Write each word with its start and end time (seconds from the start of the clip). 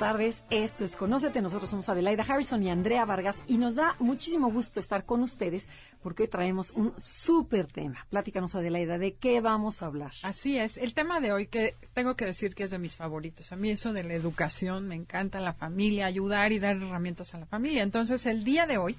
Tardes, 0.00 0.44
esto 0.48 0.82
es 0.82 0.96
Conócete, 0.96 1.42
nosotros 1.42 1.68
somos 1.68 1.90
Adelaida 1.90 2.24
Harrison 2.26 2.62
y 2.62 2.70
Andrea 2.70 3.04
Vargas 3.04 3.42
y 3.46 3.58
nos 3.58 3.74
da 3.74 3.96
muchísimo 3.98 4.50
gusto 4.50 4.80
estar 4.80 5.04
con 5.04 5.22
ustedes 5.22 5.68
porque 6.02 6.22
hoy 6.22 6.28
traemos 6.30 6.70
un 6.70 6.94
súper 6.96 7.66
tema. 7.66 8.06
Pláticanos 8.08 8.54
Adelaida, 8.54 8.96
¿de 8.96 9.16
qué 9.16 9.42
vamos 9.42 9.82
a 9.82 9.86
hablar? 9.86 10.12
Así 10.22 10.56
es, 10.56 10.78
el 10.78 10.94
tema 10.94 11.20
de 11.20 11.32
hoy 11.32 11.48
que 11.48 11.76
tengo 11.92 12.16
que 12.16 12.24
decir 12.24 12.54
que 12.54 12.62
es 12.62 12.70
de 12.70 12.78
mis 12.78 12.96
favoritos. 12.96 13.52
A 13.52 13.56
mí 13.56 13.70
eso 13.70 13.92
de 13.92 14.02
la 14.02 14.14
educación, 14.14 14.88
me 14.88 14.94
encanta 14.94 15.38
la 15.38 15.52
familia, 15.52 16.06
ayudar 16.06 16.52
y 16.52 16.60
dar 16.60 16.76
herramientas 16.76 17.34
a 17.34 17.38
la 17.38 17.44
familia. 17.44 17.82
Entonces 17.82 18.24
el 18.24 18.42
día 18.42 18.66
de 18.66 18.78
hoy 18.78 18.96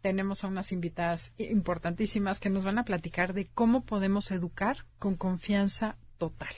tenemos 0.00 0.42
a 0.42 0.48
unas 0.48 0.72
invitadas 0.72 1.32
importantísimas 1.38 2.40
que 2.40 2.50
nos 2.50 2.64
van 2.64 2.80
a 2.80 2.84
platicar 2.84 3.34
de 3.34 3.46
cómo 3.46 3.84
podemos 3.84 4.32
educar 4.32 4.84
con 4.98 5.14
confianza 5.14 5.96
total. 6.18 6.56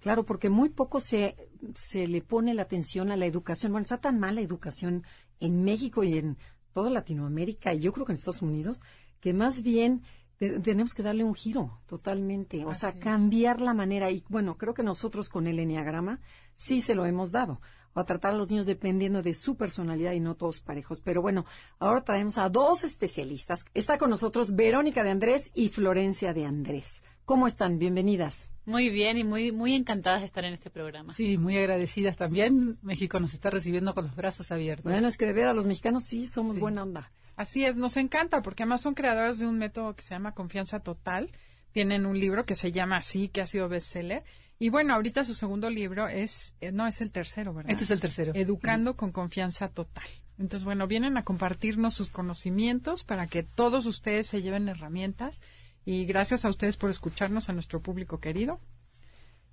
Claro, 0.00 0.24
porque 0.24 0.48
muy 0.48 0.70
poco 0.70 0.98
se, 0.98 1.36
se 1.74 2.06
le 2.06 2.22
pone 2.22 2.54
la 2.54 2.62
atención 2.62 3.10
a 3.10 3.16
la 3.16 3.26
educación. 3.26 3.72
Bueno, 3.72 3.82
está 3.82 3.98
tan 3.98 4.18
mal 4.18 4.36
la 4.36 4.40
educación 4.40 5.04
en 5.40 5.62
México 5.62 6.04
y 6.04 6.18
en 6.18 6.36
toda 6.72 6.90
Latinoamérica 6.90 7.74
y 7.74 7.80
yo 7.80 7.92
creo 7.92 8.06
que 8.06 8.12
en 8.12 8.18
Estados 8.18 8.42
Unidos, 8.42 8.82
que 9.20 9.32
más 9.32 9.62
bien 9.62 10.02
tenemos 10.38 10.94
que 10.94 11.02
darle 11.02 11.22
un 11.22 11.34
giro 11.34 11.82
totalmente, 11.86 12.64
o 12.64 12.74
sea, 12.74 12.98
cambiar 12.98 13.60
la 13.60 13.74
manera. 13.74 14.10
Y 14.10 14.24
bueno, 14.28 14.56
creo 14.56 14.72
que 14.72 14.82
nosotros 14.82 15.28
con 15.28 15.46
el 15.46 15.58
Enneagrama 15.58 16.20
sí 16.54 16.80
se 16.80 16.94
lo 16.94 17.04
hemos 17.04 17.30
dado, 17.30 17.60
o 17.94 18.00
a 18.00 18.04
tratar 18.04 18.34
a 18.34 18.36
los 18.36 18.50
niños 18.50 18.66
dependiendo 18.66 19.22
de 19.22 19.34
su 19.34 19.56
personalidad 19.56 20.12
y 20.12 20.20
no 20.20 20.34
todos 20.34 20.60
parejos. 20.60 21.00
Pero 21.00 21.22
bueno, 21.22 21.44
ahora 21.78 22.02
traemos 22.02 22.38
a 22.38 22.48
dos 22.48 22.84
especialistas. 22.84 23.64
Está 23.74 23.98
con 23.98 24.10
nosotros 24.10 24.54
Verónica 24.54 25.02
de 25.04 25.10
Andrés 25.10 25.50
y 25.54 25.68
Florencia 25.68 26.32
de 26.32 26.44
Andrés. 26.46 27.02
¿Cómo 27.24 27.46
están? 27.46 27.78
Bienvenidas. 27.78 28.50
Muy 28.64 28.90
bien 28.90 29.16
y 29.16 29.22
muy, 29.22 29.52
muy 29.52 29.74
encantadas 29.74 30.20
de 30.20 30.26
estar 30.26 30.44
en 30.44 30.52
este 30.52 30.68
programa. 30.68 31.14
Sí, 31.14 31.38
muy 31.38 31.56
agradecidas 31.56 32.16
también. 32.16 32.78
México 32.82 33.20
nos 33.20 33.34
está 33.34 33.50
recibiendo 33.50 33.94
con 33.94 34.06
los 34.06 34.16
brazos 34.16 34.50
abiertos. 34.50 34.90
Bueno, 34.90 35.06
es 35.06 35.16
que 35.16 35.26
de 35.26 35.32
ver 35.32 35.46
a 35.46 35.54
los 35.54 35.66
mexicanos 35.66 36.04
sí 36.04 36.26
somos 36.26 36.58
buena 36.58 36.82
onda. 36.82 37.12
Así 37.36 37.64
es, 37.64 37.76
nos 37.76 37.96
encanta 37.96 38.42
porque 38.42 38.64
además 38.64 38.80
son 38.80 38.94
creadores 38.94 39.38
de 39.38 39.46
un 39.46 39.58
método 39.58 39.94
que 39.94 40.02
se 40.02 40.10
llama 40.10 40.34
Confianza 40.34 40.80
Total. 40.80 41.30
Tienen 41.72 42.04
un 42.04 42.18
libro 42.18 42.44
que 42.44 42.56
se 42.56 42.72
llama 42.72 42.96
así, 42.96 43.28
que 43.28 43.40
ha 43.40 43.46
sido 43.46 43.68
bestseller. 43.68 44.24
Y 44.62 44.68
bueno, 44.68 44.94
ahorita 44.94 45.24
su 45.24 45.32
segundo 45.32 45.70
libro 45.70 46.06
es, 46.06 46.54
eh, 46.60 46.70
no, 46.70 46.86
es 46.86 47.00
el 47.00 47.10
tercero, 47.10 47.54
¿verdad? 47.54 47.72
Este 47.72 47.84
es 47.84 47.90
el 47.90 48.00
tercero. 48.00 48.32
Educando 48.34 48.94
con 48.94 49.10
confianza 49.10 49.68
total. 49.70 50.04
Entonces, 50.38 50.66
bueno, 50.66 50.86
vienen 50.86 51.16
a 51.16 51.24
compartirnos 51.24 51.94
sus 51.94 52.10
conocimientos 52.10 53.02
para 53.02 53.26
que 53.26 53.42
todos 53.42 53.86
ustedes 53.86 54.26
se 54.26 54.42
lleven 54.42 54.68
herramientas 54.68 55.40
y 55.86 56.04
gracias 56.04 56.44
a 56.44 56.50
ustedes 56.50 56.76
por 56.76 56.90
escucharnos, 56.90 57.48
a 57.48 57.54
nuestro 57.54 57.80
público 57.80 58.20
querido. 58.20 58.60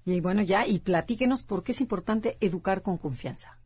Y 0.04 0.20
bueno, 0.20 0.42
ya, 0.42 0.68
y 0.68 0.80
platíquenos 0.80 1.46
por 1.46 1.64
qué 1.64 1.72
es 1.72 1.80
importante 1.80 2.38
educar 2.42 2.82
con 2.82 2.98
confianza. 2.98 3.58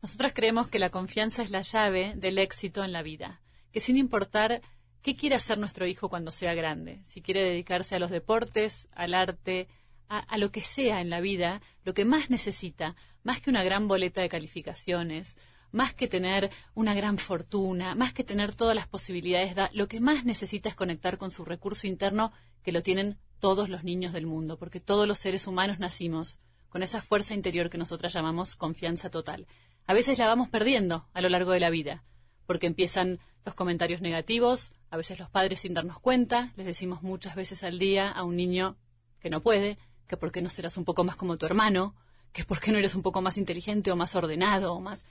Nosotras 0.00 0.32
creemos 0.34 0.68
que 0.68 0.78
la 0.78 0.88
confianza 0.88 1.42
es 1.42 1.50
la 1.50 1.60
llave 1.60 2.14
del 2.16 2.38
éxito 2.38 2.84
en 2.84 2.92
la 2.92 3.02
vida, 3.02 3.42
que 3.70 3.80
sin 3.80 3.98
importar 3.98 4.62
qué 5.02 5.14
quiere 5.14 5.36
hacer 5.36 5.58
nuestro 5.58 5.86
hijo 5.86 6.08
cuando 6.08 6.32
sea 6.32 6.54
grande, 6.54 7.00
si 7.04 7.20
quiere 7.20 7.42
dedicarse 7.42 7.96
a 7.96 7.98
los 7.98 8.10
deportes, 8.10 8.88
al 8.92 9.12
arte, 9.12 9.68
a, 10.08 10.38
lo 10.38 10.50
que 10.50 10.60
sea 10.60 11.00
en 11.00 11.10
la 11.10 11.20
vida, 11.20 11.60
lo 11.84 11.94
que 11.94 12.04
más 12.04 12.30
necesita, 12.30 12.96
más 13.22 13.40
que 13.40 13.50
una 13.50 13.64
gran 13.64 13.88
boleta 13.88 14.20
de 14.20 14.28
calificaciones, 14.28 15.36
más 15.72 15.94
que 15.94 16.08
tener 16.08 16.50
una 16.74 16.94
gran 16.94 17.18
fortuna, 17.18 17.94
más 17.94 18.12
que 18.12 18.24
tener 18.24 18.54
todas 18.54 18.74
las 18.74 18.86
posibilidades, 18.86 19.54
da, 19.54 19.70
lo 19.72 19.88
que 19.88 20.00
más 20.00 20.24
necesita 20.24 20.68
es 20.68 20.74
conectar 20.74 21.18
con 21.18 21.30
su 21.30 21.44
recurso 21.44 21.86
interno 21.86 22.32
que 22.62 22.72
lo 22.72 22.82
tienen 22.82 23.18
todos 23.40 23.68
los 23.68 23.84
niños 23.84 24.12
del 24.12 24.26
mundo, 24.26 24.58
porque 24.58 24.80
todos 24.80 25.06
los 25.06 25.18
seres 25.18 25.46
humanos 25.46 25.78
nacimos 25.78 26.38
con 26.68 26.82
esa 26.82 27.02
fuerza 27.02 27.34
interior 27.34 27.70
que 27.70 27.78
nosotras 27.78 28.12
llamamos 28.12 28.56
confianza 28.56 29.10
total. 29.10 29.46
A 29.86 29.94
veces 29.94 30.18
la 30.18 30.26
vamos 30.26 30.48
perdiendo 30.48 31.08
a 31.12 31.20
lo 31.20 31.28
largo 31.28 31.52
de 31.52 31.60
la 31.60 31.70
vida, 31.70 32.04
porque 32.46 32.66
empiezan 32.66 33.20
los 33.44 33.54
comentarios 33.54 34.00
negativos, 34.00 34.72
a 34.90 34.96
veces 34.96 35.18
los 35.18 35.30
padres 35.30 35.60
sin 35.60 35.74
darnos 35.74 36.00
cuenta, 36.00 36.52
les 36.56 36.66
decimos 36.66 37.02
muchas 37.02 37.36
veces 37.36 37.62
al 37.64 37.78
día 37.78 38.10
a 38.10 38.24
un 38.24 38.36
niño 38.36 38.76
que 39.20 39.30
no 39.30 39.42
puede, 39.42 39.78
que 40.06 40.16
por 40.16 40.32
qué 40.32 40.42
no 40.42 40.50
serás 40.50 40.76
un 40.76 40.84
poco 40.84 41.04
más 41.04 41.16
como 41.16 41.36
tu 41.36 41.46
hermano, 41.46 41.94
que 42.32 42.44
por 42.44 42.60
qué 42.60 42.72
no 42.72 42.78
eres 42.78 42.94
un 42.94 43.02
poco 43.02 43.22
más 43.22 43.38
inteligente 43.38 43.90
o 43.90 43.96
más 43.96 44.14
ordenado 44.14 44.74
o 44.74 44.80
más... 44.80 45.04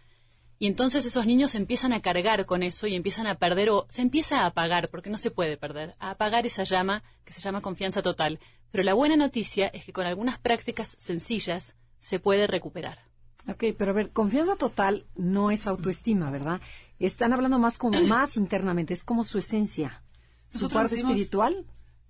Y 0.57 0.67
entonces 0.67 1.05
esos 1.05 1.25
niños 1.25 1.53
empiezan 1.53 1.91
a 1.91 2.01
cargar 2.01 2.45
con 2.45 2.63
eso 2.63 2.87
y 2.87 2.95
empiezan 2.95 3.27
a 3.27 3.35
perder 3.35 3.69
o 3.71 3.85
se 3.89 4.01
empieza 4.01 4.41
a 4.41 4.45
apagar, 4.45 4.87
porque 4.87 5.09
no 5.09 5.17
se 5.17 5.29
puede 5.29 5.57
perder, 5.57 5.93
a 5.99 6.11
apagar 6.11 6.45
esa 6.45 6.63
llama 6.63 7.03
que 7.25 7.33
se 7.33 7.41
llama 7.41 7.59
confianza 7.59 8.01
total. 8.01 8.39
Pero 8.71 8.83
la 8.83 8.93
buena 8.93 9.17
noticia 9.17 9.67
es 9.67 9.83
que 9.83 9.91
con 9.91 10.05
algunas 10.05 10.39
prácticas 10.39 10.95
sencillas 10.97 11.75
se 11.99 12.19
puede 12.19 12.47
recuperar. 12.47 12.99
Ok, 13.47 13.65
pero 13.77 13.91
a 13.91 13.93
ver, 13.93 14.11
confianza 14.11 14.55
total 14.55 15.05
no 15.15 15.51
es 15.51 15.67
autoestima, 15.67 16.31
¿verdad? 16.31 16.61
Están 16.99 17.33
hablando 17.33 17.59
más 17.59 17.77
como 17.77 17.99
más 18.03 18.37
internamente, 18.37 18.93
es 18.93 19.03
como 19.03 19.23
su 19.23 19.37
esencia. 19.37 20.03
¿Su 20.47 20.69
parte 20.69 20.91
decimos, 20.91 21.13
espiritual? 21.13 21.65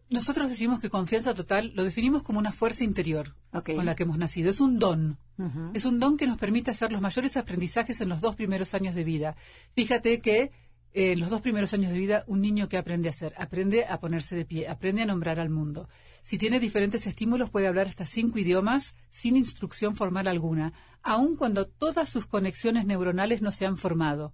Nosotros 0.10 0.50
decimos 0.50 0.80
que 0.80 0.90
confianza 0.90 1.34
total 1.34 1.72
lo 1.76 1.84
definimos 1.84 2.22
como 2.22 2.38
una 2.38 2.52
fuerza 2.52 2.84
interior 2.84 3.36
okay. 3.52 3.76
con 3.76 3.86
la 3.86 3.96
que 3.96 4.04
hemos 4.04 4.18
nacido. 4.18 4.50
Es 4.52 4.60
un 4.60 4.78
don. 4.78 5.18
Uh 5.38 5.44
-huh. 5.44 5.72
Es 5.74 5.86
un 5.86 6.00
don 6.00 6.16
que 6.16 6.28
nos 6.28 6.38
permite 6.38 6.72
hacer 6.72 6.92
los 6.92 7.02
mayores 7.02 7.38
aprendizajes 7.38 8.02
en 8.02 8.10
los 8.10 8.22
dos 8.22 8.36
primeros 8.36 8.74
años 8.74 8.94
de 8.94 9.04
vida. 9.04 9.36
Fíjate 9.74 10.22
que 10.22 10.52
eh, 10.96 11.12
en 11.12 11.20
los 11.20 11.30
dos 11.30 11.42
primeros 11.42 11.74
años 11.74 11.92
de 11.92 12.00
vida, 12.00 12.24
un 12.28 12.40
niño 12.40 12.70
que 12.70 12.78
aprende 12.78 13.10
a 13.10 13.12
hacer, 13.12 13.34
aprende 13.38 13.86
a 13.86 14.00
ponerse 14.00 14.34
de 14.34 14.46
pie, 14.46 14.70
aprende 14.70 15.02
a 15.02 15.06
nombrar 15.06 15.42
al 15.42 15.50
mundo. 15.50 15.90
Si 16.22 16.38
tiene 16.38 16.60
diferentes 16.60 17.06
estímulos, 17.06 17.50
puede 17.50 17.68
hablar 17.68 17.88
hasta 17.88 18.06
cinco 18.06 18.40
idiomas 18.40 18.96
sin 19.12 19.36
instrucción 19.36 19.98
formal 19.98 20.28
alguna, 20.28 20.72
aun 21.04 21.36
cuando 21.36 21.68
todas 21.68 22.08
sus 22.08 22.28
conexiones 22.28 22.86
neuronales 22.86 23.42
no 23.42 23.52
se 23.52 23.66
han 23.66 23.76
formado. 23.76 24.34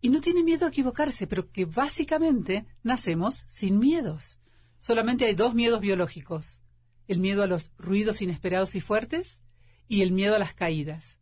Y 0.00 0.10
no 0.10 0.20
tiene 0.20 0.44
miedo 0.44 0.66
a 0.66 0.68
equivocarse, 0.68 1.26
pero 1.26 1.50
que 1.50 1.64
básicamente 1.64 2.66
nacemos 2.84 3.44
sin 3.48 3.80
miedos. 3.80 4.38
Solamente 4.86 5.24
hay 5.26 5.34
dos 5.34 5.52
miedos 5.52 5.80
biológicos. 5.80 6.62
El 7.08 7.18
miedo 7.18 7.42
a 7.42 7.48
los 7.48 7.72
ruidos 7.76 8.22
inesperados 8.22 8.76
y 8.76 8.80
fuertes 8.80 9.40
y 9.88 10.02
el 10.02 10.12
miedo 10.12 10.36
a 10.36 10.38
las 10.38 10.54
caídas. 10.54 11.18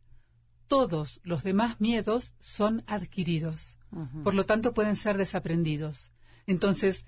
Todos 0.67 1.19
los 1.23 1.41
demás 1.43 1.81
miedos 1.81 2.35
son 2.39 2.83
adquiridos. 2.85 3.79
Uh 3.89 4.01
-huh. 4.01 4.23
Por 4.23 4.35
lo 4.35 4.45
tanto, 4.45 4.75
pueden 4.75 4.95
ser 4.95 5.17
desaprendidos. 5.17 6.11
Entonces, 6.45 7.07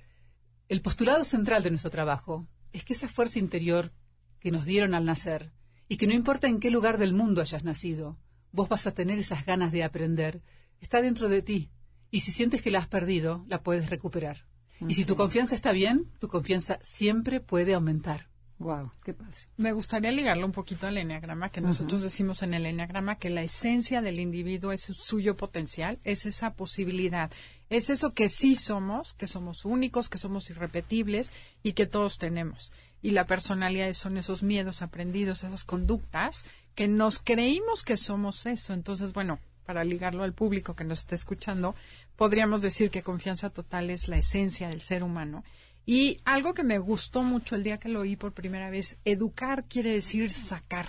el 0.67 0.81
postulado 0.81 1.23
central 1.25 1.61
de 1.61 1.69
nuestro 1.69 1.91
trabajo 1.91 2.47
es 2.73 2.83
que 2.83 2.93
esa 2.93 3.07
fuerza 3.07 3.37
interior 3.37 3.93
que 4.39 4.49
nos 4.49 4.65
dieron 4.65 4.95
al 4.95 5.05
nacer 5.05 5.51
y 5.87 5.97
que 5.97 6.07
no 6.07 6.13
importa 6.13 6.47
en 6.47 6.59
qué 6.59 6.71
lugar 6.71 6.97
del 6.97 7.13
mundo 7.13 7.41
hayas 7.41 7.63
nacido, 7.63 8.17
vos 8.51 8.67
vas 8.67 8.87
a 8.87 8.95
tener 8.95 9.19
esas 9.19 9.45
ganas 9.45 9.71
de 9.71 9.83
aprender, 9.83 10.41
está 10.81 11.03
dentro 11.03 11.29
de 11.29 11.43
ti. 11.43 11.69
Y 12.09 12.21
si 12.21 12.31
sientes 12.31 12.63
que 12.63 12.71
la 12.71 12.79
has 12.79 12.87
perdido, 12.87 13.45
la 13.47 13.61
puedes 13.61 13.91
recuperar. 13.91 14.47
Y 14.81 14.93
si 14.93 15.05
tu 15.05 15.15
confianza 15.15 15.55
está 15.55 15.71
bien, 15.71 16.11
tu 16.19 16.27
confianza 16.27 16.79
siempre 16.81 17.39
puede 17.39 17.73
aumentar. 17.73 18.27
Wow, 18.59 18.91
qué 19.03 19.13
padre. 19.13 19.35
Me 19.57 19.71
gustaría 19.71 20.11
ligarlo 20.11 20.45
un 20.45 20.51
poquito 20.51 20.87
al 20.87 20.97
enneagrama, 20.97 21.49
que 21.49 21.61
nosotros 21.61 22.01
uh 22.01 22.05
-huh. 22.05 22.09
decimos 22.09 22.41
en 22.41 22.55
el 22.55 22.65
enneagrama 22.65 23.17
que 23.17 23.29
la 23.29 23.43
esencia 23.43 24.01
del 24.01 24.19
individuo 24.19 24.71
es 24.71 24.81
su 24.81 24.93
suyo 24.95 25.37
potencial, 25.37 25.99
es 26.03 26.25
esa 26.25 26.55
posibilidad, 26.55 27.31
es 27.69 27.91
eso 27.91 28.11
que 28.11 28.29
sí 28.29 28.55
somos, 28.55 29.13
que 29.13 29.27
somos 29.27 29.63
únicos, 29.63 30.09
que 30.09 30.17
somos 30.17 30.49
irrepetibles 30.49 31.33
y 31.61 31.73
que 31.73 31.85
todos 31.85 32.17
tenemos. 32.17 32.73
Y 33.03 33.11
la 33.11 33.27
personalidad 33.27 33.93
son 33.93 34.17
esos 34.17 34.41
miedos 34.41 34.81
aprendidos, 34.81 35.43
esas 35.43 35.63
conductas 35.63 36.45
que 36.73 36.87
nos 36.87 37.19
creímos 37.19 37.83
que 37.83 37.95
somos 37.95 38.47
eso. 38.47 38.73
Entonces, 38.73 39.13
bueno, 39.13 39.39
para 39.67 39.83
ligarlo 39.83 40.23
al 40.23 40.33
público 40.33 40.77
que 40.77 40.85
nos 40.85 40.99
está 40.99 41.13
escuchando, 41.13 41.75
podríamos 42.15 42.61
decir 42.61 42.89
que 42.89 43.03
confianza 43.03 43.49
total 43.49 43.89
es 43.89 44.07
la 44.07 44.17
esencia 44.17 44.69
del 44.69 44.79
ser 44.79 45.03
humano. 45.03 45.43
Y 45.85 46.21
algo 46.23 46.53
que 46.53 46.63
me 46.63 46.79
gustó 46.79 47.21
mucho 47.21 47.55
el 47.55 47.63
día 47.63 47.77
que 47.77 47.89
lo 47.89 47.99
oí 47.99 48.15
por 48.15 48.31
primera 48.31 48.69
vez, 48.69 49.01
educar 49.03 49.65
quiere 49.65 49.91
decir 49.91 50.31
sacar, 50.31 50.87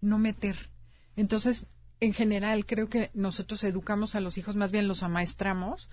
no 0.00 0.18
meter. 0.18 0.70
Entonces, 1.16 1.66
en 2.00 2.14
general, 2.14 2.64
creo 2.64 2.88
que 2.88 3.10
nosotros 3.12 3.62
educamos 3.62 4.14
a 4.14 4.20
los 4.20 4.38
hijos, 4.38 4.56
más 4.56 4.72
bien 4.72 4.88
los 4.88 5.02
amaestramos, 5.02 5.90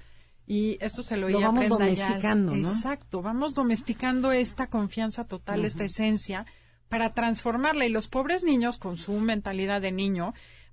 y 0.47 0.77
esto 0.79 1.03
se 1.03 1.17
lo, 1.17 1.27
lo 1.27 1.41
vamos 1.41 1.67
domesticando, 1.67 2.53
ya. 2.53 2.61
¿no? 2.61 2.67
Exacto, 2.67 3.21
vamos 3.21 3.53
domesticando 3.53 4.31
esta 4.31 4.67
confianza 4.67 5.25
total, 5.25 5.59
uh 5.59 5.63
-huh. 5.63 5.67
esta 5.67 5.83
esencia, 5.83 6.45
para 6.87 7.13
transformarla. 7.13 7.85
Y 7.85 7.89
los 7.89 8.07
pobres 8.07 8.45
niños, 8.45 8.77
con 8.77 8.95
su 8.95 9.19
mentalidad 9.19 9.81
de 9.81 9.91
niño, 9.91 10.31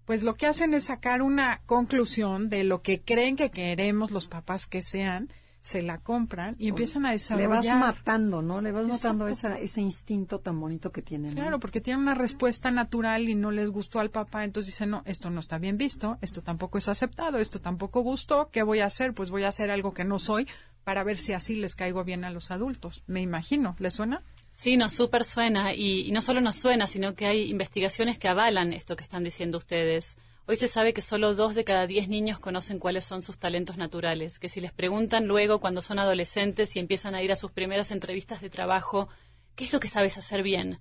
pues 0.08 0.22
lo 0.22 0.36
que 0.36 0.46
hacen 0.46 0.72
es 0.72 0.84
sacar 0.84 1.20
una 1.20 1.60
conclusión 1.66 2.48
de 2.48 2.64
lo 2.64 2.80
que 2.80 3.02
creen 3.02 3.36
que 3.36 3.50
queremos 3.50 4.10
los 4.10 4.26
papás 4.26 4.66
que 4.66 4.80
sean, 4.80 5.28
se 5.60 5.82
la 5.82 5.98
compran 5.98 6.56
y 6.58 6.70
empiezan 6.70 7.04
a 7.04 7.10
desarrollar. 7.10 7.62
Le 7.62 7.68
vas 7.68 7.78
matando, 7.78 8.40
¿no? 8.40 8.62
Le 8.62 8.72
vas 8.72 8.88
matando 8.88 9.28
esa, 9.28 9.58
ese 9.58 9.82
instinto 9.82 10.38
tan 10.38 10.58
bonito 10.58 10.92
que 10.92 11.02
tienen. 11.02 11.34
Claro, 11.34 11.60
porque 11.60 11.82
tienen 11.82 12.00
una 12.00 12.14
respuesta 12.14 12.70
natural 12.70 13.28
y 13.28 13.34
no 13.34 13.50
les 13.50 13.70
gustó 13.70 14.00
al 14.00 14.08
papá, 14.08 14.46
entonces 14.46 14.72
dicen, 14.72 14.88
no, 14.88 15.02
esto 15.04 15.28
no 15.28 15.40
está 15.40 15.58
bien 15.58 15.76
visto, 15.76 16.16
esto 16.22 16.40
tampoco 16.40 16.78
es 16.78 16.88
aceptado, 16.88 17.36
esto 17.36 17.60
tampoco 17.60 18.00
gustó, 18.00 18.48
¿qué 18.50 18.62
voy 18.62 18.80
a 18.80 18.86
hacer? 18.86 19.12
Pues 19.12 19.30
voy 19.30 19.44
a 19.44 19.48
hacer 19.48 19.70
algo 19.70 19.92
que 19.92 20.04
no 20.04 20.18
soy 20.18 20.48
para 20.84 21.04
ver 21.04 21.18
si 21.18 21.34
así 21.34 21.54
les 21.54 21.76
caigo 21.76 22.02
bien 22.02 22.24
a 22.24 22.30
los 22.30 22.50
adultos. 22.50 23.04
Me 23.06 23.20
imagino, 23.20 23.76
¿les 23.78 23.92
suena? 23.92 24.22
Sí, 24.58 24.76
nos 24.76 24.92
súper 24.92 25.22
suena 25.22 25.72
y, 25.72 26.10
no 26.10 26.20
solo 26.20 26.40
nos 26.40 26.56
suena, 26.56 26.88
sino 26.88 27.14
que 27.14 27.26
hay 27.26 27.48
investigaciones 27.48 28.18
que 28.18 28.26
avalan 28.26 28.72
esto 28.72 28.96
que 28.96 29.04
están 29.04 29.22
diciendo 29.22 29.56
ustedes. 29.56 30.16
Hoy 30.46 30.56
se 30.56 30.66
sabe 30.66 30.92
que 30.92 31.00
solo 31.00 31.36
dos 31.36 31.54
de 31.54 31.62
cada 31.62 31.86
diez 31.86 32.08
niños 32.08 32.40
conocen 32.40 32.80
cuáles 32.80 33.04
son 33.04 33.22
sus 33.22 33.38
talentos 33.38 33.76
naturales, 33.76 34.40
que 34.40 34.48
si 34.48 34.60
les 34.60 34.72
preguntan 34.72 35.28
luego 35.28 35.60
cuando 35.60 35.80
son 35.80 36.00
adolescentes 36.00 36.74
y 36.74 36.80
empiezan 36.80 37.14
a 37.14 37.22
ir 37.22 37.30
a 37.30 37.36
sus 37.36 37.52
primeras 37.52 37.92
entrevistas 37.92 38.40
de 38.40 38.50
trabajo, 38.50 39.08
¿qué 39.54 39.62
es 39.62 39.72
lo 39.72 39.78
que 39.78 39.86
sabes 39.86 40.18
hacer 40.18 40.42
bien? 40.42 40.80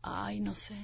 Ay, 0.00 0.38
no 0.38 0.54
sé. 0.54 0.76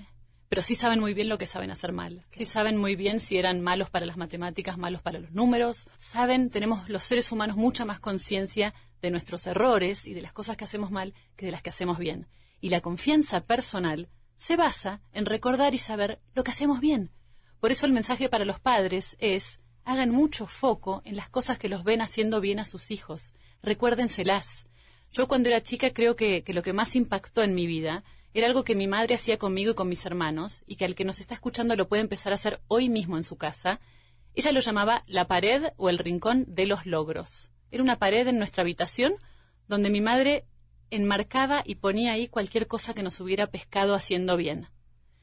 Pero 0.49 0.63
sí 0.63 0.75
saben 0.75 0.99
muy 0.99 1.15
bien 1.15 1.29
lo 1.29 1.39
que 1.39 1.47
saben 1.47 1.71
hacer 1.71 1.93
mal. 1.93 2.27
Sí 2.33 2.47
saben 2.47 2.79
muy 2.79 2.97
bien 2.97 3.21
si 3.21 3.39
eran 3.39 3.61
malos 3.61 3.91
para 3.91 4.07
las 4.07 4.17
matemáticas, 4.17 4.77
malos 4.77 5.03
para 5.03 5.21
los 5.21 5.31
números. 5.31 5.87
Saben, 5.99 6.51
tenemos 6.51 6.89
los 6.89 7.05
seres 7.05 7.31
humanos 7.31 7.57
mucha 7.57 7.85
más 7.85 8.01
conciencia 8.01 8.75
de 9.03 9.11
nuestros 9.11 9.47
errores 9.47 10.07
y 10.07 10.15
de 10.15 10.23
las 10.23 10.33
cosas 10.33 10.57
que 10.57 10.65
hacemos 10.65 10.91
mal 10.91 11.13
que 11.37 11.45
de 11.45 11.53
las 11.53 11.61
que 11.61 11.71
hacemos 11.71 11.99
bien. 11.99 12.29
Y 12.61 12.71
la 12.71 12.81
confianza 12.81 13.43
personal 13.43 14.09
se 14.39 14.57
basa 14.57 15.03
en 15.13 15.27
recordar 15.27 15.75
y 15.75 15.79
saber 15.79 16.21
lo 16.35 16.45
que 16.45 16.53
hacemos 16.53 16.81
bien 16.81 17.11
por 17.63 17.71
eso 17.71 17.87
el 17.87 17.93
mensaje 17.93 18.29
para 18.29 18.45
los 18.45 18.59
padres 18.59 19.17
es, 19.21 19.61
hagan 19.85 20.11
mucho 20.11 20.49
foco 20.49 21.01
en 21.05 21.15
las 21.15 21.29
cosas 21.29 21.61
que 21.61 21.69
los 21.69 21.85
ven 21.85 22.01
haciendo 22.01 22.41
bien 22.41 22.59
a 22.59 22.65
sus 22.65 22.91
hijos, 22.91 23.35
recuérdenselas. 23.63 24.67
Yo 25.13 25.29
cuando 25.29 25.49
era 25.49 25.63
chica 25.63 25.93
creo 25.93 26.17
que, 26.17 26.43
lo 26.49 26.63
que 26.63 26.73
más 26.73 26.97
impactó 26.97 27.45
en 27.45 27.55
mi 27.55 27.69
vida 27.69 28.03
era 28.35 28.49
algo 28.49 28.65
que 28.65 28.75
mi 28.75 28.89
madre 28.89 29.15
hacía 29.15 29.39
conmigo 29.39 29.71
y 29.71 29.75
con 29.77 29.89
mis 29.89 30.05
hermanos, 30.07 30.65
y 30.67 30.75
que 30.75 30.85
al 30.85 30.97
que 30.97 31.05
nos 31.05 31.21
está 31.21 31.35
escuchando 31.35 31.77
lo 31.77 31.87
puede 31.87 32.03
empezar 32.03 32.33
a 32.33 32.35
hacer 32.35 32.61
hoy 32.67 32.89
mismo 32.89 33.17
en 33.17 33.23
su 33.23 33.37
casa. 33.37 33.79
Ella 34.35 34.51
lo 34.51 34.59
llamaba 34.59 35.05
la 35.07 35.29
pared 35.29 35.67
o 35.77 35.89
el 35.89 35.99
rincón 35.99 36.45
de 36.49 36.67
los 36.67 36.85
logros. 36.85 37.52
Era 37.73 37.83
una 37.83 37.99
pared 37.99 38.29
en 38.29 38.39
nuestra 38.39 38.63
habitación 38.63 39.15
donde 39.67 39.91
mi 39.91 40.01
madre 40.01 40.45
enmarcaba 40.91 41.63
y 41.65 41.77
ponía 41.77 42.13
ahí 42.13 42.29
cualquier 42.29 42.67
cosa 42.67 42.93
que 42.93 43.03
nos 43.03 43.19
hubiera 43.19 43.49
pescado 43.49 43.95
haciendo 43.95 44.37
bien. 44.37 44.69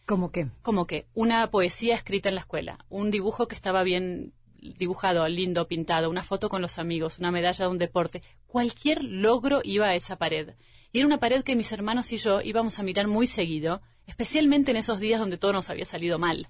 ¿Cómo 0.06 0.32
qué? 0.32 0.50
Como 0.64 0.86
que 0.86 1.06
una 1.14 1.50
poesía 1.52 1.94
escrita 1.94 2.28
en 2.30 2.36
la 2.36 2.42
escuela, 2.42 2.84
un 2.90 3.12
dibujo 3.12 3.48
que 3.48 3.54
estaba 3.54 3.84
bien 3.84 4.34
dibujado, 4.60 5.28
lindo, 5.28 5.68
pintado, 5.68 6.10
una 6.10 6.24
foto 6.24 6.50
con 6.50 6.64
los 6.64 6.80
amigos, 6.80 7.20
una 7.20 7.32
medalla 7.32 7.66
de 7.66 7.72
un 7.72 7.78
deporte, 7.78 8.24
cualquier 8.48 9.04
logro 9.04 9.62
iba 9.64 9.86
a 9.86 9.96
esa 9.96 10.18
pared. 10.18 10.56
Y 10.92 10.98
era 10.98 11.08
una 11.08 11.20
pared 11.20 11.44
que 11.44 11.56
mis 11.56 11.72
hermanos 11.72 12.12
y 12.12 12.18
yo 12.18 12.42
íbamos 12.42 12.80
a 12.80 12.84
mirar 12.84 13.08
muy 13.08 13.28
seguido, 13.28 13.82
especialmente 14.08 14.72
en 14.72 14.78
esos 14.78 15.00
días 15.00 15.20
donde 15.20 15.38
todo 15.38 15.54
nos 15.54 15.70
había 15.70 15.86
salido 15.86 16.18
mal. 16.18 16.50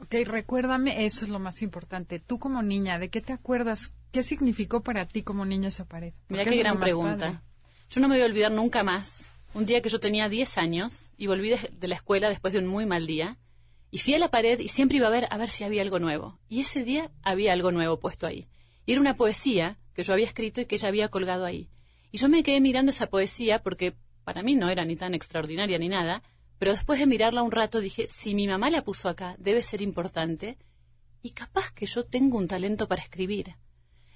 Ok, 0.00 0.14
recuérdame, 0.24 1.04
eso 1.04 1.24
es 1.24 1.30
lo 1.30 1.38
más 1.38 1.62
importante. 1.62 2.18
Tú 2.18 2.38
como 2.38 2.62
niña, 2.62 2.98
¿de 2.98 3.10
qué 3.10 3.20
te 3.20 3.32
acuerdas? 3.32 3.94
¿Qué 4.12 4.22
significó 4.22 4.82
para 4.82 5.06
ti 5.06 5.22
como 5.22 5.44
niña 5.44 5.68
esa 5.68 5.84
pared? 5.84 6.14
Mira 6.28 6.44
qué 6.44 6.56
gran 6.56 6.80
pregunta. 6.80 7.42
Yo 7.90 8.00
no 8.00 8.08
me 8.08 8.16
voy 8.16 8.22
a 8.22 8.26
olvidar 8.26 8.52
nunca 8.52 8.82
más 8.82 9.32
un 9.52 9.66
día 9.66 9.82
que 9.82 9.88
yo 9.88 10.00
tenía 10.00 10.28
10 10.28 10.58
años 10.58 11.12
y 11.16 11.26
volví 11.26 11.50
de, 11.50 11.88
la 11.88 11.96
escuela 11.96 12.28
después 12.28 12.52
de 12.52 12.60
un 12.60 12.66
muy 12.66 12.86
mal 12.86 13.06
día 13.06 13.38
y 13.90 13.98
fui 13.98 14.14
a 14.14 14.18
la 14.18 14.30
pared 14.30 14.58
y 14.60 14.68
siempre 14.68 14.98
iba 14.98 15.08
a 15.08 15.10
ver 15.10 15.26
a 15.30 15.36
ver 15.36 15.50
si 15.50 15.64
había 15.64 15.82
algo 15.82 15.98
nuevo. 15.98 16.38
Y 16.48 16.60
ese 16.60 16.84
día 16.84 17.10
había 17.22 17.52
algo 17.52 17.72
nuevo 17.72 17.98
puesto 17.98 18.26
ahí. 18.26 18.46
Y 18.86 18.92
era 18.92 19.00
una 19.00 19.14
poesía 19.14 19.78
que 19.94 20.04
yo 20.04 20.12
había 20.12 20.26
escrito 20.26 20.60
y 20.60 20.66
que 20.66 20.76
ella 20.76 20.88
había 20.88 21.08
colgado 21.08 21.44
ahí. 21.44 21.68
Y 22.12 22.18
yo 22.18 22.28
me 22.28 22.42
quedé 22.42 22.60
mirando 22.60 22.90
esa 22.90 23.08
poesía 23.08 23.62
porque 23.62 23.96
para 24.24 24.42
mí 24.42 24.54
no 24.54 24.68
era 24.68 24.84
ni 24.84 24.96
tan 24.96 25.14
extraordinaria 25.14 25.78
ni 25.78 25.88
nada, 25.88 26.22
pero 26.60 26.72
después 26.72 27.00
de 27.00 27.06
mirarla 27.06 27.42
un 27.42 27.52
rato 27.52 27.80
dije, 27.80 28.06
si 28.10 28.34
mi 28.34 28.46
mamá 28.46 28.68
la 28.68 28.84
puso 28.84 29.08
acá, 29.08 29.34
debe 29.38 29.62
ser 29.62 29.80
importante 29.80 30.58
y 31.22 31.30
capaz 31.30 31.72
que 31.72 31.86
yo 31.86 32.04
tengo 32.04 32.36
un 32.36 32.48
talento 32.48 32.86
para 32.86 33.00
escribir. 33.00 33.56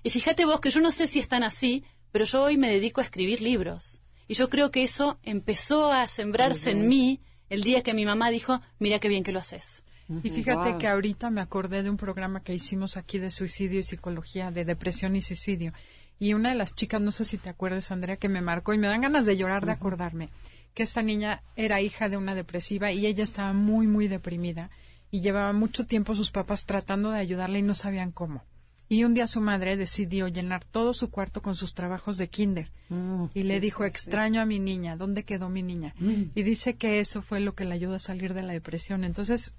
Y 0.03 0.11
fíjate 0.11 0.45
vos 0.45 0.61
que 0.61 0.69
yo 0.69 0.83
no 0.83 0.93
sé 0.93 1.07
si 1.07 1.21
están 1.21 1.43
así, 1.43 1.85
pero 2.13 2.27
yo 2.27 2.43
hoy 2.43 2.59
me 2.59 2.69
dedico 2.69 3.01
a 3.01 3.05
escribir 3.05 3.41
libros. 3.41 4.03
Y 4.29 4.35
yo 4.35 4.51
creo 4.51 4.71
que 4.71 4.83
eso 4.83 5.19
empezó 5.23 5.91
a 5.91 6.07
sembrarse 6.07 6.73
en 6.73 6.87
mí 6.87 7.23
el 7.49 7.63
día 7.63 7.83
que 7.83 7.95
mi 7.95 8.05
mamá 8.05 8.29
dijo, 8.29 8.61
mira 8.79 8.99
qué 8.99 9.09
bien 9.09 9.25
que 9.25 9.33
lo 9.33 9.41
haces. 9.41 9.83
Y 10.23 10.29
fíjate 10.29 10.77
que 10.77 10.87
ahorita 10.87 11.31
me 11.31 11.41
acordé 11.41 11.83
de 11.83 11.89
un 11.89 11.97
programa 11.97 12.43
que 12.43 12.53
hicimos 12.53 12.99
aquí 12.99 13.19
de 13.19 13.31
suicidio 13.31 13.81
y 13.81 13.85
psicología, 13.85 14.51
de 14.51 14.67
depresión 14.67 15.17
y 15.17 15.23
suicidio. 15.23 15.73
Y 16.19 16.35
una 16.35 16.51
de 16.51 16.57
las 16.57 16.75
chicas, 16.75 17.01
no 17.01 17.11
sé 17.11 17.25
si 17.25 17.39
te 17.39 17.49
acuerdas, 17.49 17.91
Andrea, 17.91 18.19
que 18.19 18.29
me 18.29 18.43
marcó 18.43 18.75
y 18.75 18.79
me 18.79 18.89
dan 18.89 19.01
ganas 19.01 19.25
de 19.25 19.39
llorar 19.39 19.65
de 19.65 19.73
acordarme, 19.73 20.29
que 20.75 20.83
esta 20.83 21.03
niña 21.03 21.43
era 21.57 21.81
hija 21.81 22.09
de 22.09 22.17
una 22.17 22.35
depresiva 22.35 22.93
y 22.93 23.07
ella 23.07 23.25
estaba 23.25 23.53
muy, 23.53 23.87
muy 23.87 24.09
deprimida 24.09 24.71
y 25.11 25.21
llevaba 25.21 25.53
mucho 25.53 25.87
tiempo 25.87 26.15
sus 26.15 26.31
papás 26.31 26.67
tratando 26.67 27.11
de 27.11 27.21
ayudarla 27.21 27.59
y 27.59 27.63
no 27.63 27.75
sabían 27.75 28.11
cómo. 28.11 28.45
Y 28.89 29.05
un 29.05 29.15
día 29.15 29.27
su 29.27 29.41
madre 29.41 29.77
decidió 29.77 30.29
llenar 30.29 30.65
todo 30.65 30.93
su 30.93 31.11
cuarto 31.11 31.41
con 31.41 31.55
sus 31.55 31.73
trabajos 31.73 32.19
de 32.19 32.29
kinder. 32.29 32.71
Mm, 32.91 33.25
y 33.33 33.45
le 33.45 33.61
dijo, 33.61 33.85
extraño 33.85 34.41
a 34.41 34.47
mi 34.47 34.59
niña, 34.59 34.97
¿dónde 34.97 35.25
quedó 35.25 35.49
mi 35.49 35.63
niña? 35.63 35.95
Mm. 35.99 36.25
Y 36.35 36.43
dice 36.43 36.75
que 36.75 37.01
eso 37.01 37.23
fue 37.23 37.41
lo 37.41 37.55
que 37.55 37.65
le 37.65 37.75
ayudó 37.75 37.95
a 37.95 38.01
salir 38.01 38.35
de 38.35 38.43
la 38.43 38.53
depresión. 38.53 39.05
Entonces, 39.05 39.55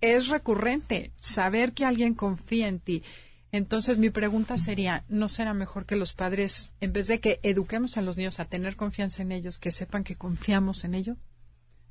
es 0.00 0.28
recurrente 0.28 1.10
saber 1.20 1.72
que 1.72 1.84
alguien 1.84 2.14
confía 2.14 2.68
en 2.68 2.78
ti. 2.78 3.02
Entonces, 3.50 3.98
mi 3.98 4.10
pregunta 4.10 4.58
sería, 4.58 5.04
¿no 5.08 5.28
será 5.28 5.54
mejor 5.54 5.86
que 5.86 5.96
los 5.96 6.12
padres, 6.12 6.72
en 6.80 6.92
vez 6.92 7.06
de 7.06 7.20
que 7.20 7.40
eduquemos 7.42 7.96
a 7.96 8.02
los 8.02 8.16
niños 8.16 8.40
a 8.40 8.44
tener 8.44 8.76
confianza 8.76 9.22
en 9.22 9.32
ellos, 9.32 9.58
que 9.58 9.72
sepan 9.72 10.04
que 10.04 10.16
confiamos 10.16 10.84
en 10.84 10.94
ellos? 10.94 11.16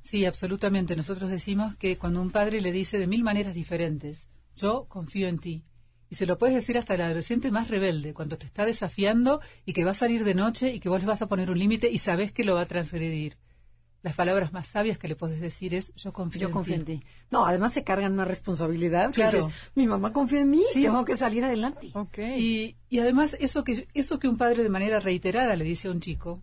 Sí, 0.04 0.24
absolutamente. 0.24 0.94
Nosotros 0.94 1.30
decimos 1.30 1.76
que 1.76 1.98
cuando 1.98 2.22
un 2.22 2.30
padre 2.30 2.60
le 2.60 2.72
dice 2.72 2.98
de 2.98 3.08
mil 3.08 3.24
maneras 3.24 3.54
diferentes, 3.54 4.28
yo 4.56 4.86
confío 4.88 5.28
en 5.28 5.38
ti, 5.38 5.64
y 6.10 6.14
se 6.14 6.26
lo 6.26 6.38
puedes 6.38 6.54
decir 6.54 6.78
hasta 6.78 6.94
el 6.94 7.02
adolescente 7.02 7.50
más 7.50 7.68
rebelde, 7.68 8.14
cuando 8.14 8.38
te 8.38 8.46
está 8.46 8.64
desafiando 8.64 9.40
y 9.66 9.72
que 9.72 9.84
va 9.84 9.90
a 9.90 9.94
salir 9.94 10.24
de 10.24 10.34
noche 10.34 10.72
y 10.72 10.80
que 10.80 10.88
vos 10.88 11.00
le 11.00 11.06
vas 11.06 11.22
a 11.22 11.26
poner 11.26 11.50
un 11.50 11.58
límite 11.58 11.90
y 11.90 11.98
sabes 11.98 12.32
que 12.32 12.44
lo 12.44 12.54
va 12.54 12.62
a 12.62 12.66
transgredir. 12.66 13.36
Las 14.02 14.14
palabras 14.14 14.52
más 14.52 14.68
sabias 14.68 14.96
que 14.96 15.08
le 15.08 15.16
puedes 15.16 15.40
decir 15.40 15.74
es 15.74 15.92
yo 15.96 16.12
confío, 16.12 16.42
yo 16.42 16.46
en, 16.48 16.52
confío 16.52 16.74
ti. 16.84 16.92
en 16.92 17.00
ti. 17.00 17.06
No, 17.30 17.46
además 17.46 17.72
se 17.72 17.82
cargan 17.82 18.12
una 18.12 18.24
responsabilidad. 18.24 19.12
Claro. 19.12 19.50
mi 19.74 19.86
mamá 19.88 20.12
confía 20.12 20.40
en 20.40 20.50
mí, 20.50 20.62
tengo 20.72 21.04
que 21.04 21.16
salir 21.16 21.44
adelante. 21.44 21.92
Y, 22.36 22.76
y 22.88 22.98
además 23.00 23.36
eso 23.40 23.64
que, 23.64 23.88
eso 23.94 24.18
que 24.18 24.28
un 24.28 24.36
padre 24.36 24.62
de 24.62 24.68
manera 24.68 25.00
reiterada 25.00 25.56
le 25.56 25.64
dice 25.64 25.88
a 25.88 25.90
un 25.90 26.00
chico, 26.00 26.42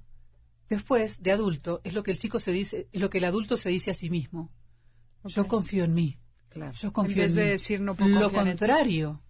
después 0.70 1.24
de 1.24 1.32
adulto, 1.32 1.82
es 1.84 1.94
lo 1.94 2.04
que 2.04 2.12
el 2.12 2.18
chico 2.18 2.40
se 2.40 2.52
dice, 2.52 2.88
es 2.92 3.02
lo 3.02 3.10
que 3.10 3.20
el 3.20 3.26
adulto 3.26 3.56
se 3.56 3.70
dice 3.70 3.92
a 3.92 3.94
sí 3.94 4.10
mismo. 4.10 4.52
Yo 5.24 5.48
confío 5.48 5.86
en 5.86 5.94
mí. 5.94 6.18
Claro. 6.50 6.74
Yo 6.74 6.94
confío 6.94 7.24
en, 7.24 7.28
vez 7.28 7.36
de 7.36 7.46
decir 7.46 7.82
no 7.82 7.96
Lo 7.98 8.32
contrario 8.32 9.22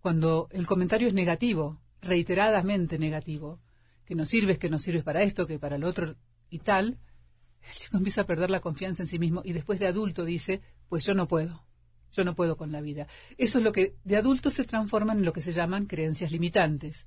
cuando 0.00 0.48
el 0.50 0.66
comentario 0.66 1.08
es 1.08 1.14
negativo, 1.14 1.80
reiteradamente 2.02 2.98
negativo, 2.98 3.58
que 4.04 4.14
no 4.14 4.26
sirves, 4.26 4.58
que 4.58 4.68
no 4.68 4.78
sirves 4.78 5.02
para 5.02 5.22
esto, 5.22 5.46
que 5.46 5.58
para 5.58 5.76
el 5.76 5.84
otro 5.84 6.16
y 6.50 6.58
tal, 6.58 6.98
el 7.70 7.76
chico 7.76 7.96
empieza 7.96 8.22
a 8.22 8.26
perder 8.26 8.50
la 8.50 8.60
confianza 8.60 9.02
en 9.02 9.08
sí 9.08 9.18
mismo 9.18 9.42
y 9.44 9.52
después 9.52 9.78
de 9.80 9.86
adulto 9.86 10.24
dice, 10.24 10.60
pues 10.88 11.04
yo 11.04 11.14
no 11.14 11.28
puedo, 11.28 11.64
yo 12.12 12.24
no 12.24 12.34
puedo 12.34 12.56
con 12.56 12.72
la 12.72 12.80
vida. 12.80 13.06
Eso 13.38 13.58
es 13.58 13.64
lo 13.64 13.72
que 13.72 13.96
de 14.04 14.16
adulto 14.16 14.50
se 14.50 14.64
transforma 14.64 15.12
en 15.12 15.24
lo 15.24 15.32
que 15.32 15.42
se 15.42 15.52
llaman 15.52 15.86
creencias 15.86 16.32
limitantes. 16.32 17.06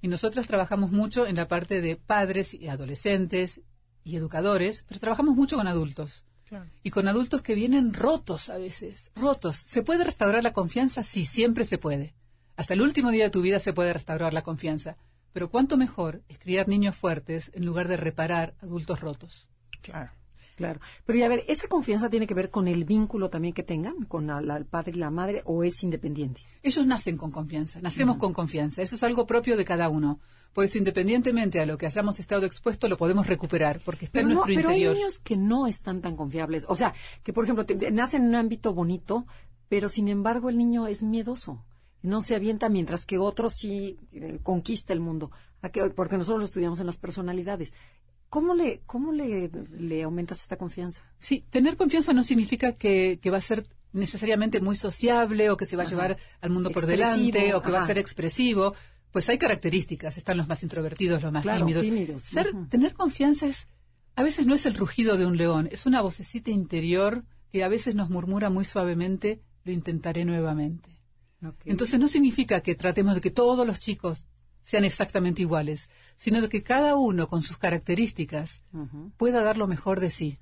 Y 0.00 0.08
nosotros 0.08 0.46
trabajamos 0.46 0.90
mucho 0.90 1.26
en 1.26 1.36
la 1.36 1.48
parte 1.48 1.80
de 1.80 1.96
padres 1.96 2.54
y 2.54 2.68
adolescentes 2.68 3.62
y 4.04 4.16
educadores, 4.16 4.84
pero 4.86 5.00
trabajamos 5.00 5.36
mucho 5.36 5.56
con 5.56 5.66
adultos. 5.66 6.24
Y 6.84 6.90
con 6.90 7.08
adultos 7.08 7.42
que 7.42 7.56
vienen 7.56 7.92
rotos 7.92 8.50
a 8.50 8.58
veces, 8.58 9.10
rotos. 9.16 9.56
¿Se 9.56 9.82
puede 9.82 10.04
restaurar 10.04 10.44
la 10.44 10.52
confianza? 10.52 11.02
Sí, 11.02 11.26
siempre 11.26 11.64
se 11.64 11.76
puede. 11.76 12.14
Hasta 12.56 12.74
el 12.74 12.82
último 12.82 13.10
día 13.10 13.24
de 13.24 13.30
tu 13.30 13.42
vida 13.42 13.58
se 13.60 13.72
puede 13.72 13.92
restaurar 13.92 14.32
la 14.32 14.42
confianza, 14.42 14.96
pero 15.32 15.50
cuánto 15.50 15.76
mejor 15.76 16.22
es 16.28 16.38
criar 16.38 16.68
niños 16.68 16.96
fuertes 16.96 17.50
en 17.52 17.66
lugar 17.66 17.88
de 17.88 17.96
reparar 17.96 18.54
adultos 18.60 19.00
rotos. 19.00 19.48
Claro. 19.86 20.10
Claro. 20.56 20.80
Pero 21.04 21.18
ya 21.18 21.26
a 21.26 21.28
ver, 21.28 21.44
¿esa 21.48 21.68
confianza 21.68 22.08
tiene 22.08 22.26
que 22.26 22.32
ver 22.32 22.50
con 22.50 22.66
el 22.66 22.86
vínculo 22.86 23.28
también 23.28 23.52
que 23.52 23.62
tengan 23.62 24.04
con 24.06 24.30
el 24.30 24.64
padre 24.64 24.92
y 24.94 24.98
la 24.98 25.10
madre 25.10 25.42
o 25.44 25.62
es 25.62 25.82
independiente? 25.82 26.40
Ellos 26.62 26.86
nacen 26.86 27.18
con 27.18 27.30
confianza, 27.30 27.80
nacemos 27.82 28.16
con 28.16 28.32
confianza. 28.32 28.80
Eso 28.80 28.96
es 28.96 29.02
algo 29.02 29.26
propio 29.26 29.56
de 29.58 29.66
cada 29.66 29.90
uno. 29.90 30.18
Por 30.54 30.64
eso, 30.64 30.78
independientemente 30.78 31.60
a 31.60 31.66
lo 31.66 31.76
que 31.76 31.84
hayamos 31.84 32.18
estado 32.18 32.46
expuesto, 32.46 32.88
lo 32.88 32.96
podemos 32.96 33.26
recuperar, 33.26 33.80
porque 33.84 34.06
está 34.06 34.20
en 34.20 34.28
nuestro 34.28 34.50
interior. 34.50 34.72
Pero 34.72 34.88
hay 34.88 34.94
niños 34.94 35.18
que 35.18 35.36
no 35.36 35.66
están 35.66 36.00
tan 36.00 36.16
confiables. 36.16 36.64
O 36.68 36.74
sea, 36.74 36.94
que 37.22 37.34
por 37.34 37.44
ejemplo, 37.44 37.66
nacen 37.92 38.22
en 38.22 38.28
un 38.28 38.34
ámbito 38.36 38.72
bonito, 38.72 39.26
pero 39.68 39.90
sin 39.90 40.08
embargo 40.08 40.48
el 40.48 40.56
niño 40.56 40.86
es 40.86 41.02
miedoso 41.02 41.62
no 42.06 42.22
se 42.22 42.36
avienta 42.36 42.68
mientras 42.68 43.04
que 43.04 43.18
otro 43.18 43.50
sí 43.50 43.98
eh, 44.12 44.38
conquista 44.42 44.92
el 44.92 45.00
mundo, 45.00 45.30
porque 45.94 46.16
nosotros 46.16 46.38
lo 46.38 46.44
estudiamos 46.44 46.78
en 46.78 46.86
las 46.86 46.98
personalidades. 46.98 47.74
¿Cómo 48.28 48.54
le, 48.54 48.80
cómo 48.86 49.12
le, 49.12 49.50
le 49.78 50.02
aumentas 50.02 50.40
esta 50.40 50.56
confianza? 50.56 51.02
Sí, 51.18 51.44
tener 51.50 51.76
confianza 51.76 52.12
no 52.12 52.24
significa 52.24 52.72
que, 52.72 53.20
va 53.32 53.38
a 53.38 53.40
ser 53.40 53.64
necesariamente 53.92 54.60
muy 54.60 54.76
sociable 54.76 55.50
o 55.50 55.56
que 55.56 55.64
se 55.64 55.76
va 55.76 55.84
a 55.84 55.86
llevar 55.86 56.16
al 56.40 56.50
mundo 56.50 56.70
por 56.70 56.84
Expresivo, 56.84 57.14
delante 57.14 57.54
o 57.54 57.62
que 57.62 57.70
va 57.70 57.82
a 57.82 57.86
ser 57.86 57.98
expresivo. 57.98 58.74
Pues 59.12 59.28
hay 59.28 59.38
características, 59.38 60.18
están 60.18 60.36
los 60.36 60.48
más 60.48 60.62
introvertidos, 60.62 61.22
los 61.22 61.32
más 61.32 61.42
Claro, 61.42 61.60
tímidos. 61.60 61.82
tímidos, 61.84 62.22
Ser. 62.24 62.52
Tener 62.68 62.92
confianza 62.94 63.46
es, 63.46 63.68
a 64.16 64.22
veces 64.22 64.44
no 64.46 64.54
es 64.54 64.66
el 64.66 64.74
rugido 64.74 65.16
de 65.16 65.24
un 65.24 65.36
león, 65.36 65.68
es 65.70 65.86
una 65.86 66.02
vocecita 66.02 66.50
interior 66.50 67.24
que 67.52 67.64
a 67.64 67.68
veces 67.68 67.94
nos 67.94 68.10
murmura 68.10 68.50
muy 68.50 68.64
suavemente, 68.64 69.40
lo 69.64 69.72
intentaré 69.72 70.24
nuevamente. 70.24 70.90
Entonces 71.64 72.00
no 72.00 72.08
significa 72.08 72.60
que 72.60 72.74
tratemos 72.74 73.14
de 73.14 73.20
que 73.20 73.30
todos 73.30 73.66
los 73.66 73.78
chicos 73.78 74.24
sean 74.66 74.84
exactamente 74.84 75.42
iguales, 75.42 75.88
sino 76.16 76.40
de 76.40 76.48
que 76.48 76.64
cada 76.64 76.96
uno 76.96 77.28
con 77.28 77.42
sus 77.42 77.56
características 77.56 78.62
pueda 79.16 79.44
dar 79.44 79.56
lo 79.56 79.68
mejor 79.68 80.00
de 80.00 80.10
sí. 80.10 80.40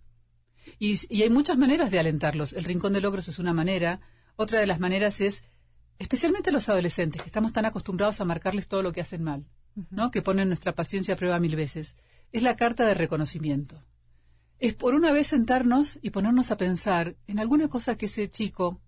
Y, 0.79 0.99
y 1.15 1.23
hay 1.25 1.29
muchas 1.29 1.59
maneras 1.59 1.91
de 1.91 1.99
alentarlos. 1.99 2.55
El 2.55 2.65
rincón 2.65 2.95
de 2.95 3.03
logros 3.03 3.29
es 3.29 3.39
una 3.39 3.53
manera. 3.53 4.01
Otra 4.37 4.61
de 4.61 4.67
las 4.67 4.81
maneras 4.81 5.21
es, 5.21 5.45
especialmente 5.99 6.53
los 6.53 6.71
adolescentes, 6.71 7.21
que 7.21 7.29
estamos 7.29 7.53
tan 7.53 7.67
acostumbrados 7.67 8.19
a 8.23 8.25
marcarles 8.25 8.67
todo 8.67 8.83
lo 8.83 8.95
que 8.95 9.03
hacen 9.03 9.23
mal, 9.23 9.45
¿no? 9.91 10.11
que 10.11 10.23
ponen 10.23 10.49
nuestra 10.49 10.73
paciencia 10.73 11.15
a 11.15 11.17
prueba 11.19 11.39
mil 11.39 11.55
veces. 11.55 11.95
Es 12.33 12.43
la 12.43 12.57
carta 12.57 12.87
de 12.87 12.95
reconocimiento. 12.95 13.85
Es 14.59 14.73
por 14.73 14.95
una 14.95 15.13
vez 15.13 15.27
sentarnos 15.27 15.99
y 16.01 16.11
ponernos 16.11 16.51
a 16.51 16.57
pensar 16.57 17.15
en 17.27 17.41
alguna 17.41 17.69
cosa 17.69 17.99
que 17.99 18.07
ese 18.07 18.31
chico 18.31 18.81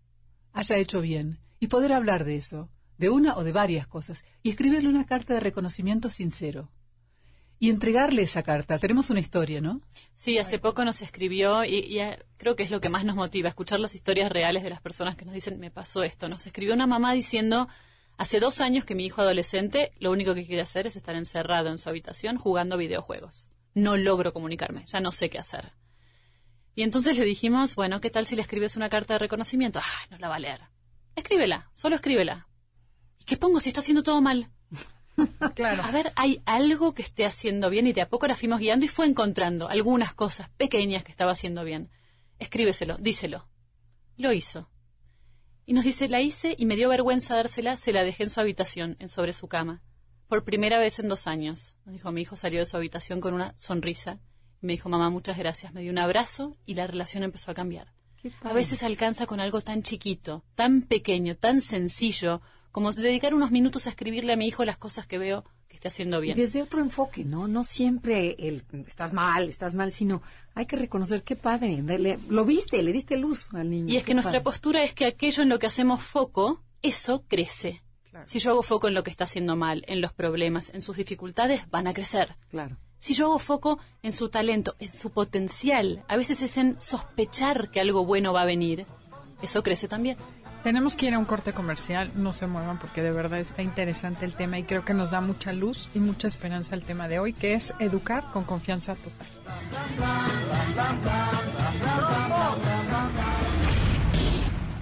haya 0.54 0.78
hecho 0.78 1.02
bien 1.02 1.40
y 1.60 1.66
poder 1.66 1.92
hablar 1.92 2.24
de 2.24 2.36
eso, 2.36 2.70
de 2.98 3.10
una 3.10 3.36
o 3.36 3.44
de 3.44 3.52
varias 3.52 3.86
cosas, 3.86 4.24
y 4.42 4.50
escribirle 4.50 4.88
una 4.88 5.06
carta 5.06 5.34
de 5.34 5.40
reconocimiento 5.40 6.10
sincero. 6.10 6.70
Y 7.58 7.70
entregarle 7.70 8.22
esa 8.22 8.42
carta. 8.42 8.78
Tenemos 8.78 9.08
una 9.08 9.20
historia, 9.20 9.62
¿no? 9.62 9.80
Sí, 10.14 10.36
hace 10.36 10.58
poco 10.58 10.84
nos 10.84 11.00
escribió 11.00 11.64
y, 11.64 11.98
eh, 11.98 12.18
creo 12.36 12.54
que 12.54 12.62
es 12.62 12.70
lo 12.70 12.82
que 12.82 12.90
más 12.90 13.04
nos 13.06 13.16
motiva, 13.16 13.48
escuchar 13.48 13.80
las 13.80 13.94
historias 13.94 14.30
reales 14.30 14.62
de 14.62 14.68
las 14.68 14.82
personas 14.82 15.16
que 15.16 15.24
nos 15.24 15.32
dicen, 15.32 15.58
me 15.58 15.70
pasó 15.70 16.02
esto. 16.02 16.28
Nos 16.28 16.46
escribió 16.46 16.74
una 16.74 16.86
mamá 16.86 17.14
diciendo, 17.14 17.68
hace 18.18 18.40
dos 18.40 18.60
años 18.60 18.84
que 18.84 18.94
mi 18.94 19.06
hijo 19.06 19.22
adolescente 19.22 19.92
lo 19.98 20.10
único 20.10 20.34
que 20.34 20.46
quiere 20.46 20.60
hacer 20.60 20.86
es 20.86 20.96
estar 20.96 21.16
encerrado 21.16 21.70
en 21.70 21.78
su 21.78 21.88
habitación 21.88 22.36
jugando 22.36 22.76
videojuegos. 22.76 23.50
No 23.72 23.96
logro 23.96 24.34
comunicarme, 24.34 24.84
ya 24.86 25.00
no 25.00 25.10
sé 25.10 25.30
qué 25.30 25.38
hacer. 25.38 25.72
Y 26.74 26.82
entonces 26.82 27.18
le 27.18 27.24
dijimos, 27.24 27.74
bueno, 27.74 28.02
¿qué 28.02 28.10
tal 28.10 28.26
si 28.26 28.36
le 28.36 28.42
escribes 28.42 28.76
una 28.76 28.90
carta 28.90 29.14
de 29.14 29.18
reconocimiento? 29.18 29.78
Ah, 29.82 30.06
no 30.10 30.18
la 30.18 30.28
va 30.28 30.36
a 30.36 30.40
leer. 30.40 30.60
Escríbela, 31.14 31.70
solo 31.72 31.96
escríbela. 31.96 32.48
¿Y 33.26 33.30
qué 33.30 33.36
pongo 33.36 33.58
si 33.58 33.70
está 33.70 33.80
haciendo 33.80 34.04
todo 34.04 34.20
mal? 34.20 34.50
Claro. 35.54 35.82
A 35.82 35.90
ver, 35.90 36.12
hay 36.14 36.42
algo 36.44 36.92
que 36.92 37.00
esté 37.00 37.24
haciendo 37.24 37.70
bien 37.70 37.86
y 37.86 37.94
de 37.94 38.02
a 38.02 38.06
poco 38.06 38.26
la 38.26 38.36
fuimos 38.36 38.60
guiando 38.60 38.84
y 38.84 38.88
fue 38.88 39.06
encontrando 39.06 39.66
algunas 39.66 40.12
cosas 40.12 40.50
pequeñas 40.50 41.04
que 41.04 41.10
estaba 41.10 41.32
haciendo 41.32 41.64
bien. 41.64 41.90
Escríbeselo, 42.38 42.98
díselo. 42.98 43.48
Lo 44.18 44.34
hizo. 44.34 44.70
Y 45.64 45.72
nos 45.72 45.84
dice, 45.84 46.08
la 46.08 46.20
hice 46.20 46.54
y 46.58 46.66
me 46.66 46.76
dio 46.76 46.90
vergüenza 46.90 47.34
dársela, 47.34 47.78
se 47.78 47.94
la 47.94 48.04
dejé 48.04 48.24
en 48.24 48.30
su 48.30 48.40
habitación, 48.40 48.96
en 49.00 49.08
sobre 49.08 49.32
su 49.32 49.48
cama. 49.48 49.82
Por 50.28 50.44
primera 50.44 50.78
vez 50.78 50.98
en 50.98 51.08
dos 51.08 51.26
años. 51.26 51.76
Nos 51.86 51.94
dijo, 51.94 52.12
mi 52.12 52.20
hijo 52.20 52.36
salió 52.36 52.60
de 52.60 52.66
su 52.66 52.76
habitación 52.76 53.22
con 53.22 53.32
una 53.32 53.54
sonrisa. 53.56 54.20
Y 54.60 54.66
me 54.66 54.74
dijo, 54.74 54.90
mamá, 54.90 55.08
muchas 55.08 55.38
gracias. 55.38 55.72
Me 55.72 55.80
dio 55.80 55.92
un 55.92 55.98
abrazo 55.98 56.58
y 56.66 56.74
la 56.74 56.86
relación 56.86 57.22
empezó 57.22 57.50
a 57.50 57.54
cambiar. 57.54 57.94
A 58.42 58.52
veces 58.52 58.82
alcanza 58.82 59.26
con 59.26 59.40
algo 59.40 59.62
tan 59.62 59.82
chiquito, 59.82 60.44
tan 60.54 60.82
pequeño, 60.82 61.36
tan 61.36 61.60
sencillo, 61.60 62.42
como 62.76 62.92
dedicar 62.92 63.32
unos 63.32 63.50
minutos 63.50 63.86
a 63.86 63.88
escribirle 63.88 64.34
a 64.34 64.36
mi 64.36 64.46
hijo 64.46 64.62
las 64.66 64.76
cosas 64.76 65.06
que 65.06 65.16
veo 65.16 65.44
que 65.66 65.76
esté 65.76 65.88
haciendo 65.88 66.18
Y 66.18 66.26
bien. 66.26 66.36
desde 66.36 66.60
otro 66.60 66.82
enfoque, 66.82 67.24
¿no? 67.24 67.48
No 67.48 67.64
siempre 67.64 68.36
el 68.38 68.64
estás 68.86 69.14
mal, 69.14 69.48
estás 69.48 69.74
mal, 69.74 69.92
sino 69.92 70.20
hay 70.54 70.66
que 70.66 70.76
reconocer 70.76 71.22
qué 71.22 71.36
padre. 71.36 71.78
dale- 71.82 72.18
lo 72.28 72.44
viste, 72.44 72.82
le 72.82 72.92
diste 72.92 73.16
luz 73.16 73.48
al 73.54 73.70
niño. 73.70 73.90
Y 73.90 73.96
es 73.96 74.04
que 74.04 74.12
nuestra 74.12 74.32
padre. 74.40 74.44
postura 74.44 74.84
es 74.84 74.92
que 74.92 75.06
aquello 75.06 75.42
en 75.42 75.48
lo 75.48 75.58
que 75.58 75.66
hacemos 75.66 76.02
foco, 76.02 76.60
eso 76.82 77.24
crece. 77.26 77.82
Si 78.26 78.40
yo 78.40 78.50
hago 78.50 78.62
foco 78.62 78.88
en 78.88 78.94
lo 78.94 79.02
que 79.02 79.10
está 79.10 79.24
haciendo 79.24 79.56
mal, 79.56 79.82
en 79.88 80.02
los 80.02 80.12
problemas, 80.12 80.68
en 80.74 80.82
sus 80.82 80.98
dificultades, 80.98 81.70
van 81.70 81.86
a 81.86 81.94
crecer. 81.94 82.36
Claro. 82.50 82.76
Si 82.98 83.14
yo 83.14 83.24
hago 83.24 83.38
foco 83.38 83.78
en 84.02 84.12
su 84.12 84.28
talento, 84.28 84.76
en 84.80 84.88
su 84.90 85.10
potencial, 85.12 86.04
a 86.08 86.16
veces 86.18 86.42
es 86.42 86.58
en 86.58 86.78
sospechar 86.78 87.70
que 87.70 87.80
algo 87.80 88.04
bueno 88.04 88.34
va 88.34 88.42
a 88.42 88.46
venir, 88.46 88.84
eso 89.40 89.62
crece 89.62 89.88
también. 89.88 90.18
Tenemos 90.62 90.96
que 90.96 91.06
ir 91.06 91.14
a 91.14 91.18
un 91.18 91.24
corte 91.24 91.52
comercial, 91.52 92.10
no 92.16 92.32
se 92.32 92.46
muevan 92.46 92.78
porque 92.78 93.02
de 93.02 93.12
verdad 93.12 93.38
está 93.38 93.62
interesante 93.62 94.24
el 94.24 94.34
tema 94.34 94.58
y 94.58 94.64
creo 94.64 94.84
que 94.84 94.94
nos 94.94 95.10
da 95.10 95.20
mucha 95.20 95.52
luz 95.52 95.90
y 95.94 96.00
mucha 96.00 96.28
esperanza 96.28 96.74
el 96.74 96.82
tema 96.82 97.08
de 97.08 97.18
hoy, 97.18 97.32
que 97.32 97.54
es 97.54 97.74
educar 97.78 98.24
con 98.32 98.44
confianza 98.44 98.94
total. 98.94 99.26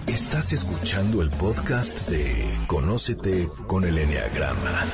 Estás 0.07 0.53
escuchando 0.53 1.21
el 1.21 1.29
podcast 1.29 2.07
de 2.09 2.57
Conócete 2.67 3.49
con 3.67 3.83
el 3.83 3.97
Enneagrama, 3.97 4.85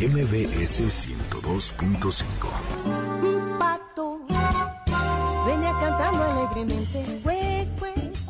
MBS 0.00 0.82
102.5. 0.82 3.58
pato 3.58 4.20
venía 5.46 5.72
cantando 5.80 6.22
alegremente, 6.22 7.20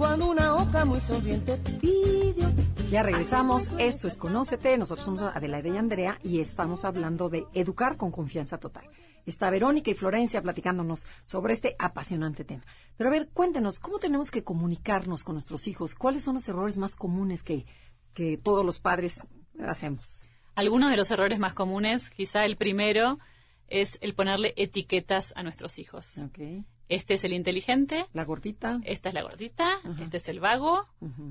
cuando 0.03 0.27
una 0.27 0.57
oca 0.57 0.85
muy 0.85 1.01
sonriente 1.01 1.57
pidió. 1.81 2.53
Ya 2.91 3.05
regresamos. 3.05 3.71
Esto 3.79 4.09
es 4.09 4.19
Conócete. 4.19 4.77
Nosotros 4.77 5.05
somos 5.05 5.23
Adelaide 5.23 5.69
y 5.69 5.77
Andrea 5.77 6.19
y 6.25 6.41
estamos 6.41 6.85
hablando 6.85 7.29
de 7.29 7.47
educar 7.55 7.97
con 7.97 8.11
confianza 8.11 8.59
total. 8.59 8.91
Está 9.27 9.49
Verónica 9.49 9.93
y 9.93 9.95
Florencia 9.95 10.43
platicándonos 10.43 11.07
sobre 11.23 11.55
este 11.55 11.77
apasionante 11.79 12.43
tema. 12.43 12.65
Pero 12.97 13.11
a 13.11 13.13
ver, 13.13 13.29
cuéntenos, 13.33 13.79
¿cómo 13.79 14.01
tenemos 14.01 14.33
que 14.33 14.43
comunicarnos 14.43 15.23
con 15.23 15.37
nuestros 15.37 15.69
hijos? 15.69 15.95
¿Cuáles 15.95 16.25
son 16.25 16.35
los 16.35 16.49
errores 16.49 16.79
más 16.79 16.97
comunes 16.97 17.45
que, 17.45 17.65
que 18.13 18.37
todos 18.39 18.67
los 18.67 18.81
padres 18.81 19.23
hacemos? 19.65 20.27
Algunos 20.57 20.91
de 20.91 20.97
los 20.97 21.13
errores 21.13 21.39
más 21.39 21.55
comunes, 21.55 22.11
quizá 22.11 22.45
el 22.45 22.57
primero, 22.57 23.21
es 23.69 23.99
el 24.01 24.17
ponerle 24.17 24.53
etiquetas 24.57 25.33
a 25.37 25.45
nuestros 25.45 25.79
hijos. 25.79 26.19
Ok. 26.19 26.65
Este 26.93 27.15
es 27.15 27.25
el 27.25 27.33
inteligente, 27.33 28.05
La 28.13 28.25
gordita. 28.25 28.79
esta 28.85 29.09
es 29.09 29.15
la 29.15 29.23
gordita, 29.23 29.81
este 29.99 30.19
es 30.19 30.29
el 30.29 30.41
vago, 30.41 30.87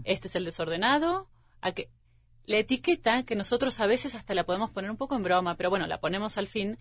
este 0.05 0.27
es 0.27 0.35
el 0.35 0.45
desordenado. 0.45 1.27
A 1.61 1.71
que 1.71 1.89
la 2.45 2.57
etiqueta 2.57 3.21
que 3.23 3.35
nosotros 3.35 3.79
a 3.79 3.85
veces 3.85 4.15
hasta 4.15 4.33
la 4.33 4.43
podemos 4.43 4.71
poner 4.71 4.89
un 4.89 4.97
poco 4.97 5.15
en 5.15 5.21
broma, 5.21 5.55
pero 5.55 5.69
bueno, 5.69 5.85
la 5.85 5.99
ponemos 5.99 6.39
al 6.39 6.47
fin. 6.47 6.79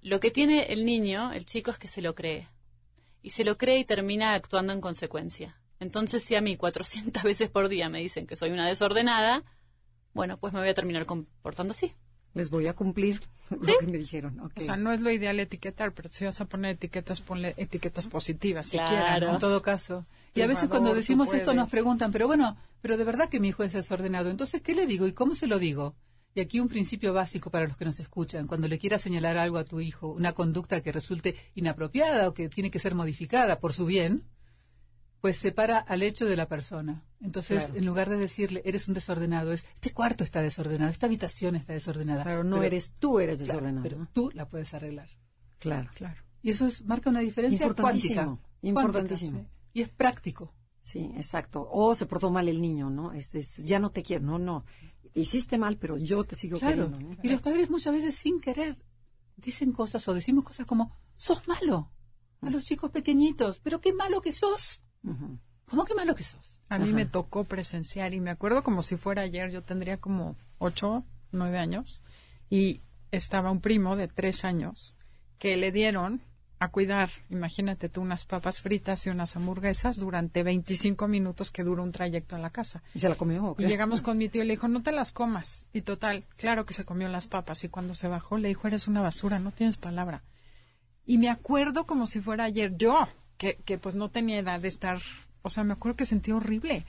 Lo 0.00 0.18
que 0.18 0.30
tiene 0.30 0.72
el 0.72 0.86
niño, 0.86 1.32
el 1.32 1.44
chico, 1.44 1.70
es 1.70 1.78
que 1.78 1.88
se 1.88 2.00
lo 2.00 2.14
cree. 2.14 2.48
Y 3.22 3.30
se 3.30 3.44
lo 3.44 3.58
cree 3.58 3.80
y 3.80 3.84
termina 3.84 4.32
actuando 4.32 4.72
en 4.72 4.80
consecuencia. 4.80 5.60
Entonces, 5.78 6.24
si 6.24 6.36
a 6.36 6.40
mí 6.40 6.56
400 6.56 7.22
veces 7.22 7.50
por 7.50 7.68
día 7.68 7.90
me 7.90 8.00
dicen 8.00 8.26
que 8.26 8.34
soy 8.34 8.50
una 8.50 8.66
desordenada, 8.66 9.44
bueno, 10.14 10.38
pues 10.38 10.54
me 10.54 10.60
voy 10.60 10.70
a 10.70 10.74
terminar 10.74 11.04
comportando 11.04 11.72
así. 11.72 11.92
Les 12.36 12.50
voy 12.50 12.66
a 12.66 12.74
cumplir 12.74 13.20
lo 13.50 13.78
que 13.78 13.86
me 13.86 13.98
dijeron. 13.98 14.38
ok. 14.40 14.52
O 14.58 14.60
sea, 14.60 14.76
no 14.76 14.92
es 14.92 15.00
lo 15.00 15.10
ideal 15.10 15.40
etiquetar, 15.40 15.92
pero 15.92 16.08
si 16.12 16.24
vas 16.24 16.40
a 16.40 16.44
poner 16.44 16.72
etiquetas, 16.72 17.20
ponle 17.20 17.54
etiquetas 17.56 18.06
positivas, 18.06 18.68
Claro. 18.68 18.88
siquiera, 18.90 19.20
¿no? 19.20 19.32
En 19.34 19.38
todo 19.38 19.62
caso. 19.62 20.04
Y 20.34 20.42
a 20.42 20.46
veces 20.46 20.68
cuando 20.68 20.94
decimos 20.94 21.32
esto 21.32 21.54
nos 21.54 21.70
preguntan, 21.70 22.12
pero 22.12 22.26
bueno, 22.26 22.56
pero 22.82 22.96
de 22.98 23.04
verdad 23.04 23.28
que 23.30 23.40
mi 23.40 23.48
hijo 23.48 23.62
es 23.64 23.72
desordenado. 23.72 24.28
Entonces, 24.30 24.60
¿qué 24.60 24.74
le 24.74 24.86
digo 24.86 25.06
y 25.06 25.12
cómo 25.12 25.34
se 25.34 25.46
lo 25.46 25.58
digo? 25.58 25.94
Y 26.34 26.40
aquí 26.40 26.60
un 26.60 26.68
principio 26.68 27.14
básico 27.14 27.50
para 27.50 27.66
los 27.66 27.78
que 27.78 27.86
nos 27.86 27.98
escuchan. 27.98 28.46
Cuando 28.46 28.68
le 28.68 28.78
quieras 28.78 29.00
señalar 29.00 29.38
algo 29.38 29.56
a 29.56 29.64
tu 29.64 29.80
hijo, 29.80 30.08
una 30.08 30.32
conducta 30.34 30.82
que 30.82 30.92
resulte 30.92 31.34
inapropiada 31.54 32.28
o 32.28 32.34
que 32.34 32.50
tiene 32.50 32.70
que 32.70 32.78
ser 32.78 32.94
modificada 32.94 33.58
por 33.58 33.72
su 33.72 33.86
bien, 33.86 34.22
pues 35.26 35.38
separa 35.38 35.78
al 35.78 36.02
hecho 36.04 36.24
de 36.24 36.36
la 36.36 36.46
persona. 36.46 37.02
Entonces, 37.20 37.64
Claro. 37.64 37.78
en 37.80 37.84
lugar 37.86 38.08
de 38.10 38.16
decirle, 38.16 38.62
eres 38.64 38.86
un 38.86 38.94
desordenado, 38.94 39.52
es, 39.52 39.64
este 39.74 39.90
cuarto 39.92 40.22
está 40.22 40.40
desordenado, 40.40 40.88
esta 40.92 41.06
habitación 41.06 41.56
está 41.56 41.72
desordenada. 41.72 42.22
Claro, 42.22 42.44
no 42.44 42.56
Pero- 42.56 42.66
eres 42.66 42.94
tú, 43.00 43.18
eres 43.18 43.38
claro, 43.40 43.52
desordenado. 43.54 43.82
pero 43.82 44.08
tú 44.12 44.30
la 44.34 44.46
puedes 44.46 44.72
arreglar. 44.72 45.08
Claro. 45.58 45.90
Claro. 45.96 46.22
Y 46.42 46.50
eso 46.50 46.66
es, 46.68 46.84
marca 46.84 47.10
una 47.10 47.18
diferencia 47.18 47.66
Importantísimo, 47.66 48.14
cuántica. 48.14 48.48
importantísimo. 48.62 49.30
Cuántica, 49.32 49.56
sí. 49.56 49.70
Y 49.72 49.82
es 49.82 49.88
práctico. 49.88 50.54
Sí, 50.80 51.10
exacto. 51.16 51.68
O 51.72 51.96
se 51.96 52.06
portó 52.06 52.30
mal 52.30 52.48
el 52.48 52.60
niño, 52.62 52.88
¿no? 52.88 53.12
Este 53.12 53.40
es, 53.40 53.56
ya 53.64 53.80
no 53.80 53.90
te 53.90 54.04
quiero. 54.04 54.24
No, 54.24 54.38
no. 54.38 54.64
Hiciste 55.12 55.58
mal, 55.58 55.76
pero 55.76 55.96
yo 55.98 56.22
te 56.22 56.36
sigo 56.36 56.60
Claro. 56.60 56.84
queriendo. 56.92 57.14
¿no? 57.16 57.20
Y 57.20 57.28
los 57.30 57.40
padres 57.42 57.68
muchas 57.68 57.92
veces 57.92 58.14
sin 58.14 58.40
querer 58.40 58.78
dicen 59.36 59.72
cosas 59.72 60.06
o 60.06 60.14
decimos 60.14 60.44
cosas 60.44 60.66
como, 60.66 60.92
sos 61.16 61.48
malo. 61.48 61.90
A 62.42 62.50
los 62.50 62.64
chicos 62.64 62.90
pequeñitos, 62.92 63.58
pero 63.58 63.80
qué 63.80 63.92
malo 63.92 64.20
que 64.20 64.30
sos. 64.30 64.84
¿Cómo 65.68 65.84
qué 65.84 65.94
malo 65.94 66.14
que 66.14 66.24
sos? 66.24 66.60
A 66.68 66.78
mí 66.78 66.88
Ajá. 66.88 66.96
me 66.96 67.06
tocó 67.06 67.44
presenciar 67.44 68.14
y 68.14 68.20
me 68.20 68.30
acuerdo 68.30 68.62
como 68.62 68.82
si 68.82 68.96
fuera 68.96 69.22
ayer, 69.22 69.50
yo 69.50 69.62
tendría 69.62 69.98
como 69.98 70.36
ocho, 70.58 71.04
nueve 71.32 71.58
años 71.58 72.02
y 72.50 72.80
estaba 73.10 73.50
un 73.50 73.60
primo 73.60 73.96
de 73.96 74.08
tres 74.08 74.44
años 74.44 74.94
que 75.38 75.56
le 75.56 75.72
dieron 75.72 76.20
a 76.58 76.68
cuidar, 76.68 77.10
imagínate 77.28 77.88
tú, 77.88 78.00
unas 78.00 78.24
papas 78.24 78.62
fritas 78.62 79.06
y 79.06 79.10
unas 79.10 79.36
hamburguesas 79.36 79.98
durante 79.98 80.42
25 80.42 81.06
minutos 81.06 81.50
que 81.50 81.62
dura 81.62 81.82
un 81.82 81.92
trayecto 81.92 82.34
a 82.34 82.38
la 82.38 82.50
casa. 82.50 82.82
¿Y 82.94 83.00
se 83.00 83.08
la 83.10 83.14
comió 83.14 83.44
o 83.44 83.56
Y 83.58 83.66
llegamos 83.66 84.00
con 84.00 84.16
mi 84.18 84.28
tío 84.28 84.42
y 84.42 84.46
le 84.46 84.54
dijo, 84.54 84.66
no 84.66 84.82
te 84.82 84.92
las 84.92 85.12
comas. 85.12 85.68
Y 85.74 85.82
total, 85.82 86.24
claro 86.36 86.64
que 86.64 86.72
se 86.72 86.86
comió 86.86 87.08
las 87.08 87.26
papas. 87.26 87.62
Y 87.64 87.68
cuando 87.68 87.94
se 87.94 88.08
bajó 88.08 88.38
le 88.38 88.48
dijo, 88.48 88.66
eres 88.66 88.88
una 88.88 89.02
basura, 89.02 89.38
no 89.38 89.50
tienes 89.50 89.76
palabra. 89.76 90.22
Y 91.04 91.18
me 91.18 91.28
acuerdo 91.28 91.84
como 91.84 92.06
si 92.06 92.20
fuera 92.20 92.44
ayer 92.44 92.74
yo, 92.76 93.06
que, 93.36 93.56
que 93.64 93.78
pues 93.78 93.94
no 93.94 94.08
tenía 94.10 94.38
edad 94.38 94.60
de 94.60 94.68
estar 94.68 95.00
o 95.46 95.50
sea, 95.50 95.62
me 95.62 95.74
acuerdo 95.74 95.96
que 95.96 96.06
sentí 96.06 96.32
horrible. 96.32 96.84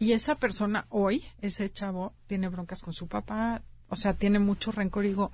Y 0.00 0.12
esa 0.12 0.34
persona 0.34 0.86
hoy, 0.88 1.24
ese 1.40 1.72
chavo, 1.72 2.12
tiene 2.26 2.48
broncas 2.48 2.82
con 2.82 2.92
su 2.92 3.06
papá, 3.06 3.62
o 3.88 3.94
sea, 3.94 4.14
tiene 4.14 4.40
mucho 4.40 4.72
rencor. 4.72 5.04
Y 5.04 5.10
digo, 5.10 5.30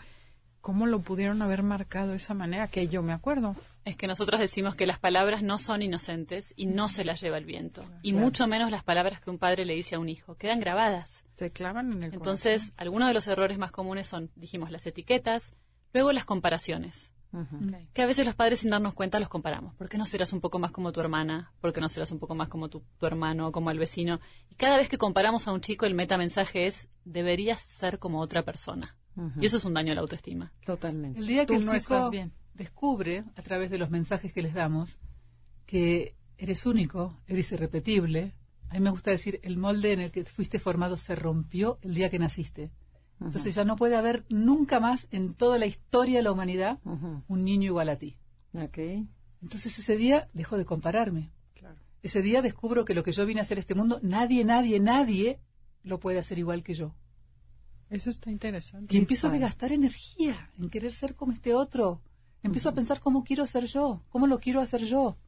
¿cómo 0.61 0.85
lo 0.85 1.00
pudieron 1.00 1.40
haber 1.40 1.62
marcado 1.62 2.11
de 2.11 2.16
esa 2.16 2.35
manera? 2.35 2.69
Que 2.69 2.87
yo 2.88 3.02
me 3.02 3.14
acuerdo. 3.14 3.57
Es 3.87 3.97
que 3.97 4.07
nosotros 4.07 4.38
decimos 4.38 4.75
que 4.75 4.85
las 4.85 4.99
palabras 4.99 5.42
no 5.42 5.57
son 5.57 5.80
inocentes 5.80 6.52
y 6.54 6.66
no 6.66 6.88
se 6.88 7.07
las 7.07 7.23
lleva 7.23 7.38
el 7.38 7.47
viento. 7.47 7.83
Y 8.02 8.12
mucho 8.12 8.47
menos 8.47 8.71
las 8.71 8.85
palabras 8.85 9.23
que 9.23 9.30
un 9.30 9.38
padre 9.38 9.64
le 9.64 9.75
dice 9.75 9.95
a 9.95 9.99
un 9.99 10.11
hijo. 10.11 10.35
Quedan 10.35 10.61
grabadas. 10.61 11.25
Se 11.37 11.50
clavan 11.50 11.90
en 11.92 12.02
el 12.02 12.12
Entonces, 12.12 12.75
algunos 12.76 13.09
de 13.09 13.14
los 13.14 13.26
errores 13.26 13.57
más 13.57 13.73
comunes 13.73 14.07
son, 14.07 14.30
dijimos, 14.37 14.71
las 14.71 14.87
etiquetas, 14.87 15.54
luego 15.95 16.12
las 16.12 16.26
comparaciones. 16.26 17.11
Que 17.92 18.02
a 18.02 18.06
veces 18.06 18.26
los 18.26 18.34
padres 18.34 18.60
sin 18.60 18.70
darnos 18.70 18.94
cuenta 18.94 19.20
los 19.20 19.28
comparamos. 19.28 19.75
¿Por 19.75 19.88
qué 19.88 19.99
no 19.99 20.04
serás 20.06 20.32
un 20.32 20.40
poco 20.40 20.58
más 20.58 20.72
como 20.72 20.92
tu 20.92 21.00
hermana? 21.00 21.52
¿Por 21.60 21.72
qué 21.72 21.80
no 21.80 21.88
serás 21.88 22.10
un 22.10 22.18
poco 22.18 22.34
más 22.34 22.49
como 22.49 22.68
tu, 22.68 22.82
tu 22.99 23.06
hermano 23.06 23.49
o 23.49 23.52
como 23.52 23.70
el 23.70 23.78
vecino? 23.78 24.20
Y 24.49 24.56
cada 24.56 24.76
vez 24.76 24.88
que 24.88 24.99
comparamos 24.99 25.46
a 25.46 25.52
un 25.52 25.60
chico, 25.60 25.87
el 25.87 25.94
metamensaje 25.94 26.66
es, 26.66 26.88
deberías 27.04 27.60
ser 27.60 27.99
como 27.99 28.20
otra 28.20 28.42
persona. 28.44 28.96
Y 29.38 29.44
eso 29.46 29.58
es 29.58 29.64
un 29.64 29.75
daño 29.75 29.92
a 29.92 29.94
la 29.94 30.00
autoestima. 30.00 30.52
Totalmente. 30.64 31.20
El 31.20 31.26
día 31.26 31.44
que 31.44 31.54
Tú 31.54 31.60
el 31.60 31.66
no 31.66 31.72
chico 31.72 31.76
estás 31.76 32.10
bien. 32.10 32.32
descubre, 32.54 33.25
a 33.37 33.42
través 33.42 33.70
de 33.70 33.76
los 33.78 33.90
mensajes 33.90 34.32
que 34.32 34.40
les 34.42 34.54
damos, 34.54 34.99
que 35.66 36.16
eres 36.38 36.64
único, 36.64 37.18
eres 37.26 37.52
irrepetible, 37.52 38.34
a 38.70 38.75
mí 38.75 38.80
me 38.80 38.90
gusta 38.90 39.10
decir, 39.10 39.40
el 39.42 39.56
molde 39.58 39.92
en 39.92 40.00
el 40.00 40.10
que 40.12 40.25
fuiste 40.25 40.58
formado 40.58 40.96
se 40.96 41.16
rompió 41.16 41.78
el 41.82 41.92
día 41.94 42.08
que 42.08 42.18
naciste. 42.20 42.70
Entonces 43.21 43.55
ya 43.55 43.65
no 43.65 43.77
puede 43.77 43.97
haber 43.97 44.25
nunca 44.29 44.81
más 44.81 45.07
en 45.11 45.35
toda 45.35 45.59
la 45.59 45.67
historia 45.67 46.19
de 46.19 46.23
la 46.23 46.33
humanidad 46.33 46.79
un 46.85 47.45
niño 47.45 47.67
igual 47.67 47.89
a 47.91 47.97
ti. 47.97 48.17
Ok. 48.55 48.79
Entonces 49.43 49.79
ese 49.79 49.97
día 49.97 50.29
dejo 50.33 50.57
de 50.57 50.65
compararme. 50.65 51.31
Claro. 51.55 51.77
Ese 52.03 52.23
día 52.23 52.43
descubro 52.43 52.85
que 52.85 52.95
lo 52.95 53.03
que 53.03 53.12
yo 53.12 53.27
vine 53.27 53.41
a 53.41 53.43
hacer 53.43 53.59
a 53.59 53.61
este 53.61 53.75
mundo, 53.75 54.00
nadie, 54.03 54.45
nadie, 54.45 54.81
nadie 54.81 55.41
lo 55.83 56.00
puede 56.00 56.19
hacer 56.19 56.39
igual 56.39 56.62
que 56.62 56.75
yo. 56.75 56.95
Eso 57.91 58.09
está 58.09 58.31
interesante. 58.31 58.95
Y 58.95 58.99
empiezo 58.99 59.27
a 59.29 59.37
gastar 59.37 59.73
energía 59.73 60.50
en 60.59 60.71
querer 60.71 60.93
ser 60.93 61.15
como 61.15 61.33
este 61.33 61.55
otro. 61.55 62.00
Empiezo 62.43 62.69
a 62.71 62.75
pensar 62.75 63.00
cómo 63.00 63.25
quiero 63.25 63.47
ser 63.47 63.67
yo, 63.67 64.03
cómo 64.09 64.27
lo 64.27 64.39
quiero 64.39 64.61
hacer 64.61 64.85
yo. 64.85 65.19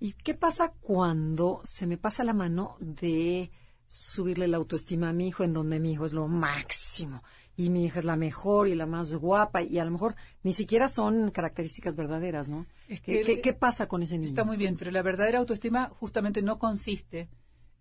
¿Y 0.00 0.12
qué 0.12 0.34
pasa 0.34 0.72
cuando 0.80 1.60
se 1.64 1.86
me 1.86 1.98
pasa 1.98 2.24
la 2.24 2.32
mano 2.32 2.76
de 2.80 3.50
subirle 3.86 4.48
la 4.48 4.56
autoestima 4.56 5.08
a 5.10 5.12
mi 5.12 5.28
hijo 5.28 5.44
en 5.44 5.52
donde 5.52 5.80
mi 5.80 5.92
hijo 5.92 6.04
es 6.06 6.12
lo 6.12 6.26
máximo 6.28 7.22
y 7.56 7.70
mi 7.70 7.84
hija 7.84 8.00
es 8.00 8.04
la 8.04 8.16
mejor 8.16 8.66
y 8.68 8.74
la 8.74 8.86
más 8.86 9.14
guapa 9.14 9.62
y 9.62 9.78
a 9.78 9.84
lo 9.84 9.90
mejor 9.92 10.16
ni 10.42 10.52
siquiera 10.52 10.88
son 10.88 11.30
características 11.30 11.94
verdaderas, 11.94 12.48
¿no? 12.48 12.66
Es 12.88 13.00
¿Qué, 13.00 13.22
que 13.22 13.40
qué- 13.40 13.52
pasa 13.52 13.86
con 13.86 14.02
ese 14.02 14.16
niño? 14.18 14.28
Está 14.28 14.44
muy 14.44 14.56
bien, 14.56 14.76
pero 14.76 14.90
la 14.90 15.02
verdadera 15.02 15.38
autoestima 15.38 15.88
justamente 16.00 16.42
no 16.42 16.58
consiste 16.58 17.28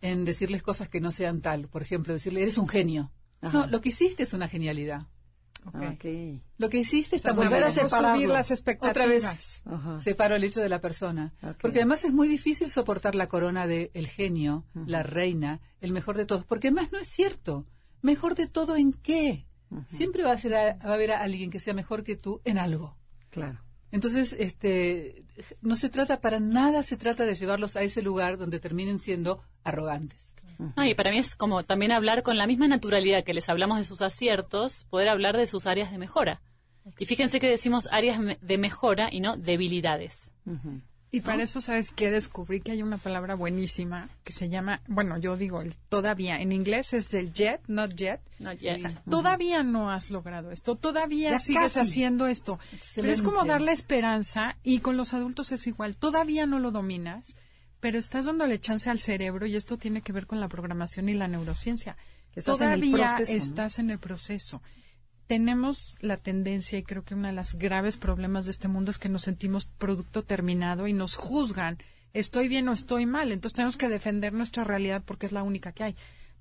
en 0.01 0.25
decirles 0.25 0.61
cosas 0.61 0.89
que 0.89 0.99
no 1.01 1.11
sean 1.11 1.41
tal. 1.41 1.67
Por 1.69 1.81
ejemplo, 1.81 2.13
decirle, 2.13 2.41
eres 2.41 2.57
un 2.57 2.67
genio. 2.67 3.11
Ajá. 3.41 3.59
No, 3.61 3.67
lo 3.67 3.81
que 3.81 3.89
hiciste 3.89 4.23
es 4.23 4.33
una 4.33 4.47
genialidad. 4.47 5.07
Ah. 5.73 5.95
Lo 6.57 6.69
que 6.69 6.79
hiciste 6.79 7.15
está 7.15 7.29
sea, 7.29 7.35
muy 7.35 7.45
volver 7.45 7.63
a 7.63 7.69
bien. 7.69 7.89
subir 7.89 8.29
las 8.29 8.51
expectativas. 8.51 8.91
Otra 8.91 9.05
vez 9.07 9.61
Ajá. 9.65 9.99
separo 9.99 10.35
el 10.35 10.43
hecho 10.43 10.61
de 10.61 10.69
la 10.69 10.81
persona. 10.81 11.33
Porque 11.61 11.79
además 11.79 12.03
es 12.05 12.13
muy 12.13 12.27
difícil 12.27 12.69
soportar 12.69 13.15
la 13.15 13.27
corona 13.27 13.67
de 13.67 13.91
el 13.93 14.07
genio, 14.07 14.65
la 14.85 15.03
reina, 15.03 15.61
el 15.81 15.91
mejor 15.91 16.17
de 16.17 16.25
todos. 16.25 16.45
Porque 16.45 16.67
además 16.67 16.91
no 16.91 16.99
es 16.99 17.07
cierto. 17.07 17.65
¿Mejor 18.01 18.35
de 18.35 18.47
todo 18.47 18.75
en 18.75 18.93
qué? 18.93 19.45
Siempre 19.87 20.23
va 20.23 20.31
a, 20.33 20.37
ser 20.37 20.53
a- 20.55 20.73
va 20.75 20.91
a 20.91 20.93
haber 20.93 21.11
a 21.11 21.21
alguien 21.21 21.49
que 21.49 21.59
sea 21.59 21.73
mejor 21.73 22.03
que 22.03 22.15
tú 22.15 22.41
en 22.45 22.57
algo. 22.57 22.97
Claro. 23.29 23.59
Entonces, 23.91 24.35
este, 24.39 25.23
no 25.61 25.75
se 25.75 25.89
trata 25.89 26.19
para 26.19 26.39
nada, 26.39 26.81
se 26.83 26.97
trata 26.97 27.25
de 27.25 27.35
llevarlos 27.35 27.75
a 27.75 27.83
ese 27.83 28.01
lugar 28.01 28.37
donde 28.37 28.59
terminen 28.59 28.99
siendo 28.99 29.41
arrogantes. 29.63 30.32
No, 30.75 30.85
y 30.85 30.93
para 30.95 31.11
mí 31.11 31.17
es 31.17 31.35
como 31.35 31.63
también 31.63 31.91
hablar 31.91 32.23
con 32.23 32.37
la 32.37 32.47
misma 32.47 32.67
naturalidad 32.67 33.23
que 33.23 33.33
les 33.33 33.49
hablamos 33.49 33.77
de 33.77 33.83
sus 33.83 34.01
aciertos, 34.01 34.85
poder 34.89 35.09
hablar 35.09 35.37
de 35.37 35.47
sus 35.47 35.67
áreas 35.67 35.91
de 35.91 35.97
mejora. 35.97 36.41
Y 36.99 37.05
fíjense 37.05 37.39
que 37.39 37.49
decimos 37.49 37.87
áreas 37.91 38.19
de 38.41 38.57
mejora 38.57 39.09
y 39.11 39.21
no 39.21 39.37
debilidades. 39.37 40.31
Y 41.11 41.21
para 41.21 41.43
eso, 41.43 41.61
¿sabes 41.61 41.91
qué? 41.91 42.09
Descubrí 42.09 42.59
que 42.59 42.71
hay 42.71 42.81
una 42.81 42.97
palabra 42.97 43.35
buenísima 43.35 44.09
que 44.23 44.33
se 44.33 44.49
llama, 44.49 44.81
bueno, 44.87 45.19
yo 45.19 45.37
digo 45.37 45.61
el 45.61 45.75
todavía. 45.87 46.41
En 46.41 46.51
inglés 46.51 46.91
es 46.93 47.13
el 47.13 47.31
yet, 47.33 47.61
not 47.67 47.93
yet. 47.93 48.19
Not 48.39 48.57
yet. 48.57 48.81
Todavía 49.07 49.61
no 49.61 49.91
has 49.91 50.09
logrado 50.09 50.49
esto, 50.49 50.75
todavía 50.75 51.29
Ya 51.29 51.39
sigues 51.39 51.73
casi. 51.75 51.79
haciendo 51.81 52.25
esto. 52.25 52.57
Pero 52.95 53.11
es 53.11 53.21
como 53.21 53.45
darle 53.45 53.73
esperanza 53.73 54.57
y 54.63 54.79
con 54.79 54.97
los 54.97 55.13
adultos 55.13 55.51
es 55.51 55.67
igual. 55.67 55.95
Todavía 55.95 56.47
no 56.47 56.57
lo 56.57 56.71
dominas, 56.71 57.37
pero 57.83 57.99
estás 57.99 58.23
dándole 58.23 58.61
chance 58.61 58.89
al 58.89 58.99
cerebro 58.99 59.45
y 59.45 59.57
esto 59.57 59.77
tiene 59.77 60.01
que 60.01 60.13
ver 60.13 60.25
con 60.25 60.39
la 60.39 60.47
programación 60.47 61.09
y 61.09 61.15
la 61.15 61.27
neurociencia. 61.27 61.97
Que 62.31 62.39
estás 62.39 62.61
en 62.61 62.71
el 62.71 62.79
todavía 62.79 63.17
estás 63.17 63.77
en 63.77 63.89
el 63.89 63.99
proceso. 63.99 64.61
Tenemos 65.27 65.97
la 65.99 66.15
tendencia, 66.15 66.79
y 66.79 66.83
creo 66.83 67.03
que 67.03 67.13
uno 67.13 67.27
de 67.27 67.33
los 67.33 67.55
graves 67.55 67.97
problemas 67.97 68.45
de 68.45 68.51
este 68.51 68.69
mundo 68.69 68.89
es 68.89 68.97
que 68.99 69.09
nos 69.09 69.23
sentimos 69.23 69.65
producto 69.65 70.23
terminado 70.23 70.87
y 70.87 70.93
nos 70.93 71.17
juzgan. 71.17 71.77
Estoy 72.13 72.47
bien 72.47 72.69
o 72.69 72.71
estoy 72.71 73.05
mal. 73.05 73.33
Entonces 73.33 73.53
tenemos 73.53 73.75
que 73.75 73.89
defender 73.89 74.31
nuestra 74.31 74.63
realidad 74.63 75.03
porque 75.05 75.25
es 75.25 75.33
la 75.33 75.43
única 75.43 75.73
que 75.73 75.83
hay. 75.83 75.95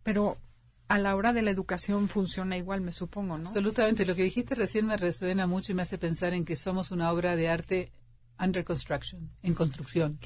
Pero 0.04 0.38
a 0.86 0.96
la 0.98 1.16
hora 1.16 1.32
de 1.32 1.42
la 1.42 1.50
educación 1.50 2.08
funciona 2.08 2.56
igual, 2.56 2.82
me 2.82 2.92
supongo, 2.92 3.36
¿no? 3.36 3.48
Absolutamente. 3.48 4.06
Lo 4.06 4.14
que 4.14 4.22
dijiste 4.22 4.54
recién 4.54 4.86
me 4.86 4.96
resuena 4.96 5.48
mucho 5.48 5.72
y 5.72 5.74
me 5.74 5.82
hace 5.82 5.98
pensar 5.98 6.34
en 6.34 6.44
que 6.44 6.54
somos 6.54 6.92
una 6.92 7.10
obra 7.10 7.34
de 7.34 7.48
arte 7.48 7.90
under 8.38 8.64
construction, 8.64 9.28
en 9.42 9.54
construcción. 9.54 10.20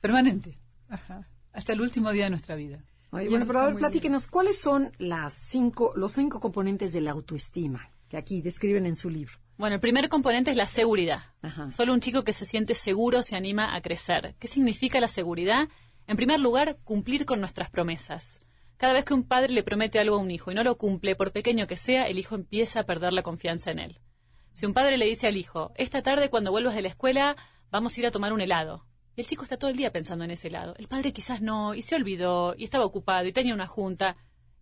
Permanente. 0.00 0.58
Ajá. 0.88 1.28
Hasta 1.52 1.72
el 1.72 1.80
último 1.80 2.12
día 2.12 2.24
de 2.24 2.30
nuestra 2.30 2.54
vida. 2.54 2.84
Bueno, 3.10 3.46
pero 3.46 3.60
a 3.60 3.66
ver, 3.66 3.76
platíquenos, 3.76 4.26
¿cuáles 4.26 4.60
son 4.60 4.92
las 4.98 5.32
cinco, 5.32 5.92
los 5.96 6.12
cinco 6.12 6.38
componentes 6.40 6.92
de 6.92 7.00
la 7.00 7.12
autoestima 7.12 7.90
que 8.08 8.16
aquí 8.16 8.42
describen 8.42 8.84
en 8.84 8.94
su 8.94 9.08
libro? 9.08 9.34
Bueno, 9.56 9.76
el 9.76 9.80
primer 9.80 10.08
componente 10.08 10.50
es 10.50 10.56
la 10.56 10.66
seguridad. 10.66 11.22
Ajá. 11.40 11.70
Solo 11.70 11.94
un 11.94 12.00
chico 12.00 12.24
que 12.24 12.34
se 12.34 12.44
siente 12.44 12.74
seguro 12.74 13.22
se 13.22 13.36
anima 13.36 13.74
a 13.74 13.80
crecer. 13.80 14.34
¿Qué 14.38 14.48
significa 14.48 15.00
la 15.00 15.08
seguridad? 15.08 15.68
En 16.06 16.16
primer 16.16 16.40
lugar, 16.40 16.76
cumplir 16.84 17.24
con 17.24 17.40
nuestras 17.40 17.70
promesas. 17.70 18.38
Cada 18.76 18.92
vez 18.92 19.06
que 19.06 19.14
un 19.14 19.24
padre 19.24 19.54
le 19.54 19.62
promete 19.62 19.98
algo 19.98 20.16
a 20.16 20.20
un 20.20 20.30
hijo 20.30 20.52
y 20.52 20.54
no 20.54 20.62
lo 20.62 20.76
cumple, 20.76 21.16
por 21.16 21.32
pequeño 21.32 21.66
que 21.66 21.78
sea, 21.78 22.04
el 22.04 22.18
hijo 22.18 22.34
empieza 22.34 22.80
a 22.80 22.84
perder 22.84 23.14
la 23.14 23.22
confianza 23.22 23.70
en 23.70 23.78
él. 23.78 24.00
Si 24.52 24.66
un 24.66 24.74
padre 24.74 24.98
le 24.98 25.06
dice 25.06 25.26
al 25.26 25.36
hijo, 25.36 25.72
esta 25.76 26.02
tarde 26.02 26.28
cuando 26.28 26.50
vuelvas 26.50 26.74
de 26.74 26.82
la 26.82 26.88
escuela 26.88 27.36
vamos 27.70 27.96
a 27.96 28.00
ir 28.00 28.06
a 28.06 28.10
tomar 28.10 28.34
un 28.34 28.42
helado, 28.42 28.86
y 29.16 29.20
el 29.22 29.26
chico 29.26 29.42
está 29.42 29.56
todo 29.56 29.70
el 29.70 29.76
día 29.76 29.92
pensando 29.92 30.24
en 30.24 30.30
ese 30.30 30.48
helado, 30.48 30.74
el 30.76 30.88
padre 30.88 31.12
quizás 31.12 31.40
no, 31.42 31.74
y 31.74 31.82
se 31.82 31.96
olvidó, 31.96 32.54
y 32.56 32.64
estaba 32.64 32.84
ocupado, 32.84 33.26
y 33.26 33.32
tenía 33.32 33.54
una 33.54 33.66
junta, 33.66 34.16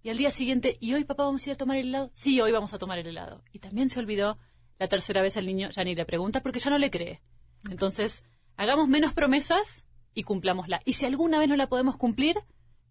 y 0.05 0.11
al 0.11 0.19
día 0.19 0.31
siguiente, 0.31 0.77
¿y 0.81 0.93
hoy 0.93 1.05
papá 1.05 1.25
vamos 1.25 1.45
a 1.45 1.51
ir 1.51 1.55
a 1.55 1.57
tomar 1.57 1.79
el 1.79 1.89
helado? 1.89 2.11
Sí, 2.13 2.39
hoy 2.39 2.53
vamos 2.53 2.75
a 2.75 2.79
tomar 2.79 2.99
el 2.99 3.07
helado. 3.07 3.43
Y 3.53 3.59
también 3.59 3.89
se 3.89 4.01
olvidó, 4.01 4.39
la 4.79 4.87
tercera 4.87 5.23
vez 5.23 5.39
el 5.39 5.47
niño 5.47 5.71
ya 5.71 5.83
ni 5.83 5.95
le 5.95 6.05
pregunta 6.05 6.43
porque 6.43 6.59
ya 6.59 6.69
no 6.69 6.77
le 6.77 6.91
cree. 6.91 7.23
Entonces, 7.71 8.23
hagamos 8.57 8.87
menos 8.87 9.15
promesas 9.15 9.87
y 10.13 10.25
cumplámosla. 10.25 10.81
Y 10.85 10.93
si 10.93 11.07
alguna 11.07 11.39
vez 11.39 11.49
no 11.49 11.57
la 11.57 11.69
podemos 11.69 11.97
cumplir, 11.97 12.37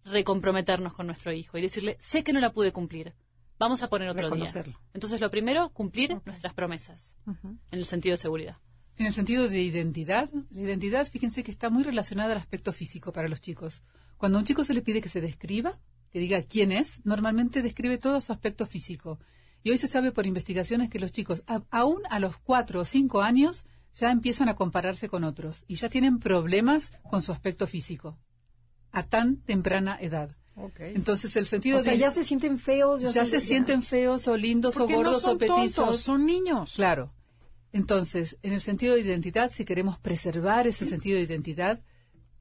recomprometernos 0.04 0.92
con 0.92 1.06
nuestro 1.06 1.32
hijo 1.32 1.56
y 1.56 1.62
decirle, 1.62 1.96
sé 2.00 2.24
que 2.24 2.32
no 2.32 2.40
la 2.40 2.52
pude 2.52 2.72
cumplir, 2.72 3.14
vamos 3.60 3.84
a 3.84 3.88
poner 3.88 4.08
otro 4.08 4.28
día. 4.30 4.50
Entonces, 4.92 5.20
lo 5.20 5.30
primero, 5.30 5.70
cumplir 5.70 6.20
nuestras 6.26 6.52
promesas, 6.52 7.14
en 7.26 7.60
el 7.70 7.84
sentido 7.84 8.14
de 8.14 8.18
seguridad. 8.18 8.58
En 8.96 9.06
el 9.06 9.12
sentido 9.12 9.48
de 9.48 9.60
identidad, 9.60 10.30
la 10.50 10.60
identidad, 10.62 11.06
fíjense 11.08 11.42
que 11.42 11.50
está 11.50 11.68
muy 11.70 11.82
relacionada 11.82 12.32
al 12.32 12.38
aspecto 12.38 12.72
físico 12.72 13.12
para 13.12 13.28
los 13.28 13.40
chicos. 13.40 13.82
Cuando 14.16 14.38
a 14.38 14.40
un 14.40 14.46
chico 14.46 14.64
se 14.64 14.72
le 14.74 14.82
pide 14.82 15.00
que 15.00 15.08
se 15.08 15.20
describa, 15.20 15.80
que 16.12 16.20
diga 16.20 16.42
quién 16.42 16.70
es, 16.70 17.00
normalmente 17.04 17.60
describe 17.62 17.98
todo 17.98 18.20
su 18.20 18.32
aspecto 18.32 18.66
físico. 18.66 19.18
Y 19.64 19.70
hoy 19.70 19.78
se 19.78 19.88
sabe 19.88 20.12
por 20.12 20.26
investigaciones 20.26 20.90
que 20.90 21.00
los 21.00 21.10
chicos, 21.10 21.42
a- 21.48 21.62
aún 21.70 22.02
a 22.10 22.20
los 22.20 22.36
cuatro 22.36 22.80
o 22.82 22.84
cinco 22.84 23.22
años, 23.22 23.66
ya 23.94 24.10
empiezan 24.10 24.48
a 24.48 24.54
compararse 24.54 25.08
con 25.08 25.24
otros 25.24 25.64
y 25.66 25.74
ya 25.76 25.88
tienen 25.88 26.18
problemas 26.18 26.92
con 27.10 27.22
su 27.22 27.32
aspecto 27.32 27.66
físico 27.66 28.18
a 28.92 29.02
tan 29.04 29.38
temprana 29.38 29.98
edad. 30.00 30.30
Ok. 30.56 30.78
Entonces 30.80 31.34
el 31.34 31.46
sentido 31.46 31.78
O 31.78 31.80
sea, 31.80 31.94
de 31.94 31.98
ya 31.98 32.10
se 32.12 32.22
sienten 32.22 32.60
feos. 32.60 33.00
ya 33.12 33.24
se 33.26 33.40
sienten 33.40 33.82
feos 33.82 34.28
o 34.28 34.36
lindos 34.36 34.76
o 34.76 34.80
no 34.88 34.94
gordos 34.94 35.22
son 35.22 35.34
o 35.34 35.38
petizos. 35.38 35.74
tontos, 35.74 36.00
son 36.00 36.26
niños. 36.26 36.74
Claro. 36.76 37.12
Entonces, 37.74 38.38
en 38.44 38.52
el 38.52 38.60
sentido 38.60 38.94
de 38.94 39.00
identidad, 39.00 39.50
si 39.52 39.64
queremos 39.64 39.98
preservar 39.98 40.68
ese 40.68 40.86
sentido 40.86 41.16
de 41.16 41.24
identidad, 41.24 41.82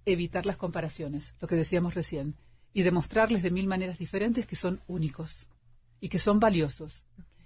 evitar 0.05 0.45
las 0.45 0.57
comparaciones, 0.57 1.33
lo 1.39 1.47
que 1.47 1.55
decíamos 1.55 1.95
recién, 1.95 2.35
y 2.71 2.83
demostrarles 2.83 3.41
de 3.41 3.49
mil 3.49 3.65
maneras 3.65 3.97
diferentes 3.97 4.45
que 4.45 4.55
son 4.55 4.79
únicos 4.85 5.47
y 5.99 6.09
que 6.09 6.19
son 6.19 6.39
valiosos. 6.39 7.03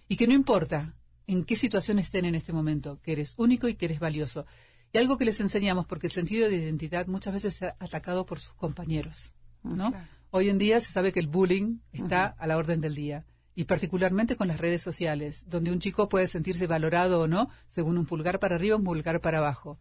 Y 0.09 0.17
que 0.17 0.27
no 0.27 0.33
importa 0.33 0.95
en 1.27 1.45
qué 1.45 1.55
situación 1.55 1.97
estén 1.97 2.25
en 2.25 2.35
este 2.35 2.51
momento, 2.51 2.99
que 3.01 3.13
eres 3.13 3.35
único 3.37 3.69
y 3.69 3.75
que 3.75 3.85
eres 3.85 4.01
valioso. 4.01 4.45
Y 4.91 4.97
algo 4.97 5.17
que 5.17 5.23
les 5.23 5.39
enseñamos, 5.39 5.85
porque 5.85 6.07
el 6.07 6.13
sentido 6.13 6.49
de 6.49 6.57
identidad 6.57 7.07
muchas 7.07 7.35
veces 7.35 7.53
está 7.53 7.77
atacado 7.79 8.25
por 8.25 8.41
sus 8.41 8.53
compañeros. 8.55 9.33
¿no? 9.63 9.93
Hoy 10.31 10.49
en 10.49 10.57
día 10.57 10.81
se 10.81 10.91
sabe 10.91 11.13
que 11.13 11.21
el 11.21 11.27
bullying 11.27 11.77
está 11.93 12.25
a 12.25 12.47
la 12.47 12.57
orden 12.57 12.81
del 12.81 12.95
día 12.95 13.23
y 13.57 13.63
particularmente 13.63 14.35
con 14.35 14.47
las 14.47 14.59
redes 14.59 14.83
sociales, 14.83 15.43
donde 15.47 15.71
un 15.71 15.79
chico 15.79 16.09
puede 16.09 16.27
sentirse 16.27 16.67
valorado 16.67 17.21
o 17.21 17.27
no 17.27 17.49
según 17.67 17.97
un 17.97 18.05
pulgar 18.05 18.39
para 18.39 18.53
arriba 18.53 18.75
o 18.75 18.77
un 18.77 18.83
pulgar 18.83 19.19
para 19.19 19.39
abajo. 19.39 19.79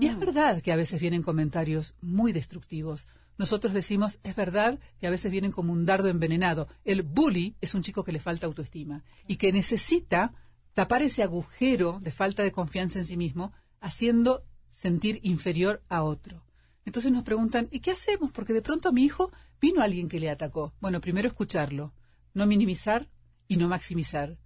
Y 0.00 0.06
es 0.06 0.18
verdad 0.18 0.62
que 0.62 0.72
a 0.72 0.76
veces 0.76 0.98
vienen 0.98 1.22
comentarios 1.22 1.94
muy 2.00 2.32
destructivos, 2.32 3.06
nosotros 3.36 3.74
decimos, 3.74 4.18
es 4.24 4.34
verdad 4.34 4.78
que 4.98 5.06
a 5.06 5.10
veces 5.10 5.30
vienen 5.30 5.52
como 5.52 5.74
un 5.74 5.84
dardo 5.84 6.08
envenenado. 6.08 6.68
El 6.86 7.02
bully 7.02 7.54
es 7.60 7.74
un 7.74 7.82
chico 7.82 8.02
que 8.02 8.12
le 8.12 8.18
falta 8.18 8.46
autoestima 8.46 9.04
y 9.26 9.36
que 9.36 9.52
necesita 9.52 10.32
tapar 10.72 11.02
ese 11.02 11.22
agujero 11.22 12.00
de 12.00 12.10
falta 12.10 12.42
de 12.42 12.50
confianza 12.50 12.98
en 12.98 13.04
sí 13.04 13.18
mismo, 13.18 13.52
haciendo 13.78 14.42
sentir 14.70 15.20
inferior 15.22 15.82
a 15.90 16.02
otro. 16.02 16.42
Entonces 16.86 17.12
nos 17.12 17.24
preguntan, 17.24 17.68
¿y 17.70 17.80
qué 17.80 17.90
hacemos? 17.90 18.32
Porque 18.32 18.54
de 18.54 18.62
pronto 18.62 18.88
a 18.88 18.92
mi 18.92 19.04
hijo 19.04 19.30
vino 19.60 19.82
alguien 19.82 20.08
que 20.08 20.18
le 20.18 20.30
atacó. 20.30 20.72
Bueno, 20.80 21.02
primero 21.02 21.28
escucharlo, 21.28 21.92
no 22.32 22.46
minimizar 22.46 23.06
y 23.48 23.56
no 23.56 23.68
maximizar. 23.68 24.38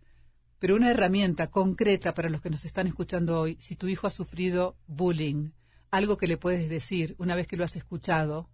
Pero 0.58 0.76
una 0.76 0.90
herramienta 0.90 1.50
concreta 1.50 2.14
para 2.14 2.30
los 2.30 2.40
que 2.40 2.50
nos 2.50 2.64
están 2.64 2.86
escuchando 2.86 3.38
hoy, 3.38 3.58
si 3.60 3.74
tu 3.76 3.88
hijo 3.88 4.06
ha 4.06 4.10
sufrido 4.10 4.78
bullying, 4.86 5.50
algo 5.90 6.16
que 6.16 6.28
le 6.28 6.38
puedes 6.38 6.70
decir 6.70 7.14
una 7.18 7.34
vez 7.34 7.46
que 7.46 7.56
lo 7.56 7.64
has 7.64 7.76
escuchado, 7.76 8.48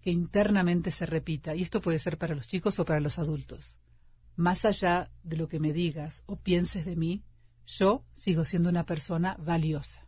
que 0.00 0.10
internamente 0.10 0.90
se 0.92 1.06
repita, 1.06 1.56
y 1.56 1.62
esto 1.62 1.80
puede 1.80 1.98
ser 1.98 2.18
para 2.18 2.34
los 2.34 2.46
chicos 2.46 2.78
o 2.78 2.84
para 2.84 3.00
los 3.00 3.18
adultos. 3.18 3.78
Más 4.36 4.64
allá 4.64 5.10
de 5.22 5.36
lo 5.36 5.48
que 5.48 5.58
me 5.58 5.72
digas 5.72 6.22
o 6.26 6.36
pienses 6.36 6.84
de 6.84 6.94
mí, 6.94 7.24
yo 7.66 8.04
sigo 8.14 8.44
siendo 8.44 8.68
una 8.68 8.84
persona 8.84 9.36
valiosa. 9.40 10.06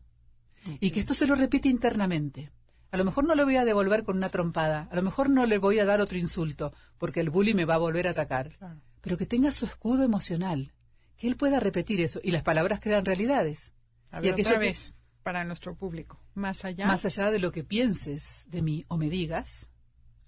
Y 0.80 0.90
que 0.90 1.00
esto 1.00 1.14
se 1.14 1.26
lo 1.26 1.34
repite 1.34 1.68
internamente. 1.68 2.52
A 2.90 2.96
lo 2.96 3.04
mejor 3.04 3.24
no 3.24 3.34
le 3.34 3.44
voy 3.44 3.56
a 3.56 3.64
devolver 3.64 4.04
con 4.04 4.16
una 4.16 4.28
trompada, 4.28 4.88
a 4.90 4.96
lo 4.96 5.02
mejor 5.02 5.28
no 5.30 5.46
le 5.46 5.58
voy 5.58 5.78
a 5.78 5.84
dar 5.84 6.00
otro 6.00 6.18
insulto, 6.18 6.72
porque 6.98 7.20
el 7.20 7.30
bully 7.30 7.54
me 7.54 7.64
va 7.64 7.74
a 7.74 7.78
volver 7.78 8.06
a 8.06 8.10
atacar. 8.10 8.52
Pero 9.00 9.16
que 9.16 9.26
tenga 9.26 9.52
su 9.52 9.66
escudo 9.66 10.02
emocional, 10.02 10.72
que 11.16 11.28
él 11.28 11.36
pueda 11.36 11.60
repetir 11.60 12.00
eso 12.00 12.20
y 12.22 12.30
las 12.30 12.42
palabras 12.42 12.80
crean 12.80 13.04
realidades. 13.04 13.72
A 14.10 14.18
y 14.18 14.30
ver, 14.30 14.40
otra 14.40 14.58
vez, 14.58 14.94
para 15.22 15.44
nuestro 15.44 15.74
público, 15.74 16.20
más 16.34 16.64
allá. 16.64 16.86
Más 16.86 17.04
allá 17.04 17.30
de 17.30 17.38
lo 17.38 17.52
que 17.52 17.64
pienses 17.64 18.46
de 18.48 18.62
mí 18.62 18.84
o 18.88 18.96
me 18.96 19.10
digas, 19.10 19.68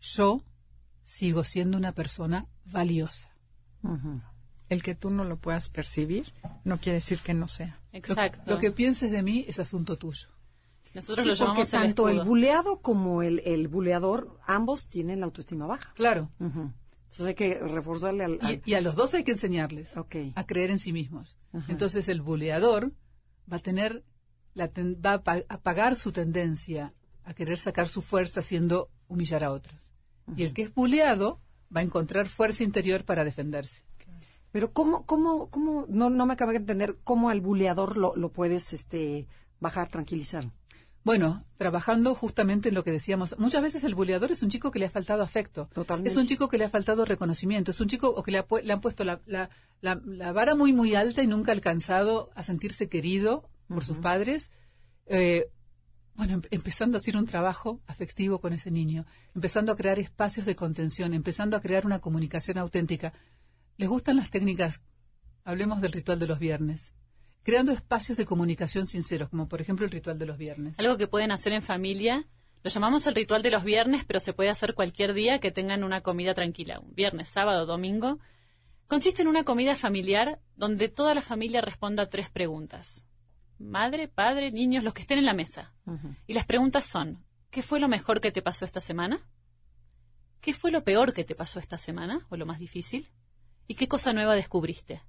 yo 0.01 0.45
sigo 1.05 1.45
siendo 1.45 1.77
una 1.77 1.93
persona 1.93 2.47
valiosa. 2.65 3.31
El 4.69 4.83
que 4.83 4.95
tú 4.95 5.11
no 5.11 5.25
lo 5.25 5.39
puedas 5.39 5.69
percibir 5.71 6.33
no 6.65 6.79
quiere 6.79 6.97
decir 6.97 7.19
que 7.19 7.35
no 7.35 7.49
sea. 7.49 7.81
Exacto. 7.93 8.43
Lo, 8.47 8.55
lo 8.55 8.61
que 8.61 8.71
pienses 8.71 9.11
de 9.11 9.23
mí 9.23 9.45
es 9.49 9.59
asunto 9.59 9.97
tuyo. 9.97 10.29
Nosotros 10.95 11.25
Sí, 11.25 11.29
lo 11.29 11.35
llamamos 11.35 11.71
tanto 11.71 12.09
el, 12.09 12.23
buleado 12.25 12.81
como 12.81 13.23
el, 13.23 13.41
el 13.45 13.69
buleador, 13.69 14.39
ambos 14.47 14.87
tienen 14.87 15.21
la 15.21 15.27
autoestima 15.27 15.67
baja. 15.67 15.93
Claro. 15.95 16.31
Entonces 17.11 17.27
hay 17.27 17.35
que 17.35 17.55
reforzarle 17.59 18.25
al... 18.25 18.39
al- 18.41 18.55
Y, 18.65 18.71
y 18.71 18.75
a 18.75 18.81
los 18.81 18.95
dos 18.95 19.13
hay 19.15 19.25
que 19.25 19.33
enseñarles 19.33 19.97
a 20.35 20.47
creer 20.47 20.71
en 20.71 20.79
sí 20.79 20.93
mismos. 20.93 21.39
Ajá. 21.53 21.67
Entonces 21.69 22.09
el 22.09 22.21
buleador 22.23 22.93
va 23.53 23.57
a 23.57 23.61
tener, 23.61 24.05
la 24.55 24.69
ten- 24.69 25.01
va 25.05 25.15
a, 25.15 25.23
pa- 25.23 25.43
a 25.49 25.59
pagar 25.61 25.97
su 25.97 26.13
tendencia 26.13 26.95
a 27.25 27.35
querer 27.35 27.59
sacar 27.59 27.89
su 27.89 28.01
fuerza 28.03 28.41
haciendo 28.41 28.91
humillar 29.09 29.45
a 29.45 29.51
otros. 29.53 29.91
Y 30.37 30.45
el 30.45 30.53
que 30.55 30.63
es 30.63 30.75
buleado 30.75 31.41
va 31.75 31.81
a 31.81 31.85
encontrar 31.85 32.29
fuerza 32.29 32.63
interior 32.65 33.05
para 33.05 33.25
defenderse. 33.25 33.83
Pero 34.53 34.73
¿cómo, 34.73 35.05
cómo, 35.07 35.49
cómo, 35.51 35.87
no, 35.89 36.11
no 36.11 36.27
me 36.27 36.33
acabo 36.35 36.51
de 36.53 36.59
entender 36.59 36.97
cómo 37.05 37.29
al 37.31 37.41
buleador 37.41 37.97
lo, 37.97 38.15
lo 38.17 38.31
puedes 38.33 38.73
este, 38.73 39.27
bajar, 39.61 39.89
tranquilizar? 39.89 40.51
Bueno, 41.03 41.45
trabajando 41.57 42.15
justamente 42.15 42.69
en 42.69 42.75
lo 42.75 42.85
que 42.85 42.91
decíamos, 42.93 43.35
muchas 43.39 43.63
veces 43.63 43.85
el 43.85 43.95
buleador 43.95 44.33
es 44.33 44.43
un 44.43 44.51
chico 44.51 44.71
que 44.71 44.79
le 44.79 44.87
ha 44.87 44.91
faltado 44.91 45.23
afecto. 45.23 45.69
Totalmente. 45.73 46.11
Es 46.11 46.17
un 46.19 46.27
chico 46.27 46.49
que 46.49 46.59
le 46.59 46.65
ha 46.67 46.71
faltado 46.71 47.05
reconocimiento. 47.07 47.71
Es 47.71 47.81
un 47.81 47.89
chico 47.89 48.09
o 48.09 48.23
que 48.23 48.31
le, 48.33 48.39
ha 48.39 48.47
le 48.63 48.73
han 48.73 48.81
puesto 48.83 49.05
la, 49.05 49.21
la- 49.25 49.49
la- 49.81 50.01
la 50.05 50.33
vara 50.33 50.55
muy, 50.55 50.73
muy 50.75 50.95
alta 50.95 51.23
y 51.23 51.27
nunca 51.27 51.53
ha 51.53 51.55
alcanzado 51.55 52.31
a 52.35 52.43
sentirse 52.43 52.89
querido 52.91 53.49
por 53.67 53.83
sus 53.85 53.97
padres. 53.99 54.53
Eh, 55.07 55.49
bueno, 56.15 56.35
em- 56.35 56.43
empezando 56.51 56.99
a 56.99 57.01
hacer 57.01 57.17
un 57.17 57.25
trabajo 57.25 57.81
afectivo 57.87 58.41
con 58.43 58.53
ese 58.53 58.71
niño, 58.71 59.07
empezando 59.35 59.73
a 59.73 59.77
crear 59.77 59.99
espacios 59.99 60.45
de 60.45 60.55
contención, 60.55 61.15
empezando 61.15 61.57
a 61.57 61.63
crear 61.63 61.87
una 61.87 62.01
comunicación 62.01 62.59
auténtica. 62.59 63.15
¿Les 63.79 63.89
gustan 63.89 64.17
las 64.17 64.31
técnicas? 64.31 64.81
Hablemos 65.45 65.81
del 65.81 65.93
ritual 65.93 66.19
de 66.19 66.27
los 66.27 66.39
viernes. 66.39 66.93
Creando 67.43 67.73
espacios 67.73 68.19
de 68.19 68.27
comunicación 68.27 68.87
sinceros, 68.87 69.31
como 69.31 69.49
por 69.49 69.61
ejemplo 69.61 69.87
el 69.87 69.91
ritual 69.91 70.19
de 70.19 70.27
los 70.27 70.37
viernes. 70.37 70.79
Algo 70.79 70.99
que 70.99 71.09
pueden 71.09 71.33
hacer 71.33 71.53
en 71.53 71.63
familia. 71.63 72.27
Lo 72.63 72.71
llamamos 72.71 73.07
el 73.07 73.15
ritual 73.15 73.43
de 73.43 73.51
los 73.51 73.65
viernes, 73.65 74.05
pero 74.05 74.21
se 74.21 74.35
puede 74.35 74.51
hacer 74.51 74.75
cualquier 74.75 75.15
día 75.15 75.39
que 75.41 75.51
tengan 75.51 75.83
una 75.83 76.03
comida 76.03 76.35
tranquila, 76.35 76.79
un 76.79 76.95
viernes, 76.95 77.31
sábado, 77.31 77.65
domingo. 77.65 78.19
Consiste 78.87 79.23
en 79.23 79.29
una 79.29 79.45
comida 79.45 79.75
familiar 79.75 80.41
donde 80.57 80.89
toda 80.89 81.15
la 81.15 81.23
familia 81.23 81.61
responda 81.61 82.11
tres 82.11 82.29
preguntas. 82.29 83.07
Madre, 83.59 84.09
padre, 84.09 84.51
niños, 84.51 84.85
los 84.85 84.93
que 84.93 85.03
estén 85.03 85.19
en 85.19 85.27
la 85.27 85.33
mesa. 85.33 85.73
Y 86.27 86.35
las 86.35 86.45
preguntas 86.45 86.87
son, 86.87 87.25
¿qué 87.51 87.63
fue 87.63 87.81
lo 87.81 87.89
mejor 87.89 88.21
que 88.21 88.33
te 88.33 88.43
pasó 88.43 88.65
esta 88.65 88.81
semana? 88.81 89.27
¿Qué 90.41 90.55
fue 90.55 90.71
lo 90.71 90.83
peor 90.85 91.13
que 91.13 91.25
te 91.25 91.35
pasó 91.35 91.61
esta 91.61 91.79
semana 91.79 92.27
o 92.31 92.37
lo 92.37 92.47
más 92.47 92.59
difícil? 92.59 93.11
¿Y 93.67 93.75
qué 93.75 93.89
cosa 93.89 94.13
nueva 94.13 94.35
descubriste? 94.35 95.03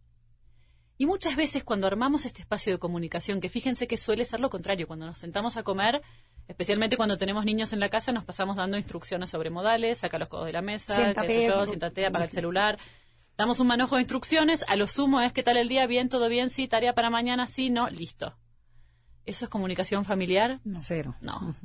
Y 1.01 1.07
muchas 1.07 1.35
veces 1.35 1.63
cuando 1.63 1.87
armamos 1.87 2.27
este 2.27 2.41
espacio 2.41 2.71
de 2.73 2.77
comunicación, 2.77 3.41
que 3.41 3.49
fíjense 3.49 3.87
que 3.87 3.97
suele 3.97 4.23
ser 4.23 4.39
lo 4.39 4.51
contrario, 4.51 4.85
cuando 4.85 5.07
nos 5.07 5.17
sentamos 5.17 5.57
a 5.57 5.63
comer, 5.63 5.99
especialmente 6.47 6.95
cuando 6.95 7.17
tenemos 7.17 7.43
niños 7.43 7.73
en 7.73 7.79
la 7.79 7.89
casa, 7.89 8.11
nos 8.11 8.23
pasamos 8.23 8.55
dando 8.55 8.77
instrucciones 8.77 9.31
sobre 9.31 9.49
modales, 9.49 9.97
saca 9.97 10.19
los 10.19 10.27
codos 10.29 10.45
de 10.45 10.53
la 10.53 10.61
mesa, 10.61 10.95
Siéntate, 10.95 11.25
qué 11.27 11.33
sé 11.33 11.47
yo, 11.47 11.65
siéntate, 11.65 12.05
apaga 12.05 12.25
el 12.25 12.29
celular. 12.31 12.77
Damos 13.35 13.59
un 13.59 13.65
manojo 13.65 13.95
de 13.95 14.01
instrucciones, 14.03 14.63
a 14.67 14.75
lo 14.75 14.85
sumo 14.85 15.21
es 15.21 15.33
qué 15.33 15.41
tal 15.41 15.57
el 15.57 15.67
día, 15.69 15.87
bien, 15.87 16.07
todo 16.07 16.29
bien, 16.29 16.51
sí, 16.51 16.67
tarea 16.67 16.93
para 16.93 17.09
mañana, 17.09 17.47
sí, 17.47 17.71
no, 17.71 17.89
listo. 17.89 18.37
¿Eso 19.25 19.45
es 19.45 19.49
comunicación 19.49 20.05
familiar? 20.05 20.59
Cero. 20.77 21.15
No. 21.21 21.55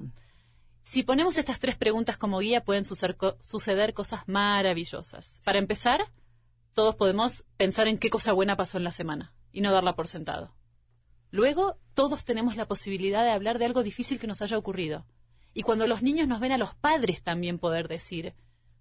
Si 0.81 1.03
ponemos 1.03 1.37
estas 1.37 1.59
tres 1.59 1.77
preguntas 1.77 2.17
como 2.17 2.39
guía, 2.39 2.65
pueden 2.65 2.87
suceder, 2.87 3.19
co- 3.19 3.37
suceder 3.43 3.93
cosas 3.93 4.23
maravillosas. 4.27 5.43
Para 5.45 5.59
empezar, 5.59 6.07
todos 6.77 6.95
podemos 6.95 7.47
pensar 7.57 7.89
en 7.89 7.97
qué 7.97 8.11
cosa 8.11 8.35
buena 8.35 8.55
pasó 8.55 8.77
en 8.77 8.85
la 8.85 8.93
semana 8.93 9.33
y 9.51 9.63
no 9.63 9.73
darla 9.73 9.97
por 9.97 10.09
sentado. 10.09 10.55
Luego, 11.31 11.79
todos 11.95 12.27
tenemos 12.27 12.55
la 12.55 12.69
posibilidad 12.69 13.25
de 13.25 13.31
hablar 13.31 13.59
de 13.59 13.65
algo 13.65 13.83
difícil 13.83 14.21
que 14.21 14.27
nos 14.27 14.43
haya 14.43 14.59
ocurrido. 14.59 15.07
Y 15.55 15.63
cuando 15.63 15.87
los 15.87 16.03
niños 16.03 16.29
nos 16.29 16.39
ven 16.39 16.53
a 16.53 16.59
los 16.59 16.75
padres 16.75 17.23
también 17.23 17.59
poder 17.59 17.89
decir, 17.89 18.35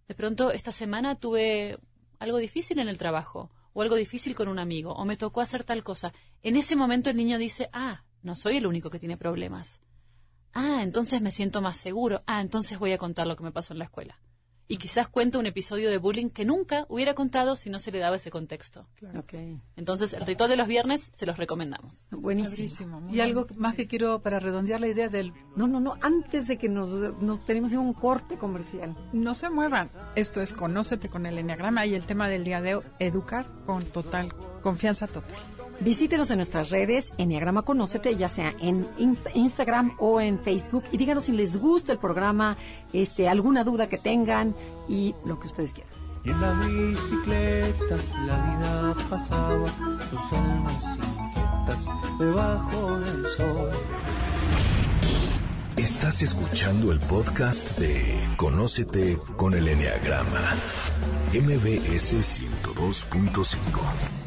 de 0.10 0.14
pronto 0.14 0.52
esta 0.52 0.74
semana 0.74 1.16
tuve 1.16 1.80
algo 2.20 2.38
difícil 2.38 2.80
en 2.80 2.90
el 2.90 2.98
trabajo, 2.98 3.50
o 3.72 3.82
algo 3.82 3.96
difícil 3.96 4.36
con 4.36 4.50
un 4.50 4.60
amigo, 4.60 4.92
o 4.92 5.06
me 5.06 5.16
tocó 5.16 5.40
hacer 5.40 5.64
tal 5.64 5.82
cosa. 5.82 6.12
En 6.44 6.58
ese 6.58 6.76
momento 6.76 7.10
el 7.10 7.16
niño 7.16 7.38
dice, 7.38 7.70
ah, 7.72 8.04
no 8.24 8.36
soy 8.36 8.58
el 8.58 8.68
único 8.68 8.90
que 8.90 9.00
tiene 9.00 9.16
problemas. 9.16 9.80
Ah, 10.52 10.82
entonces 10.84 11.22
me 11.22 11.32
siento 11.32 11.62
más 11.62 11.78
seguro. 11.78 12.24
Ah, 12.28 12.42
entonces 12.42 12.78
voy 12.78 12.92
a 12.92 12.98
contar 12.98 13.26
lo 13.26 13.38
que 13.38 13.44
me 13.44 13.54
pasó 13.54 13.72
en 13.72 13.80
la 13.80 13.86
escuela. 13.86 14.20
Y 14.68 14.78
quizás 14.78 15.08
cuenta 15.08 15.38
un 15.38 15.46
episodio 15.46 15.90
de 15.90 15.98
bullying 15.98 16.30
que 16.30 16.46
nunca 16.46 16.86
hubiera 16.90 17.14
contado 17.14 17.56
si 17.56 17.70
no 17.70 17.80
se 17.80 17.92
le 17.92 18.00
daba 18.00 18.16
ese 18.16 18.32
contexto. 18.32 18.88
Entonces, 19.76 20.14
el 20.14 20.26
ritual 20.26 20.50
de 20.50 20.58
los 20.58 20.68
viernes 20.68 21.10
se 21.14 21.26
los 21.26 21.38
recomendamos. 21.38 22.08
Buenísimo. 22.12 23.02
Y 23.12 23.20
algo 23.20 23.48
más 23.56 23.76
que 23.76 23.88
quiero 23.88 24.22
para 24.22 24.40
redondear 24.40 24.80
la 24.82 24.88
idea 24.88 25.10
del 25.10 25.34
No, 25.56 25.68
no, 25.68 25.80
no. 25.80 25.96
Antes 26.02 26.48
de 26.48 26.58
que 26.58 26.70
nos, 26.70 26.90
nos 27.22 27.46
tenemos 27.46 27.74
un 27.74 27.94
corte 27.94 28.38
comercial. 28.38 28.96
No 29.14 29.34
se 29.34 29.50
muevan. 29.50 29.90
Esto 30.16 30.42
es 30.42 30.54
Conócete 30.54 31.10
con 31.10 31.26
el 31.26 31.38
Enneagrama 31.38 31.86
y 31.86 31.94
el 31.94 32.06
tema 32.06 32.28
del 32.28 32.44
día 32.44 32.62
de 32.62 32.76
hoy, 32.76 32.84
educar 33.00 33.46
con 33.66 33.84
total 33.84 34.34
confianza 34.62 35.06
total. 35.08 35.55
Visítenos 35.82 36.32
en 36.32 36.38
nuestras 36.38 36.70
redes, 36.70 37.14
Enneagrama 37.18 37.64
Conócete, 37.64 38.16
ya 38.16 38.30
sea 38.30 38.54
en 38.60 38.88
Insta- 38.98 39.32
Instagram 39.34 39.96
o 40.00 40.22
en 40.22 40.40
Facebook, 40.40 40.84
y 40.92 40.98
díganos 40.98 41.26
si 41.26 41.32
les 41.34 41.58
gusta 41.58 41.92
el 41.92 41.98
programa, 42.00 42.56
este, 42.94 43.28
alguna 43.28 43.64
duda 43.64 43.88
que 43.90 43.98
tengan 43.98 44.56
y 44.88 45.16
lo 45.26 45.40
que 45.40 45.48
ustedes 45.48 45.74
quieran. 45.74 45.92
Y 46.24 46.30
en 46.32 46.42
la 46.42 46.54
bicicleta 46.54 47.98
la 48.26 48.58
vida 48.58 48.96
pasaba, 49.10 49.68
sus 50.10 50.34
almas 50.40 50.98
inquietas 50.98 51.86
debajo 52.20 53.00
del 53.00 53.26
sol. 53.38 53.70
Estás 55.76 56.22
escuchando 56.24 56.92
el 56.94 57.00
podcast 57.02 57.78
de 57.78 58.18
Conócete 58.38 59.20
con 59.36 59.54
el 59.54 59.68
Enneagrama. 59.68 60.40
MBS 61.34 62.16
102.5. 62.16 64.25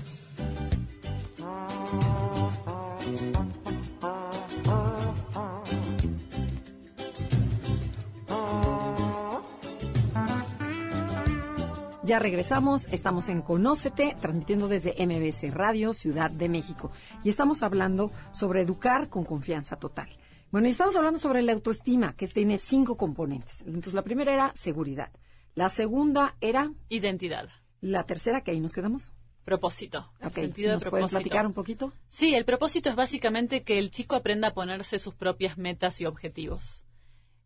Ya 12.09 12.19
regresamos, 12.19 12.87
estamos 12.91 13.29
en 13.29 13.43
Conócete, 13.43 14.17
transmitiendo 14.19 14.67
desde 14.67 14.95
MBC 15.07 15.53
Radio, 15.55 15.93
Ciudad 15.93 16.31
de 16.31 16.49
México. 16.49 16.91
Y 17.23 17.29
estamos 17.29 17.63
hablando 17.63 18.11
sobre 18.33 18.63
educar 18.63 19.11
con 19.11 19.27
confianza 19.27 19.77
total. 19.77 20.09
Bueno, 20.51 20.69
y 20.69 20.71
estamos 20.71 20.97
hablando 20.97 21.19
sobre 21.19 21.43
la 21.43 21.53
autoestima, 21.53 22.15
que 22.17 22.27
tiene 22.27 22.57
cinco 22.57 22.97
componentes. 22.97 23.61
Entonces, 23.67 23.93
la 23.93 24.01
primera 24.01 24.33
era 24.33 24.53
seguridad. 24.55 25.11
La 25.55 25.69
segunda 25.69 26.35
era 26.41 26.73
Identidad. 26.89 27.51
la 27.83 28.05
tercera, 28.05 28.41
que 28.43 28.53
ahí 28.53 28.61
nos 28.61 28.73
quedamos. 28.73 29.13
Propósito. 29.45 30.11
El 30.21 30.29
Ok, 30.29 30.35
sentido 30.37 30.55
si 30.55 30.63
de 30.63 30.73
nos 30.73 30.83
pueden 30.85 30.93
propósito. 31.09 31.19
platicar 31.21 31.47
un 31.47 31.53
poquito. 31.53 31.93
Sí, 32.09 32.35
el 32.35 32.47
propósito 32.47 32.89
es 32.89 32.97
básicamente 32.97 33.65
que 33.65 33.79
el 33.79 33.91
chico 33.91 34.15
aprenda 34.17 34.49
a 34.49 34.55
ponerse 34.55 34.99
sus 34.99 35.13
propias 35.13 35.59
metas 35.59 36.01
y 36.01 36.07
objetivos. 36.07 36.87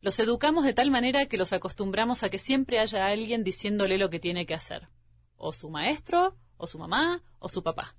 Los 0.03 0.19
educamos 0.19 0.65
de 0.65 0.75
tal 0.75 0.91
manera 0.91 1.27
que 1.27 1.37
los 1.37 1.53
acostumbramos 1.53 2.25
a 2.25 2.29
que 2.29 2.39
siempre 2.39 2.81
haya 2.81 3.07
alguien 3.07 3.45
diciéndole 3.45 3.99
lo 3.99 4.11
que 4.11 4.19
tiene 4.19 4.47
que 4.47 4.55
hacer. 4.55 4.89
O 5.37 5.53
su 5.53 5.71
maestro, 5.71 6.37
o 6.57 6.67
su 6.67 6.77
mamá, 6.77 7.23
o 7.39 7.49
su 7.49 7.63
papá. 7.63 7.95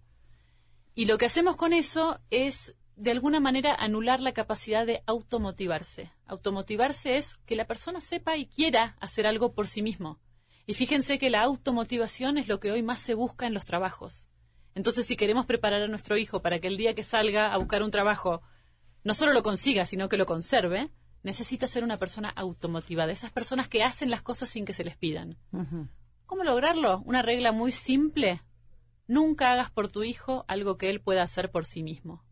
Y 0.95 1.05
lo 1.05 1.17
que 1.17 1.27
hacemos 1.27 1.55
con 1.55 1.71
eso 1.71 2.19
es, 2.29 2.75
de 2.97 3.11
alguna 3.11 3.39
manera, 3.39 3.73
anular 3.73 4.19
la 4.19 4.33
capacidad 4.33 4.85
de 4.85 5.01
automotivarse. 5.05 6.11
Automotivarse 6.25 7.15
es 7.15 7.37
que 7.45 7.55
la 7.55 7.67
persona 7.67 8.01
sepa 8.01 8.35
y 8.35 8.47
quiera 8.47 8.97
hacer 8.99 9.25
algo 9.25 9.53
por 9.53 9.67
sí 9.67 9.81
mismo. 9.81 10.19
Y 10.65 10.73
fíjense 10.73 11.17
que 11.17 11.29
la 11.29 11.41
automotivación 11.43 12.37
es 12.37 12.49
lo 12.49 12.59
que 12.59 12.71
hoy 12.71 12.83
más 12.83 12.99
se 12.99 13.13
busca 13.13 13.47
en 13.47 13.53
los 13.53 13.63
trabajos. 13.63 14.27
Entonces, 14.75 15.05
si 15.05 15.15
queremos 15.15 15.45
preparar 15.45 15.81
a 15.81 15.87
nuestro 15.87 16.17
hijo 16.17 16.41
para 16.41 16.59
que 16.59 16.67
el 16.67 16.75
día 16.75 16.95
que 16.95 17.03
salga 17.03 17.53
a 17.53 17.57
buscar 17.57 17.81
un 17.81 17.91
trabajo 17.91 18.41
no 19.05 19.13
solo 19.13 19.31
lo 19.31 19.41
consiga, 19.41 19.85
sino 19.85 20.09
que 20.09 20.17
lo 20.17 20.25
conserve, 20.25 20.91
necesita 21.23 21.67
ser 21.67 21.83
una 21.83 21.97
persona 21.97 22.29
automotivada, 22.29 23.11
esas 23.11 23.31
personas 23.31 23.67
que 23.67 23.83
hacen 23.83 24.09
las 24.09 24.21
cosas 24.21 24.49
sin 24.49 24.65
que 24.65 24.73
se 24.73 24.83
les 24.83 24.97
pidan. 24.97 25.37
¿Cómo 26.25 26.43
lograrlo? 26.43 27.01
Una 27.05 27.21
regla 27.21 27.51
muy 27.51 27.71
simple. 27.71 28.41
Nunca 29.07 29.51
hagas 29.51 29.71
por 29.71 29.89
tu 29.89 30.03
hijo 30.03 30.45
algo 30.47 30.77
que 30.77 30.89
él 30.89 31.01
pueda 31.01 31.23
hacer 31.23 31.51
por 31.51 31.65
sí 31.65 31.83
mismo. 31.83 32.23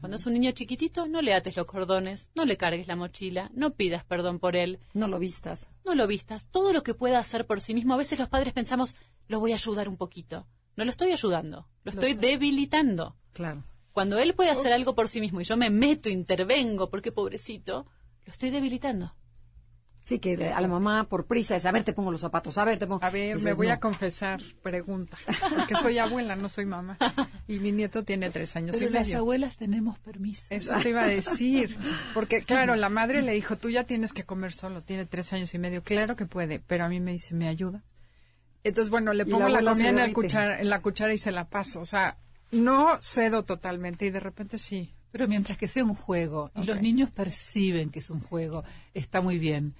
Cuando 0.00 0.16
es 0.16 0.26
un 0.26 0.32
niño 0.32 0.50
chiquitito, 0.52 1.06
no 1.06 1.20
le 1.20 1.34
ates 1.34 1.56
los 1.56 1.66
cordones, 1.66 2.30
no 2.34 2.46
le 2.46 2.56
cargues 2.56 2.86
la 2.86 2.96
mochila, 2.96 3.50
no 3.54 3.74
pidas 3.74 4.02
perdón 4.02 4.38
por 4.38 4.56
él. 4.56 4.78
No 4.94 5.08
lo 5.08 5.18
vistas. 5.18 5.72
No 5.84 5.94
lo 5.94 6.06
vistas. 6.06 6.48
Todo 6.50 6.72
lo 6.72 6.82
que 6.82 6.94
pueda 6.94 7.18
hacer 7.18 7.46
por 7.46 7.60
sí 7.60 7.74
mismo. 7.74 7.92
A 7.92 7.98
veces 7.98 8.18
los 8.18 8.28
padres 8.28 8.54
pensamos, 8.54 8.94
lo 9.28 9.40
voy 9.40 9.52
a 9.52 9.56
ayudar 9.56 9.88
un 9.88 9.98
poquito. 9.98 10.46
No 10.76 10.84
lo 10.84 10.90
estoy 10.90 11.12
ayudando, 11.12 11.68
lo 11.84 11.90
estoy 11.90 12.14
debilitando. 12.14 13.16
Claro. 13.32 13.64
Cuando 13.92 14.18
él 14.18 14.34
puede 14.34 14.50
hacer 14.50 14.72
algo 14.72 14.94
por 14.94 15.08
sí 15.08 15.20
mismo 15.20 15.40
y 15.40 15.44
yo 15.44 15.56
me 15.56 15.70
meto, 15.70 16.08
intervengo, 16.08 16.90
porque 16.90 17.12
pobrecito, 17.12 17.86
lo 18.24 18.32
estoy 18.32 18.50
debilitando. 18.50 19.14
Sí, 20.02 20.18
que 20.18 20.52
a 20.52 20.60
la 20.60 20.68
mamá 20.68 21.04
por 21.04 21.24
prisa 21.24 21.56
es, 21.56 21.64
a 21.64 21.72
ver, 21.72 21.82
te 21.82 21.94
pongo 21.94 22.10
los 22.10 22.20
zapatos, 22.20 22.58
a 22.58 22.64
ver, 22.66 22.78
te 22.78 22.86
pongo... 22.86 23.02
A 23.02 23.08
ver, 23.08 23.36
Dices, 23.36 23.42
me 23.42 23.54
voy 23.54 23.68
no. 23.68 23.72
a 23.72 23.80
confesar, 23.80 24.38
pregunta, 24.62 25.16
porque 25.48 25.74
soy 25.76 25.96
abuela, 25.96 26.36
no 26.36 26.50
soy 26.50 26.66
mamá. 26.66 26.98
Y 27.48 27.58
mi 27.58 27.72
nieto 27.72 28.04
tiene 28.04 28.28
tres 28.28 28.54
años 28.54 28.76
Pero 28.78 28.90
y 28.90 28.92
las 28.92 29.06
medio. 29.06 29.20
abuelas 29.20 29.56
tenemos 29.56 29.98
permiso. 30.00 30.48
Eso 30.50 30.74
te 30.82 30.90
iba 30.90 31.04
a 31.04 31.06
decir. 31.06 31.74
Porque, 32.12 32.42
claro, 32.46 32.76
la 32.76 32.90
madre 32.90 33.22
le 33.22 33.32
dijo, 33.32 33.56
tú 33.56 33.70
ya 33.70 33.84
tienes 33.84 34.12
que 34.12 34.24
comer 34.24 34.52
solo, 34.52 34.82
tiene 34.82 35.06
tres 35.06 35.32
años 35.32 35.54
y 35.54 35.58
medio. 35.58 35.82
Claro 35.82 36.16
que 36.16 36.26
puede, 36.26 36.58
pero 36.60 36.84
a 36.84 36.88
mí 36.90 37.00
me 37.00 37.12
dice, 37.12 37.34
¿me 37.34 37.48
ayuda? 37.48 37.82
Entonces, 38.62 38.90
bueno, 38.90 39.14
le 39.14 39.24
pongo 39.24 39.48
la 39.48 39.62
comida 39.62 39.88
en 39.88 39.96
la, 39.96 40.12
cuchara, 40.12 40.60
en 40.60 40.68
la 40.68 40.82
cuchara 40.82 41.14
y 41.14 41.18
se 41.18 41.32
la 41.32 41.48
paso. 41.48 41.80
O 41.80 41.86
sea, 41.86 42.18
no 42.50 42.98
cedo 43.00 43.44
totalmente 43.44 44.04
y 44.04 44.10
de 44.10 44.20
repente 44.20 44.58
sí. 44.58 44.92
Pero 45.14 45.28
mientras 45.28 45.56
que 45.56 45.68
sea 45.68 45.84
un 45.84 45.94
juego 45.94 46.50
y 46.56 46.64
los 46.64 46.80
niños 46.82 47.08
perciben 47.12 47.88
que 47.88 48.00
es 48.00 48.10
un 48.10 48.18
juego, 48.20 48.64
está 48.94 49.20
muy 49.20 49.38
bien. 49.38 49.72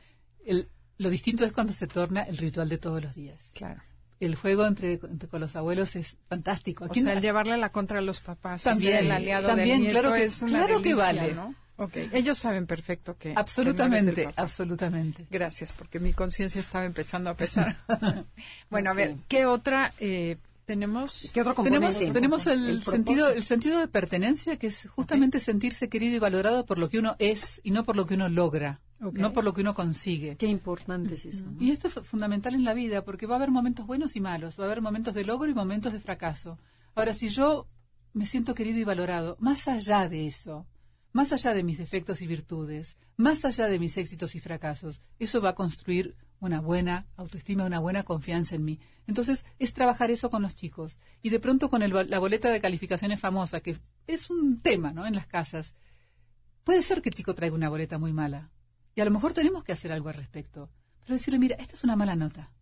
El- 0.47 0.69
lo 0.97 1.11
distinto 1.11 1.45
es 1.45 1.51
cuando 1.53 1.73
se 1.73 1.89
torna 1.89 2.23
el 2.23 2.37
ritual 2.37 2.69
de 2.69 2.79
todos 2.79 3.03
los 3.03 3.17
días. 3.17 3.51
Claro. 3.53 3.83
El 4.21 4.37
juego 4.37 4.65
entre, 4.65 4.93
entre- 4.93 5.29
con 5.29 5.41
los 5.41 5.57
abuelos 5.57 5.97
es 5.97 6.17
fantástico. 6.29 6.85
O 6.89 6.95
sea, 6.95 7.15
el 7.15 7.21
llevarle 7.21 7.57
la 7.57 7.71
contra 7.71 7.99
a 7.99 8.01
los 8.01 8.21
papás. 8.21 8.63
También, 8.63 8.99
el 9.07 9.11
aliado 9.11 9.49
también, 9.49 9.83
del 9.83 9.91
claro 9.91 10.13
que- 10.13 10.23
es 10.23 10.41
una 10.43 10.53
claro 10.53 10.81
que 10.83 10.95
vale. 10.95 11.35
¿no? 11.35 11.53
Ok, 11.79 11.97
ellos 12.13 12.39
saben 12.39 12.69
perfecto 12.69 13.19
que... 13.19 13.33
absolutamente, 13.35 14.29
absolutamente. 14.37 15.27
Gracias, 15.29 15.73
porque 15.73 15.99
mi 15.99 16.13
conciencia 16.13 16.61
estaba 16.61 16.85
empezando 16.85 17.29
a 17.31 17.35
pesar. 17.35 17.77
bueno, 18.71 18.91
a 18.91 18.95
ver, 18.95 19.17
¿qué 19.27 19.47
otra 19.47 19.93
eh, 19.99 20.37
tenemos? 20.65 21.31
¿Qué 21.33 21.43
otro 21.43 21.63
Tenemos, 21.63 21.99
tenemos 21.99 22.47
el, 22.47 22.69
El 22.69 22.83
sentido, 22.83 23.31
el 23.31 23.43
sentido 23.43 23.79
de 23.79 23.89
pertenencia, 23.89 24.59
que 24.59 24.69
es 24.69 24.89
justamente 24.91 25.41
sentirse 25.41 25.89
querido 25.89 26.17
y 26.17 26.19
valorado 26.19 26.67
por 26.67 26.79
lo 26.79 26.89
que 26.89 26.99
uno 26.99 27.17
es 27.19 27.61
y 27.65 27.71
no 27.71 27.85
por 27.85 27.97
lo 27.97 28.07
que 28.07 28.15
uno 28.15 28.29
logra, 28.29 28.81
no 28.99 29.33
por 29.33 29.45
lo 29.45 29.55
que 29.55 29.61
uno 29.61 29.75
consigue. 29.75 30.37
Qué 30.37 30.47
importante 30.47 31.15
es 31.15 31.27
eso. 31.27 31.45
¿no? 31.45 31.63
Y 31.63 31.71
esto 31.71 31.89
es 31.89 31.95
fundamental 31.95 32.55
en 32.55 32.65
la 32.65 32.75
vida, 32.75 33.05
porque 33.05 33.27
va 33.27 33.35
a 33.35 33.39
haber 33.39 33.51
momentos 33.51 33.87
buenos 33.87 34.17
y 34.17 34.21
malos, 34.21 34.59
va 34.59 34.65
a 34.65 34.67
haber 34.67 34.83
momentos 34.83 35.15
de 35.15 35.25
logro 35.25 35.51
y 35.51 35.55
momentos 35.55 35.93
de 35.93 36.01
fracaso. 36.01 36.59
Ahora, 36.95 37.15
si 37.15 37.29
yo 37.29 37.69
me 38.13 38.27
siento 38.27 38.55
querido 38.55 38.79
y 38.79 38.85
valorado, 38.85 39.37
más 39.41 39.69
allá 39.69 40.09
de 40.09 40.27
eso, 40.27 40.67
más 41.13 41.33
allá 41.33 41.55
de 41.55 41.63
mis 41.63 41.79
defectos 41.79 42.23
y 42.23 42.27
virtudes, 42.27 42.97
más 43.17 43.45
allá 43.45 43.69
de 43.69 43.79
mis 43.79 43.97
éxitos 43.97 44.35
y 44.35 44.41
fracasos, 44.41 45.01
eso 45.19 45.41
va 45.41 45.51
a 45.51 45.55
construir 45.55 46.17
una 46.45 46.61
buena 46.61 47.07
autoestima, 47.17 47.65
una 47.65 47.79
buena 47.79 48.03
confianza 48.03 48.55
en 48.55 48.65
mí. 48.65 48.81
Entonces, 49.07 49.45
es 49.59 49.73
trabajar 49.73 50.11
eso 50.11 50.31
con 50.31 50.43
los 50.43 50.55
chicos. 50.55 50.99
Y 51.23 51.31
de 51.31 51.41
pronto 51.41 51.69
con 51.69 51.83
el, 51.83 51.93
la 52.09 52.19
boleta 52.19 52.51
de 52.51 52.61
calificaciones 52.61 53.21
famosa, 53.21 53.61
que 53.61 53.79
es 54.07 54.31
un 54.31 54.61
tema 54.61 54.93
¿no? 54.93 55.07
en 55.07 55.15
las 55.15 55.27
casas, 55.27 55.75
puede 56.65 56.83
ser 56.83 57.03
que 57.03 57.11
el 57.11 57.15
chico 57.15 57.35
traiga 57.35 57.55
una 57.55 57.69
boleta 57.69 57.99
muy 57.99 58.13
mala. 58.13 58.51
Y 58.95 59.01
a 59.01 59.05
lo 59.05 59.11
mejor 59.11 59.33
tenemos 59.33 59.65
que 59.65 59.73
hacer 59.73 59.93
algo 59.93 60.09
al 60.09 60.15
respecto. 60.15 60.71
Pero 61.01 61.15
decirle, 61.15 61.39
mira, 61.39 61.57
esta 61.57 61.75
es 61.75 61.85
una 61.85 61.97
mala 61.97 62.17
nota. 62.17 62.53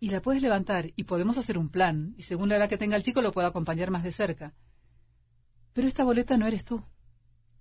Y 0.00 0.10
la 0.10 0.20
puedes 0.20 0.42
levantar 0.42 0.92
y 0.96 1.04
podemos 1.04 1.38
hacer 1.38 1.56
un 1.56 1.68
plan. 1.68 2.14
Y 2.18 2.22
según 2.22 2.48
la 2.48 2.56
edad 2.56 2.68
que 2.68 2.78
tenga 2.78 2.96
el 2.96 3.02
chico 3.02 3.22
lo 3.22 3.32
puedo 3.32 3.46
acompañar 3.46 3.90
más 3.90 4.02
de 4.02 4.12
cerca. 4.12 4.54
Pero 5.72 5.88
esta 5.88 6.04
boleta 6.04 6.36
no 6.36 6.46
eres 6.46 6.64
tú. 6.64 6.84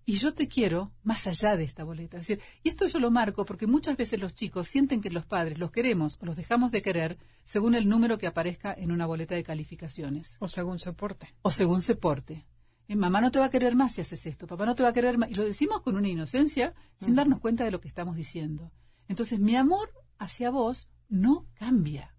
Y 0.06 0.16
yo 0.18 0.34
te 0.34 0.48
quiero 0.50 0.92
más 1.04 1.28
allá 1.28 1.56
de 1.56 1.64
esta 1.64 1.84
boleta. 1.86 2.18
Es 2.18 2.28
decir, 2.28 2.44
y 2.62 2.70
esto 2.70 2.88
yo 2.88 3.00
lo 3.00 3.10
marco 3.10 3.46
porque 3.46 3.68
muchas 3.68 3.96
veces 3.96 4.20
los 4.20 4.36
chicos 4.36 4.68
sienten 4.68 5.00
que 5.02 5.10
los 5.10 5.26
padres 5.26 5.58
los 5.60 5.72
queremos 5.72 6.18
o 6.22 6.26
los 6.26 6.36
dejamos 6.36 6.72
de 6.72 6.82
querer 6.82 7.18
según 7.46 7.74
el 7.74 7.88
número 7.88 8.18
que 8.18 8.28
aparezca 8.28 8.74
en 8.74 8.92
una 8.92 9.06
boleta 9.06 9.36
de 9.36 9.44
calificaciones 9.44 10.36
O 10.40 10.48
según 10.48 10.78
se 10.80 10.92
porte. 10.94 11.34
o 11.42 11.52
según 11.52 11.82
se 11.82 11.96
porte. 11.96 12.46
Eh, 12.90 12.98
mamá 12.98 13.22
no 13.22 13.32
te 13.32 13.40
va 13.40 13.46
a 13.46 13.50
querer 13.50 13.76
más 13.76 13.94
si 13.94 14.02
haces 14.02 14.26
esto, 14.26 14.46
papá 14.46 14.66
no 14.66 14.76
te 14.76 14.84
va 14.84 14.90
a 14.90 14.94
querer 14.94 15.18
más. 15.18 15.30
Y 15.30 15.36
lo 15.36 15.46
decimos 15.46 15.82
con 15.82 15.96
una 15.96 16.10
inocencia 16.10 16.74
sin 16.98 17.16
darnos 17.16 17.40
cuenta 17.40 17.64
de 17.64 17.72
lo 17.72 17.80
que 17.80 17.88
estamos 17.88 18.18
diciendo. 18.18 18.74
Entonces, 19.08 19.40
mi 19.40 19.56
amor 19.56 19.90
hacia 20.18 20.50
vos 20.50 20.90
no 21.08 21.48
cambia. 21.54 22.14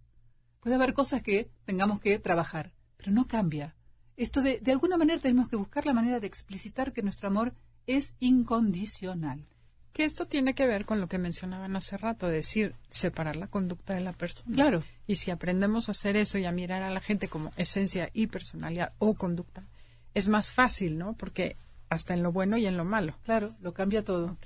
Puede 0.60 0.76
haber 0.76 0.94
cosas 0.94 1.22
que 1.22 1.50
tengamos 1.66 2.00
que 2.00 2.18
trabajar, 2.18 2.72
pero 2.96 3.12
no 3.12 3.26
cambia. 3.26 3.76
Esto 4.16 4.40
de, 4.40 4.58
de 4.60 4.72
alguna 4.72 4.96
manera 4.96 5.20
tenemos 5.20 5.48
que 5.50 5.56
buscar 5.56 5.84
la 5.84 5.92
manera 5.92 6.18
de 6.20 6.26
explicitar 6.26 6.92
que 6.94 7.02
nuestro 7.02 7.28
amor 7.28 7.54
es 7.86 8.14
incondicional. 8.20 9.46
Que 9.92 10.04
esto 10.04 10.26
tiene 10.26 10.54
que 10.54 10.66
ver 10.66 10.86
con 10.86 11.00
lo 11.00 11.08
que 11.08 11.18
mencionaban 11.18 11.76
hace 11.76 11.96
rato, 11.96 12.26
decir, 12.26 12.74
separar 12.90 13.36
la 13.36 13.46
conducta 13.46 13.94
de 13.94 14.00
la 14.00 14.12
persona. 14.12 14.52
Claro. 14.52 14.82
Y 15.06 15.16
si 15.16 15.30
aprendemos 15.30 15.88
a 15.88 15.92
hacer 15.92 16.16
eso 16.16 16.36
y 16.38 16.46
a 16.46 16.52
mirar 16.52 16.82
a 16.82 16.90
la 16.90 17.00
gente 17.00 17.28
como 17.28 17.52
esencia 17.56 18.10
y 18.12 18.26
personalidad 18.26 18.92
o 18.98 19.14
conducta, 19.14 19.64
es 20.12 20.28
más 20.28 20.52
fácil, 20.52 20.98
¿no? 20.98 21.12
Porque 21.14 21.56
hasta 21.88 22.14
en 22.14 22.22
lo 22.22 22.32
bueno 22.32 22.56
y 22.56 22.66
en 22.66 22.76
lo 22.76 22.84
malo. 22.84 23.16
Claro, 23.22 23.54
lo 23.60 23.72
cambia 23.72 24.02
todo. 24.02 24.36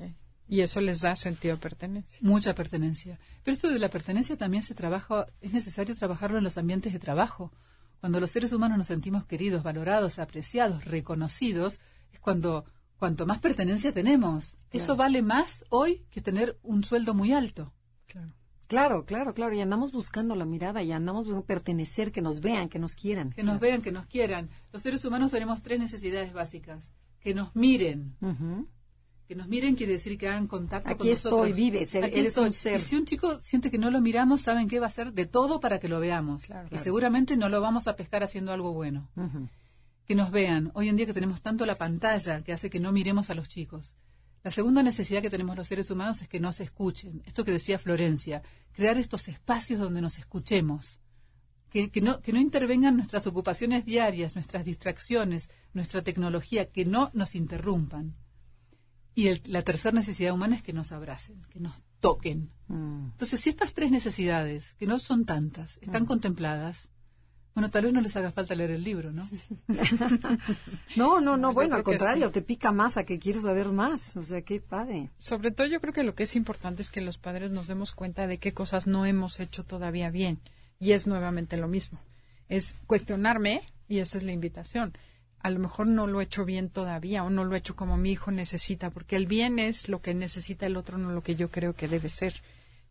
Y 0.48 0.60
eso 0.60 0.80
les 0.80 1.00
da 1.00 1.16
sentido 1.16 1.56
de 1.56 1.62
pertenencia. 1.62 2.18
Mucha 2.22 2.54
pertenencia. 2.54 3.18
Pero 3.42 3.54
esto 3.54 3.70
de 3.70 3.78
la 3.78 3.88
pertenencia 3.88 4.36
también 4.36 4.62
se 4.62 4.74
trabaja, 4.74 5.26
es 5.40 5.52
necesario 5.52 5.94
trabajarlo 5.94 6.38
en 6.38 6.44
los 6.44 6.58
ambientes 6.58 6.92
de 6.92 6.98
trabajo. 6.98 7.52
Cuando 8.00 8.20
los 8.20 8.30
seres 8.30 8.52
humanos 8.52 8.78
nos 8.78 8.86
sentimos 8.86 9.24
queridos, 9.24 9.62
valorados, 9.62 10.18
apreciados, 10.18 10.84
reconocidos, 10.84 11.80
es 12.12 12.20
cuando 12.20 12.64
cuanto 12.98 13.26
más 13.26 13.38
pertenencia 13.38 13.92
tenemos. 13.92 14.56
Eso 14.70 14.96
vale 14.96 15.22
más 15.22 15.64
hoy 15.70 16.04
que 16.10 16.20
tener 16.20 16.58
un 16.62 16.84
sueldo 16.84 17.14
muy 17.14 17.32
alto. 17.32 17.72
Claro. 18.06 18.32
Claro, 18.66 19.04
claro, 19.06 19.32
claro. 19.34 19.54
Y 19.54 19.60
andamos 19.60 19.92
buscando 19.92 20.34
la 20.36 20.44
mirada 20.44 20.82
y 20.82 20.92
andamos 20.92 21.24
buscando 21.24 21.46
pertenecer, 21.46 22.12
que 22.12 22.20
nos 22.20 22.40
vean, 22.42 22.68
que 22.68 22.78
nos 22.78 22.94
quieran. 22.94 23.30
Que 23.30 23.42
nos 23.42 23.58
vean, 23.60 23.80
que 23.80 23.92
nos 23.92 24.06
quieran. 24.06 24.50
Los 24.72 24.82
seres 24.82 25.04
humanos 25.06 25.30
tenemos 25.32 25.62
tres 25.62 25.78
necesidades 25.78 26.32
básicas. 26.34 26.92
Que 27.20 27.32
nos 27.34 27.54
miren. 27.56 28.14
Que 29.26 29.34
nos 29.34 29.48
miren 29.48 29.74
quiere 29.74 29.92
decir 29.92 30.16
que 30.18 30.28
hagan 30.28 30.46
contacto 30.46 30.88
Aquí 30.88 30.98
con 30.98 31.08
nosotros. 31.08 31.46
estoy, 31.48 31.52
vives, 31.62 31.94
eres- 31.94 32.08
Aquí 32.08 32.18
eres 32.20 32.28
estoy. 32.28 32.46
un 32.46 32.52
ser. 32.52 32.76
Y 32.78 32.80
si 32.80 32.96
un 32.96 33.04
chico 33.04 33.40
siente 33.40 33.70
que 33.70 33.76
no 33.78 33.90
lo 33.90 34.00
miramos, 34.00 34.40
saben 34.42 34.68
que 34.68 34.80
va 34.80 34.86
a 34.86 34.88
hacer 34.88 35.12
de 35.12 35.26
todo 35.26 35.60
para 35.60 35.78
que 35.80 35.88
lo 35.88 36.00
veamos. 36.00 36.44
y 36.70 36.76
seguramente 36.78 37.36
no 37.36 37.48
lo 37.48 37.60
vamos 37.60 37.88
a 37.88 37.96
pescar 37.96 38.22
haciendo 38.22 38.52
algo 38.52 38.72
bueno. 38.72 39.08
Que 40.08 40.14
nos 40.14 40.30
vean. 40.30 40.70
Hoy 40.74 40.88
en 40.88 40.96
día 40.96 41.04
que 41.06 41.12
tenemos 41.12 41.42
tanto 41.42 41.66
la 41.66 41.74
pantalla 41.76 42.40
que 42.40 42.52
hace 42.54 42.70
que 42.70 42.80
no 42.80 42.92
miremos 42.92 43.28
a 43.28 43.34
los 43.34 43.48
chicos. 43.48 43.94
La 44.42 44.50
segunda 44.50 44.82
necesidad 44.82 45.20
que 45.20 45.28
tenemos 45.28 45.54
los 45.54 45.68
seres 45.68 45.90
humanos 45.90 46.22
es 46.22 46.28
que 46.28 46.40
nos 46.40 46.60
escuchen. 46.60 47.22
Esto 47.26 47.44
que 47.44 47.52
decía 47.52 47.78
Florencia, 47.78 48.42
crear 48.72 48.96
estos 48.96 49.28
espacios 49.28 49.78
donde 49.80 50.00
nos 50.00 50.18
escuchemos. 50.18 51.00
Que, 51.68 51.90
que 51.90 52.00
no, 52.00 52.20
que 52.22 52.32
no 52.32 52.40
intervengan 52.40 52.96
nuestras 52.96 53.26
ocupaciones 53.26 53.84
diarias, 53.84 54.34
nuestras 54.34 54.64
distracciones, 54.64 55.50
nuestra 55.74 56.00
tecnología, 56.00 56.70
que 56.70 56.86
no 56.86 57.10
nos 57.12 57.34
interrumpan. 57.34 58.14
Y 59.14 59.26
el- 59.28 59.42
la 59.44 59.60
tercera 59.62 59.94
necesidad 59.94 60.32
humana 60.32 60.56
es 60.56 60.62
que 60.62 60.72
nos 60.72 60.90
abracen, 60.92 61.42
que 61.50 61.60
nos 61.60 61.74
toquen. 62.00 62.50
Mm. 62.68 63.10
Entonces, 63.12 63.40
si 63.40 63.50
estas 63.50 63.74
tres 63.74 63.90
necesidades, 63.90 64.72
que 64.78 64.86
no 64.86 64.98
son 64.98 65.26
tantas, 65.26 65.76
están 65.82 66.06
contempladas, 66.06 66.88
bueno, 67.58 67.72
tal 67.72 67.82
vez 67.82 67.92
no 67.92 68.00
les 68.00 68.16
haga 68.16 68.30
falta 68.30 68.54
leer 68.54 68.70
el 68.70 68.84
libro, 68.84 69.10
¿no? 69.10 69.28
No, 70.96 71.20
no, 71.20 71.36
no, 71.36 71.48
Yo 71.48 71.54
bueno, 71.54 71.74
al 71.74 71.82
contrario, 71.82 72.28
sí. 72.28 72.34
te 72.34 72.42
pica 72.42 72.70
más 72.70 72.96
a 72.96 73.04
que 73.04 73.18
quieres 73.18 73.42
saber 73.42 73.72
más. 73.72 74.16
O 74.16 74.22
sea, 74.22 74.42
qué 74.42 74.60
padre. 74.60 75.10
Sobre 75.18 75.50
todo 75.50 75.66
yo 75.66 75.80
creo 75.80 75.92
que 75.92 76.04
lo 76.04 76.14
que 76.14 76.22
es 76.22 76.36
importante 76.36 76.82
es 76.82 76.90
que 76.92 77.00
los 77.00 77.18
padres 77.18 77.50
nos 77.50 77.66
demos 77.66 77.96
cuenta 77.96 78.28
de 78.28 78.38
qué 78.38 78.52
cosas 78.54 78.86
no 78.86 79.06
hemos 79.06 79.40
hecho 79.40 79.64
todavía 79.64 80.08
bien. 80.08 80.38
Y 80.78 80.92
es 80.92 81.08
nuevamente 81.08 81.56
lo 81.56 81.66
mismo. 81.66 81.98
Es 82.48 82.78
cuestionarme, 82.86 83.62
y 83.88 83.98
esa 83.98 84.18
es 84.18 84.24
la 84.24 84.30
invitación. 84.32 84.92
a 85.40 85.50
lo 85.50 85.58
mejor 85.58 85.88
no 85.88 86.06
lo 86.06 86.20
he 86.20 86.24
hecho 86.24 86.44
bien 86.44 86.68
todavía 86.68 87.24
o 87.24 87.30
no 87.30 87.44
lo 87.44 87.56
he 87.56 87.58
hecho 87.58 87.74
como 87.74 87.96
mi 87.96 88.12
hijo 88.12 88.30
necesita, 88.30 88.90
porque 88.90 89.16
el 89.16 89.26
bien 89.26 89.58
es 89.58 89.88
lo 89.88 90.00
que 90.00 90.14
necesita 90.14 90.66
el 90.66 90.76
otro, 90.76 90.96
no 90.96 91.10
lo 91.10 91.22
que 91.22 91.34
yo 91.34 91.50
creo 91.50 91.74
que 91.74 91.88
debe 91.88 92.08
ser. 92.08 92.34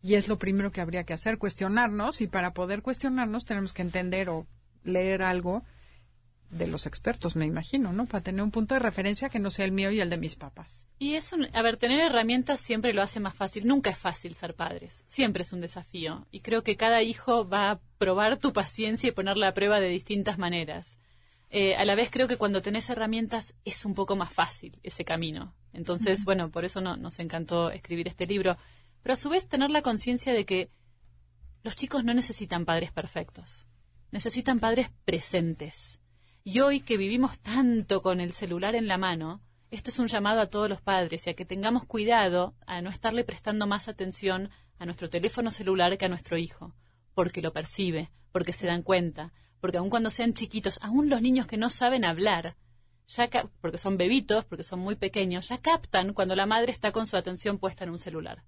Y 0.02 0.14
es 0.14 0.28
lo 0.28 0.38
primero 0.38 0.70
que 0.72 0.80
habría 0.80 1.04
que 1.04 1.14
hacer, 1.14 1.38
cuestionarnos, 1.38 2.20
y 2.20 2.26
para 2.26 2.52
poder 2.52 2.82
cuestionarnos 2.82 3.44
tenemos 3.46 3.72
que 3.72 3.82
entender 3.82 4.28
o 4.28 4.46
leer 4.88 5.22
algo 5.22 5.62
de 6.50 6.66
los 6.66 6.86
expertos, 6.86 7.36
me 7.36 7.44
imagino, 7.44 7.92
¿no? 7.92 8.06
Para 8.06 8.24
tener 8.24 8.42
un 8.42 8.50
punto 8.50 8.74
de 8.74 8.80
referencia 8.80 9.28
que 9.28 9.38
no 9.38 9.50
sea 9.50 9.66
el 9.66 9.72
mío 9.72 9.90
y 9.90 10.00
el 10.00 10.08
de 10.08 10.16
mis 10.16 10.36
papás. 10.36 10.86
Y 10.98 11.14
es 11.14 11.32
un, 11.32 11.46
a 11.54 11.62
ver, 11.62 11.76
tener 11.76 12.00
herramientas 12.00 12.60
siempre 12.60 12.94
lo 12.94 13.02
hace 13.02 13.20
más 13.20 13.34
fácil. 13.34 13.66
Nunca 13.66 13.90
es 13.90 13.98
fácil 13.98 14.34
ser 14.34 14.54
padres. 14.54 15.02
Siempre 15.06 15.42
es 15.42 15.52
un 15.52 15.60
desafío. 15.60 16.26
Y 16.30 16.40
creo 16.40 16.62
que 16.62 16.76
cada 16.76 17.02
hijo 17.02 17.46
va 17.46 17.70
a 17.70 17.80
probar 17.98 18.38
tu 18.38 18.52
paciencia 18.52 19.08
y 19.08 19.12
ponerla 19.12 19.48
a 19.48 19.54
prueba 19.54 19.78
de 19.78 19.88
distintas 19.88 20.38
maneras. 20.38 20.98
Eh, 21.50 21.76
a 21.76 21.84
la 21.84 21.94
vez 21.94 22.10
creo 22.10 22.28
que 22.28 22.36
cuando 22.36 22.62
tenés 22.62 22.90
herramientas 22.90 23.54
es 23.64 23.84
un 23.84 23.94
poco 23.94 24.16
más 24.16 24.32
fácil 24.32 24.78
ese 24.82 25.04
camino. 25.04 25.54
Entonces, 25.72 26.24
bueno, 26.24 26.50
por 26.50 26.64
eso 26.64 26.80
no, 26.80 26.96
nos 26.96 27.18
encantó 27.18 27.70
escribir 27.70 28.08
este 28.08 28.26
libro. 28.26 28.56
Pero 29.02 29.12
a 29.12 29.16
su 29.16 29.28
vez 29.28 29.48
tener 29.48 29.70
la 29.70 29.82
conciencia 29.82 30.32
de 30.32 30.44
que 30.44 30.70
los 31.62 31.76
chicos 31.76 32.04
no 32.04 32.14
necesitan 32.14 32.64
padres 32.64 32.90
perfectos. 32.90 33.66
Necesitan 34.10 34.58
padres 34.58 34.90
presentes 35.04 36.00
y 36.42 36.60
hoy 36.60 36.80
que 36.80 36.96
vivimos 36.96 37.38
tanto 37.40 38.00
con 38.00 38.20
el 38.20 38.32
celular 38.32 38.74
en 38.74 38.88
la 38.88 38.96
mano, 38.96 39.42
esto 39.70 39.90
es 39.90 39.98
un 39.98 40.06
llamado 40.06 40.40
a 40.40 40.46
todos 40.46 40.66
los 40.66 40.80
padres 40.80 41.26
y 41.26 41.30
a 41.30 41.34
que 41.34 41.44
tengamos 41.44 41.84
cuidado 41.84 42.54
a 42.66 42.80
no 42.80 42.88
estarle 42.88 43.22
prestando 43.22 43.66
más 43.66 43.86
atención 43.86 44.48
a 44.78 44.86
nuestro 44.86 45.10
teléfono 45.10 45.50
celular 45.50 45.98
que 45.98 46.06
a 46.06 46.08
nuestro 46.08 46.38
hijo, 46.38 46.74
porque 47.12 47.42
lo 47.42 47.52
percibe, 47.52 48.10
porque 48.32 48.54
se 48.54 48.66
dan 48.66 48.82
cuenta, 48.82 49.34
porque 49.60 49.76
aun 49.76 49.90
cuando 49.90 50.08
sean 50.08 50.32
chiquitos, 50.32 50.78
aun 50.80 51.10
los 51.10 51.20
niños 51.20 51.46
que 51.46 51.58
no 51.58 51.68
saben 51.68 52.06
hablar, 52.06 52.56
ya 53.08 53.28
porque 53.60 53.76
son 53.76 53.98
bebitos, 53.98 54.46
porque 54.46 54.64
son 54.64 54.80
muy 54.80 54.96
pequeños, 54.96 55.48
ya 55.48 55.58
captan 55.58 56.14
cuando 56.14 56.34
la 56.34 56.46
madre 56.46 56.72
está 56.72 56.92
con 56.92 57.06
su 57.06 57.18
atención 57.18 57.58
puesta 57.58 57.84
en 57.84 57.90
un 57.90 57.98
celular. 57.98 58.42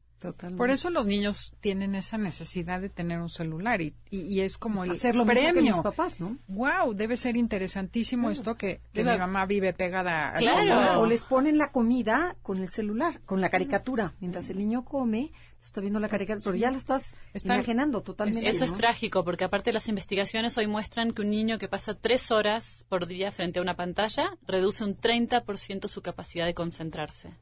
Por 0.57 0.71
eso 0.71 0.91
los 0.91 1.07
niños 1.07 1.55
tienen 1.61 1.95
esa 1.95 2.19
necesidad 2.19 2.81
de 2.81 2.91
tener 2.91 3.21
un 3.21 3.31
celular 3.31 3.81
y, 3.81 3.95
y, 4.11 4.41
es 4.41 4.59
como 4.59 4.85
el 4.85 4.91
Hacer 4.91 5.17
lo 5.17 5.25
premio. 5.25 5.53
Mismo 5.55 5.61
que 5.63 5.71
los 5.71 5.81
papás, 5.81 6.21
¿no? 6.21 6.37
Wow, 6.49 6.95
debe 6.95 7.17
ser 7.17 7.37
interesantísimo 7.37 8.31
esto 8.31 8.57
que, 8.57 8.81
que 8.93 9.03
mi 9.03 9.17
mamá 9.17 9.47
vive 9.47 9.73
pegada 9.73 10.33
al 10.33 10.45
celular. 10.45 10.97
O 10.99 11.07
les 11.07 11.25
ponen 11.25 11.57
la 11.57 11.73
comida 11.73 12.37
con 12.43 12.59
el 12.59 12.69
celular, 12.69 13.21
con 13.25 13.41
la 13.41 13.49
caricatura. 13.49 14.15
Mientras 14.21 14.51
el 14.51 14.59
niño 14.59 14.85
come, 14.85 15.33
está 15.63 15.81
viendo 15.81 16.01
la 16.01 16.09
caricatura, 16.09 16.45
pero 16.45 16.57
ya 16.57 16.71
lo 16.71 16.77
estás 16.77 17.15
Está- 17.33 17.55
imaginando 17.55 18.03
totalmente. 18.03 18.49
Eso 18.49 18.65
es 18.65 18.75
trágico, 18.75 19.25
porque 19.25 19.45
aparte 19.45 19.73
las 19.73 19.89
investigaciones 19.89 20.57
hoy 20.59 20.67
muestran 20.67 21.13
que 21.13 21.23
un 21.23 21.31
niño 21.31 21.59
que 21.59 21.69
pasa 21.69 21.95
tres 21.95 22.31
horas 22.31 22.85
por 22.89 23.07
día 23.07 23.33
frente 23.33 23.59
a 23.59 23.63
una 23.63 23.77
pantalla 23.77 24.37
reduce 24.47 24.85
un 24.85 24.97
30% 24.97 25.89
su 25.89 26.03
capacidad 26.03 26.45
de 26.45 26.55
concentrarse. 26.55 27.35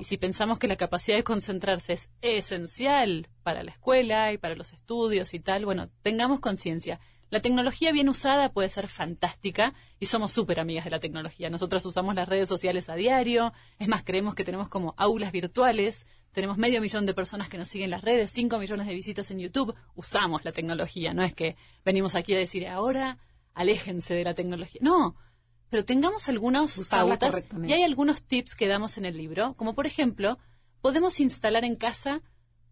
Y 0.00 0.04
si 0.04 0.16
pensamos 0.16 0.58
que 0.58 0.68
la 0.68 0.76
capacidad 0.76 1.16
de 1.16 1.24
concentrarse 1.24 1.92
es 1.92 2.10
esencial 2.20 3.28
para 3.42 3.62
la 3.62 3.70
escuela 3.70 4.32
y 4.32 4.38
para 4.38 4.54
los 4.54 4.72
estudios 4.72 5.34
y 5.34 5.40
tal, 5.40 5.64
bueno, 5.64 5.90
tengamos 6.02 6.40
conciencia. 6.40 7.00
La 7.28 7.40
tecnología 7.40 7.90
bien 7.90 8.08
usada 8.08 8.52
puede 8.52 8.68
ser 8.68 8.86
fantástica 8.86 9.74
y 9.98 10.06
somos 10.06 10.32
súper 10.32 10.60
amigas 10.60 10.84
de 10.84 10.90
la 10.90 11.00
tecnología. 11.00 11.50
Nosotras 11.50 11.84
usamos 11.84 12.14
las 12.14 12.28
redes 12.28 12.48
sociales 12.48 12.88
a 12.88 12.94
diario, 12.94 13.52
es 13.78 13.88
más, 13.88 14.04
creemos 14.04 14.36
que 14.36 14.44
tenemos 14.44 14.68
como 14.68 14.94
aulas 14.96 15.32
virtuales, 15.32 16.06
tenemos 16.32 16.56
medio 16.56 16.80
millón 16.80 17.04
de 17.04 17.14
personas 17.14 17.48
que 17.48 17.58
nos 17.58 17.68
siguen 17.68 17.86
en 17.86 17.90
las 17.92 18.02
redes, 18.02 18.30
cinco 18.30 18.58
millones 18.58 18.86
de 18.86 18.94
visitas 18.94 19.30
en 19.32 19.40
YouTube, 19.40 19.74
usamos 19.96 20.44
la 20.44 20.52
tecnología, 20.52 21.14
no 21.14 21.24
es 21.24 21.34
que 21.34 21.56
venimos 21.84 22.14
aquí 22.14 22.34
a 22.34 22.38
decir 22.38 22.68
ahora 22.68 23.18
aléjense 23.54 24.14
de 24.14 24.22
la 24.22 24.34
tecnología. 24.34 24.80
No, 24.84 25.16
pero 25.70 25.84
tengamos 25.84 26.28
algunas 26.28 26.76
Usarla 26.78 27.18
pautas 27.18 27.42
y 27.66 27.72
hay 27.72 27.82
algunos 27.82 28.22
tips 28.22 28.54
que 28.54 28.68
damos 28.68 28.98
en 28.98 29.04
el 29.04 29.16
libro, 29.16 29.54
como 29.54 29.74
por 29.74 29.86
ejemplo, 29.86 30.38
podemos 30.80 31.20
instalar 31.20 31.64
en 31.64 31.76
casa 31.76 32.22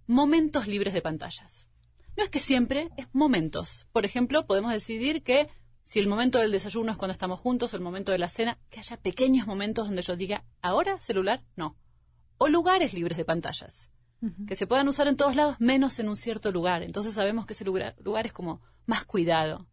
momentos 0.07 0.67
libres 0.67 0.95
de 0.95 1.03
pantallas. 1.03 1.69
No 2.17 2.23
es 2.23 2.31
que 2.31 2.41
siempre, 2.41 2.91
es 2.97 3.09
momentos. 3.13 3.87
Por 3.93 4.05
ejemplo, 4.05 4.47
podemos 4.47 4.73
decidir 4.73 5.23
que 5.23 5.49
si 5.83 5.99
el 5.99 6.07
momento 6.07 6.39
del 6.39 6.53
desayuno 6.53 6.93
es 6.93 6.99
cuando 6.99 7.13
estamos 7.13 7.41
juntos, 7.41 7.73
o 7.73 7.77
el 7.77 7.83
momento 7.83 8.13
de 8.13 8.19
la 8.19 8.29
cena, 8.29 8.59
que 8.71 8.81
haya 8.81 8.97
pequeños 8.97 9.47
momentos 9.47 9.87
donde 9.87 10.03
yo 10.03 10.17
diga, 10.17 10.45
ahora 10.63 11.01
celular, 11.01 11.43
no. 11.57 11.77
O 12.39 12.49
lugares 12.49 12.95
libres 12.95 13.17
de 13.19 13.25
pantallas, 13.25 13.91
que 14.47 14.55
se 14.55 14.67
puedan 14.67 14.89
usar 14.89 15.09
en 15.09 15.17
todos 15.17 15.37
lados, 15.37 15.57
menos 15.59 15.99
en 15.99 16.09
un 16.09 16.17
cierto 16.17 16.51
lugar. 16.51 16.83
Entonces 16.83 17.15
sabemos 17.15 17.47
que 17.47 17.53
ese 17.53 17.65
lugar, 17.65 17.97
lugar 18.01 18.27
es 18.27 18.33
como 18.33 18.63
más 18.87 19.05
cuidado. 19.05 19.67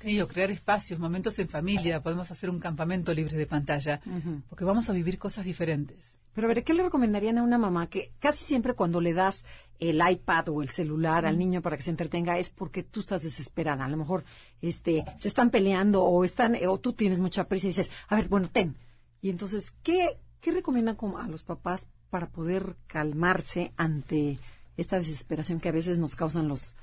Sí, 0.00 0.20
o 0.20 0.26
crear 0.26 0.50
espacios, 0.50 0.98
momentos 0.98 1.38
en 1.38 1.48
familia. 1.48 2.02
Podemos 2.02 2.30
hacer 2.30 2.50
un 2.50 2.58
campamento 2.58 3.14
libre 3.14 3.36
de 3.36 3.46
pantalla, 3.46 4.00
porque 4.48 4.64
vamos 4.64 4.90
a 4.90 4.92
vivir 4.92 5.18
cosas 5.18 5.44
diferentes. 5.44 6.16
Pero 6.34 6.48
a 6.48 6.52
ver, 6.52 6.64
¿qué 6.64 6.74
le 6.74 6.82
recomendarían 6.82 7.38
a 7.38 7.42
una 7.42 7.56
mamá 7.56 7.88
que 7.88 8.12
casi 8.18 8.44
siempre 8.44 8.74
cuando 8.74 9.00
le 9.00 9.14
das 9.14 9.46
el 9.78 10.02
iPad 10.06 10.50
o 10.50 10.60
el 10.60 10.68
celular 10.68 11.24
al 11.24 11.38
niño 11.38 11.62
para 11.62 11.76
que 11.76 11.82
se 11.82 11.90
entretenga 11.90 12.38
es 12.38 12.50
porque 12.50 12.82
tú 12.82 13.00
estás 13.00 13.22
desesperada? 13.22 13.84
A 13.84 13.88
lo 13.88 13.96
mejor 13.96 14.24
este 14.60 15.04
se 15.16 15.28
están 15.28 15.50
peleando 15.50 16.02
o 16.04 16.24
están 16.24 16.56
o 16.68 16.78
tú 16.78 16.92
tienes 16.92 17.20
mucha 17.20 17.48
prisa 17.48 17.68
y 17.68 17.70
dices, 17.70 17.90
"A 18.08 18.16
ver, 18.16 18.28
bueno, 18.28 18.48
ten." 18.52 18.76
Y 19.22 19.30
entonces, 19.30 19.76
¿qué 19.82 20.18
qué 20.40 20.52
recomiendan 20.52 20.98
a 21.16 21.28
los 21.28 21.42
papás 21.42 21.88
para 22.10 22.28
poder 22.28 22.76
calmarse 22.86 23.72
ante 23.76 24.38
esta 24.76 24.98
desesperación 24.98 25.58
que 25.58 25.70
a 25.70 25.72
veces 25.72 25.96
nos 25.96 26.16
causan 26.16 26.48
los 26.48 26.76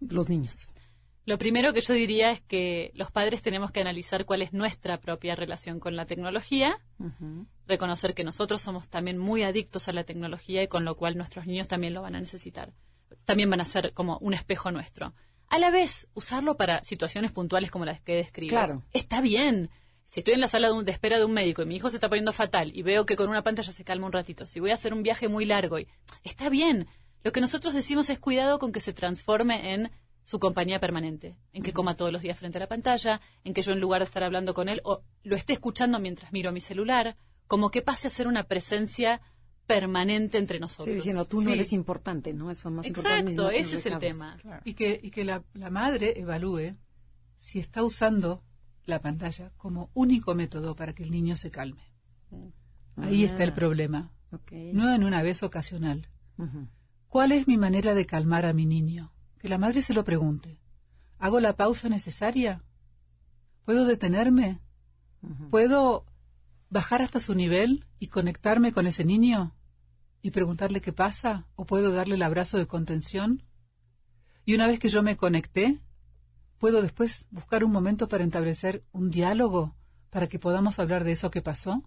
los 0.00 0.28
niños? 0.28 0.72
Lo 1.26 1.38
primero 1.38 1.72
que 1.72 1.80
yo 1.82 1.94
diría 1.94 2.30
es 2.30 2.40
que 2.40 2.90
los 2.94 3.10
padres 3.10 3.42
tenemos 3.42 3.70
que 3.70 3.80
analizar 3.80 4.24
cuál 4.24 4.42
es 4.42 4.52
nuestra 4.52 5.00
propia 5.00 5.36
relación 5.36 5.78
con 5.78 5.94
la 5.94 6.06
tecnología, 6.06 6.78
reconocer 7.66 8.14
que 8.14 8.24
nosotros 8.24 8.60
somos 8.60 8.88
también 8.88 9.18
muy 9.18 9.42
adictos 9.42 9.88
a 9.88 9.92
la 9.92 10.04
tecnología 10.04 10.62
y 10.62 10.68
con 10.68 10.84
lo 10.84 10.96
cual 10.96 11.16
nuestros 11.16 11.46
niños 11.46 11.68
también 11.68 11.94
lo 11.94 12.02
van 12.02 12.14
a 12.16 12.20
necesitar. 12.20 12.72
También 13.24 13.50
van 13.50 13.60
a 13.60 13.64
ser 13.64 13.92
como 13.92 14.18
un 14.18 14.34
espejo 14.34 14.70
nuestro. 14.70 15.14
A 15.48 15.58
la 15.58 15.70
vez, 15.70 16.08
usarlo 16.14 16.56
para 16.56 16.82
situaciones 16.82 17.32
puntuales 17.32 17.70
como 17.70 17.84
las 17.84 18.00
que 18.00 18.14
describes. 18.14 18.50
Claro. 18.52 18.82
Está 18.92 19.20
bien. 19.20 19.70
Si 20.06 20.20
estoy 20.20 20.34
en 20.34 20.40
la 20.40 20.48
sala 20.48 20.68
de, 20.68 20.72
un- 20.74 20.84
de 20.84 20.92
espera 20.92 21.18
de 21.18 21.24
un 21.24 21.32
médico 21.32 21.62
y 21.62 21.66
mi 21.66 21.76
hijo 21.76 21.90
se 21.90 21.96
está 21.96 22.08
poniendo 22.08 22.32
fatal 22.32 22.72
y 22.74 22.82
veo 22.82 23.06
que 23.06 23.16
con 23.16 23.28
una 23.28 23.42
pantalla 23.42 23.72
se 23.72 23.84
calma 23.84 24.06
un 24.06 24.12
ratito, 24.12 24.46
si 24.46 24.58
voy 24.58 24.70
a 24.70 24.74
hacer 24.74 24.92
un 24.94 25.02
viaje 25.02 25.28
muy 25.28 25.44
largo, 25.44 25.78
y 25.78 25.86
está 26.24 26.48
bien. 26.48 26.86
Lo 27.22 27.32
que 27.32 27.40
nosotros 27.40 27.74
decimos 27.74 28.10
es 28.10 28.18
cuidado 28.18 28.58
con 28.58 28.72
que 28.72 28.80
se 28.80 28.92
transforme 28.92 29.74
en 29.74 29.90
su 30.30 30.38
compañía 30.38 30.78
permanente, 30.78 31.34
en 31.52 31.62
que 31.64 31.72
coma 31.72 31.96
todos 31.96 32.12
los 32.12 32.22
días 32.22 32.38
frente 32.38 32.58
a 32.58 32.60
la 32.60 32.68
pantalla, 32.68 33.20
en 33.42 33.52
que 33.52 33.62
yo 33.62 33.72
en 33.72 33.80
lugar 33.80 34.00
de 34.00 34.04
estar 34.04 34.22
hablando 34.22 34.54
con 34.54 34.68
él 34.68 34.80
o 34.84 35.02
lo 35.24 35.34
esté 35.34 35.52
escuchando 35.54 35.98
mientras 35.98 36.32
miro 36.32 36.52
mi 36.52 36.60
celular, 36.60 37.16
como 37.48 37.70
que 37.72 37.82
pase 37.82 38.06
a 38.06 38.10
ser 38.10 38.28
una 38.28 38.44
presencia 38.44 39.20
permanente 39.66 40.38
entre 40.38 40.60
nosotros. 40.60 40.86
Sí, 40.92 40.94
diciendo, 40.94 41.24
tú 41.24 41.40
no 41.42 41.48
Sí. 41.50 41.54
eres 41.54 41.72
importante, 41.72 42.32
¿no? 42.32 42.48
Eso 42.50 42.70
más 42.70 42.86
importante. 42.86 43.32
Exacto, 43.32 43.42
mismo 43.42 43.48
que 43.50 43.58
ese 43.58 43.76
es 43.78 43.86
el 43.86 43.98
tema. 43.98 44.36
Y 44.64 44.74
que, 44.74 45.00
y 45.02 45.10
que 45.10 45.24
la, 45.24 45.42
la 45.54 45.70
madre 45.70 46.14
evalúe 46.16 46.76
si 47.38 47.58
está 47.58 47.82
usando 47.82 48.44
la 48.84 49.00
pantalla 49.00 49.50
como 49.56 49.90
único 49.94 50.36
método 50.36 50.76
para 50.76 50.92
que 50.94 51.02
el 51.02 51.10
niño 51.10 51.36
se 51.36 51.50
calme. 51.50 51.82
Ahí 52.96 53.24
está 53.24 53.42
el 53.42 53.52
problema. 53.52 54.12
Ok. 54.32 54.52
No 54.72 54.94
en 54.94 55.02
una 55.02 55.22
vez 55.22 55.42
ocasional. 55.42 56.08
¿Cuál 57.08 57.32
es 57.32 57.48
mi 57.48 57.56
manera 57.56 57.94
de 57.94 58.06
calmar 58.06 58.46
a 58.46 58.52
mi 58.52 58.64
niño? 58.66 59.12
Que 59.40 59.48
la 59.48 59.58
madre 59.58 59.82
se 59.82 59.94
lo 59.94 60.04
pregunte. 60.04 60.60
¿Hago 61.18 61.40
la 61.40 61.56
pausa 61.56 61.88
necesaria? 61.88 62.62
¿Puedo 63.64 63.86
detenerme? 63.86 64.60
¿Puedo 65.50 66.06
bajar 66.68 67.02
hasta 67.02 67.20
su 67.20 67.34
nivel 67.34 67.86
y 67.98 68.08
conectarme 68.08 68.72
con 68.72 68.86
ese 68.86 69.04
niño 69.04 69.56
y 70.22 70.30
preguntarle 70.30 70.80
qué 70.80 70.92
pasa? 70.92 71.46
¿O 71.56 71.66
puedo 71.66 71.90
darle 71.92 72.14
el 72.14 72.22
abrazo 72.22 72.58
de 72.58 72.66
contención? 72.66 73.42
Y 74.44 74.54
una 74.54 74.66
vez 74.66 74.78
que 74.78 74.88
yo 74.88 75.02
me 75.02 75.16
conecté, 75.16 75.80
¿puedo 76.58 76.82
después 76.82 77.26
buscar 77.30 77.64
un 77.64 77.72
momento 77.72 78.08
para 78.08 78.24
establecer 78.24 78.84
un 78.92 79.10
diálogo 79.10 79.74
para 80.10 80.28
que 80.28 80.38
podamos 80.38 80.78
hablar 80.78 81.04
de 81.04 81.12
eso 81.12 81.30
que 81.30 81.42
pasó? 81.42 81.82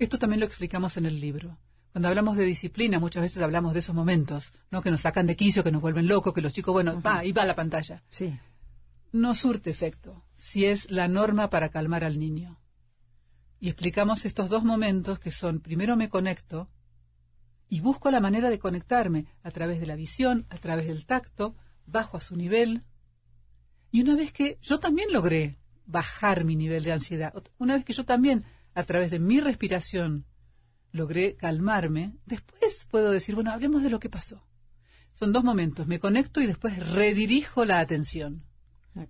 Esto 0.00 0.18
también 0.18 0.40
lo 0.40 0.46
explicamos 0.46 0.96
en 0.96 1.06
el 1.06 1.20
libro. 1.20 1.58
Cuando 1.92 2.08
hablamos 2.08 2.38
de 2.38 2.46
disciplina, 2.46 2.98
muchas 2.98 3.22
veces 3.22 3.42
hablamos 3.42 3.74
de 3.74 3.80
esos 3.80 3.94
momentos, 3.94 4.50
¿no? 4.70 4.80
Que 4.80 4.90
nos 4.90 5.02
sacan 5.02 5.26
de 5.26 5.36
quicio, 5.36 5.62
que 5.62 5.70
nos 5.70 5.82
vuelven 5.82 6.08
locos, 6.08 6.32
que 6.32 6.40
los 6.40 6.54
chicos, 6.54 6.72
bueno, 6.72 7.00
va, 7.02 7.24
y 7.24 7.32
va 7.32 7.44
la 7.44 7.54
pantalla. 7.54 8.02
Sí. 8.08 8.38
No 9.12 9.34
surte 9.34 9.68
efecto 9.68 10.24
si 10.34 10.64
es 10.64 10.90
la 10.90 11.06
norma 11.06 11.50
para 11.50 11.68
calmar 11.68 12.02
al 12.02 12.18
niño. 12.18 12.58
Y 13.60 13.68
explicamos 13.68 14.24
estos 14.24 14.48
dos 14.48 14.64
momentos 14.64 15.18
que 15.18 15.30
son, 15.30 15.60
primero 15.60 15.94
me 15.96 16.08
conecto 16.08 16.70
y 17.68 17.80
busco 17.80 18.10
la 18.10 18.20
manera 18.20 18.48
de 18.48 18.58
conectarme 18.58 19.26
a 19.42 19.50
través 19.50 19.78
de 19.78 19.86
la 19.86 19.94
visión, 19.94 20.46
a 20.48 20.56
través 20.56 20.86
del 20.86 21.04
tacto, 21.04 21.54
bajo 21.84 22.16
a 22.16 22.20
su 22.20 22.36
nivel. 22.36 22.84
Y 23.90 24.00
una 24.00 24.16
vez 24.16 24.32
que 24.32 24.58
yo 24.62 24.78
también 24.80 25.12
logré 25.12 25.58
bajar 25.84 26.44
mi 26.44 26.56
nivel 26.56 26.84
de 26.84 26.92
ansiedad, 26.92 27.34
una 27.58 27.74
vez 27.74 27.84
que 27.84 27.92
yo 27.92 28.04
también, 28.04 28.44
a 28.74 28.82
través 28.84 29.10
de 29.10 29.18
mi 29.18 29.40
respiración, 29.40 30.24
logré 30.92 31.34
calmarme, 31.36 32.12
después 32.26 32.86
puedo 32.90 33.10
decir, 33.10 33.34
bueno, 33.34 33.50
hablemos 33.52 33.82
de 33.82 33.90
lo 33.90 33.98
que 33.98 34.08
pasó. 34.10 34.42
Son 35.14 35.32
dos 35.32 35.42
momentos, 35.44 35.86
me 35.86 35.98
conecto 36.00 36.40
y 36.40 36.46
después 36.46 36.78
redirijo 36.94 37.64
la 37.64 37.80
atención. 37.80 38.44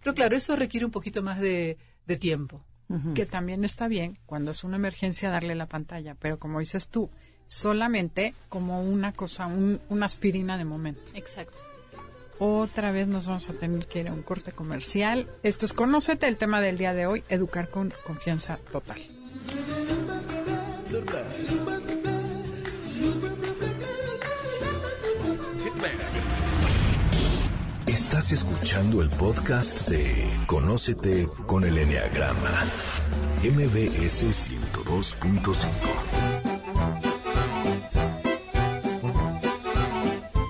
Pero 0.01 0.15
claro, 0.15 0.37
eso 0.37 0.55
requiere 0.57 0.87
un 0.87 0.93
poquito 0.93 1.23
más 1.23 1.41
de, 1.41 1.77
de 2.07 2.17
tiempo. 2.17 2.65
que 3.15 3.25
también 3.27 3.65
está 3.65 3.89
bien 3.89 4.19
cuando 4.27 4.51
es 4.51 4.65
una 4.65 4.77
emergencia 4.77 5.31
darle 5.31 5.55
la 5.55 5.67
pantalla, 5.67 6.15
pero 6.15 6.39
como 6.39 6.61
dices 6.61 6.89
tú, 6.91 7.11
solamente 7.47 8.35
como 8.51 8.83
una 8.83 9.13
cosa, 9.13 9.47
un- 9.47 9.81
una 9.89 10.07
aspirina 10.07 10.59
de 10.59 10.65
momento. 10.67 11.01
Exacto. 11.15 11.57
Otra 12.39 12.93
vez 12.93 13.09
nos 13.09 13.27
vamos 13.27 13.49
a 13.49 13.55
tener 13.55 13.87
que 13.87 14.01
ir 14.01 14.09
a 14.09 14.13
un 14.13 14.23
corte 14.23 14.53
comercial. 14.53 15.27
Esto 15.43 15.65
es 15.65 15.73
Conócete, 15.73 16.27
el 16.29 16.37
tema 16.39 16.61
del 16.61 16.77
día 16.77 16.93
de 16.93 17.07
hoy, 17.07 17.25
educar 17.29 17.69
con 17.71 17.93
confianza 18.05 18.59
total. 18.71 19.01
Estás 28.23 28.45
escuchando 28.45 29.03
el 29.03 29.11
podcast 29.11 29.89
de 29.89 30.31
Conócete 30.47 31.27
con 31.45 31.65
el 31.65 31.77
Enneagrama, 31.77 32.51
MBS 33.43 34.27
102.5. 34.27 35.67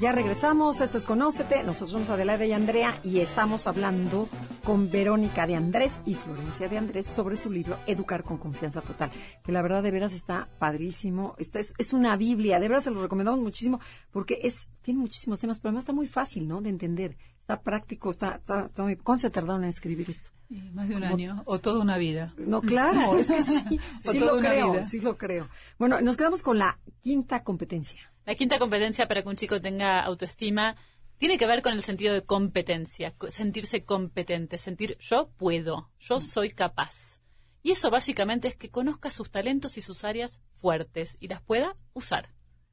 Ya 0.03 0.13
regresamos, 0.13 0.83
esto 0.83 0.99
es 0.99 1.07
Conócete, 1.07 1.63
nosotros 1.63 1.93
somos 1.93 2.11
Adelaida 2.11 2.45
y 2.45 2.53
Andrea 2.53 3.01
y 3.05 3.21
estamos 3.21 3.67
hablando 3.67 4.29
con 4.65 4.91
Verónica 4.91 5.47
de 5.47 5.55
Andrés 5.55 6.03
y 6.05 6.15
Florencia 6.15 6.69
de 6.69 6.77
Andrés 6.77 7.07
sobre 7.07 7.37
su 7.37 7.51
libro 7.51 7.79
Educar 7.87 8.23
con 8.23 8.37
Confianza 8.37 8.83
Total, 8.83 9.11
que 9.43 9.53
la 9.53 9.63
verdad 9.63 9.83
de 9.83 9.91
veras 9.91 10.13
está 10.13 10.49
padrísimo, 10.59 11.37
Esta 11.39 11.59
es, 11.59 11.73
es 11.79 11.93
una 11.95 12.17
Biblia, 12.17 12.61
de 12.61 12.69
veras 12.69 12.85
se 12.85 12.91
los 12.91 13.01
recomendamos 13.01 13.41
muchísimo 13.41 13.81
porque 14.11 14.41
es 14.43 14.69
tiene 14.83 15.01
muchísimos 15.01 15.41
temas, 15.41 15.61
pero 15.61 15.71
además 15.71 15.83
está 15.83 15.93
muy 15.93 16.09
fácil, 16.09 16.49
¿no?, 16.49 16.61
de 16.61 16.69
entender, 16.69 17.17
está 17.43 17.61
práctico, 17.63 18.11
está, 18.11 18.37
está, 18.37 18.67
está 18.67 18.83
muy... 18.83 18.97
¿Cuánto 18.97 19.21
se 19.23 19.31
tardaron 19.31 19.63
en 19.65 19.69
escribir 19.71 20.09
esto? 20.11 20.31
Y 20.49 20.61
más 20.73 20.89
de 20.89 20.97
un 20.97 21.05
año, 21.05 21.43
o 21.47 21.59
toda 21.61 21.81
una 21.83 21.97
vida. 21.99 22.33
No, 22.37 22.61
claro, 22.63 23.19
es 23.19 23.29
que 23.29 23.43
sí, 23.43 23.63
O 24.07 24.13
sí 24.13 24.19
toda 24.19 24.33
lo 24.33 24.39
una 24.39 24.51
creo, 24.51 24.73
vida. 24.73 24.87
sí 24.87 25.01
lo 25.01 25.17
creo. 25.19 25.47
Bueno, 25.79 26.01
nos 26.01 26.17
quedamos 26.17 26.43
con 26.43 26.59
la 26.59 26.79
quinta 27.01 27.43
competencia. 27.43 28.13
La 28.25 28.35
quinta 28.35 28.59
competencia 28.59 29.09
para 29.09 29.23
que 29.23 29.29
un 29.29 29.37
chico 29.37 29.61
tenga 29.61 30.01
autoestima 30.03 30.77
tiene 31.19 31.39
que 31.39 31.47
ver 31.47 31.63
con 31.63 31.73
el 31.73 31.83
sentido 31.83 32.13
de 32.15 32.23
competencia, 32.25 33.13
co- 33.17 33.31
sentirse 33.31 33.85
competente, 33.85 34.59
sentir 34.59 34.97
yo 34.99 35.31
puedo, 35.37 35.91
yo 36.01 36.21
soy 36.21 36.51
capaz. 36.51 37.21
Y 37.63 37.71
eso 37.73 37.91
básicamente 37.91 38.49
es 38.49 38.57
que 38.57 38.71
conozca 38.71 39.11
sus 39.11 39.31
talentos 39.31 39.79
y 39.79 39.83
sus 39.83 40.05
áreas 40.05 40.41
fuertes 40.53 41.17
y 41.21 41.29
las 41.29 41.41
pueda 41.43 41.77
usar. 41.95 42.31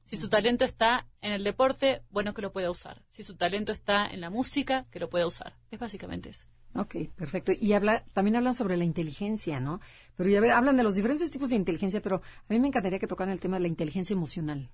Si 0.10 0.18
su 0.18 0.28
talento 0.28 0.66
está 0.66 1.05
en 1.22 1.34
el 1.34 1.43
deporte, 1.43 2.01
bueno, 2.10 2.34
que 2.34 2.41
lo 2.41 2.51
pueda 2.51 2.72
usar. 2.72 3.03
Si 3.12 3.22
su 3.22 3.36
talento 3.36 3.72
está 3.72 4.07
en 4.07 4.22
la 4.22 4.32
música, 4.32 4.88
que 4.89 4.99
lo 4.99 5.07
pueda 5.07 5.28
usar. 5.28 5.55
Es 5.70 5.78
básicamente 5.78 6.30
eso. 6.30 6.47
Ok, 6.74 6.95
perfecto. 7.16 7.51
Y 7.51 7.74
habla, 7.74 8.03
también 8.14 8.36
hablan 8.36 8.55
sobre 8.55 8.76
la 8.76 8.86
inteligencia, 8.86 9.60
¿no? 9.60 9.82
Pero 10.16 10.32
ya 10.32 10.41
ver, 10.41 10.53
hablan 10.53 10.78
de 10.78 10.84
los 10.84 10.95
diferentes 10.95 11.30
tipos 11.30 11.51
de 11.51 11.57
inteligencia, 11.57 12.01
pero 12.01 12.24
a 12.24 12.53
mí 12.53 12.60
me 12.60 12.70
encantaría 12.70 12.97
que 12.97 13.05
tocaran 13.05 13.32
el 13.32 13.39
tema 13.39 13.57
de 13.57 13.62
la 13.62 13.68
inteligencia 13.68 14.16
emocional. 14.16 14.72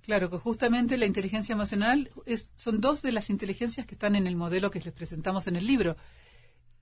Claro, 0.00 0.30
que 0.30 0.38
justamente 0.38 0.96
la 0.96 1.04
inteligencia 1.04 1.52
emocional 1.52 2.10
es, 2.24 2.50
son 2.54 2.80
dos 2.80 3.02
de 3.02 3.12
las 3.12 3.28
inteligencias 3.28 3.86
que 3.86 3.94
están 3.94 4.16
en 4.16 4.26
el 4.26 4.36
modelo 4.36 4.70
que 4.70 4.80
les 4.80 4.94
presentamos 4.94 5.46
en 5.48 5.56
el 5.56 5.66
libro. 5.66 5.98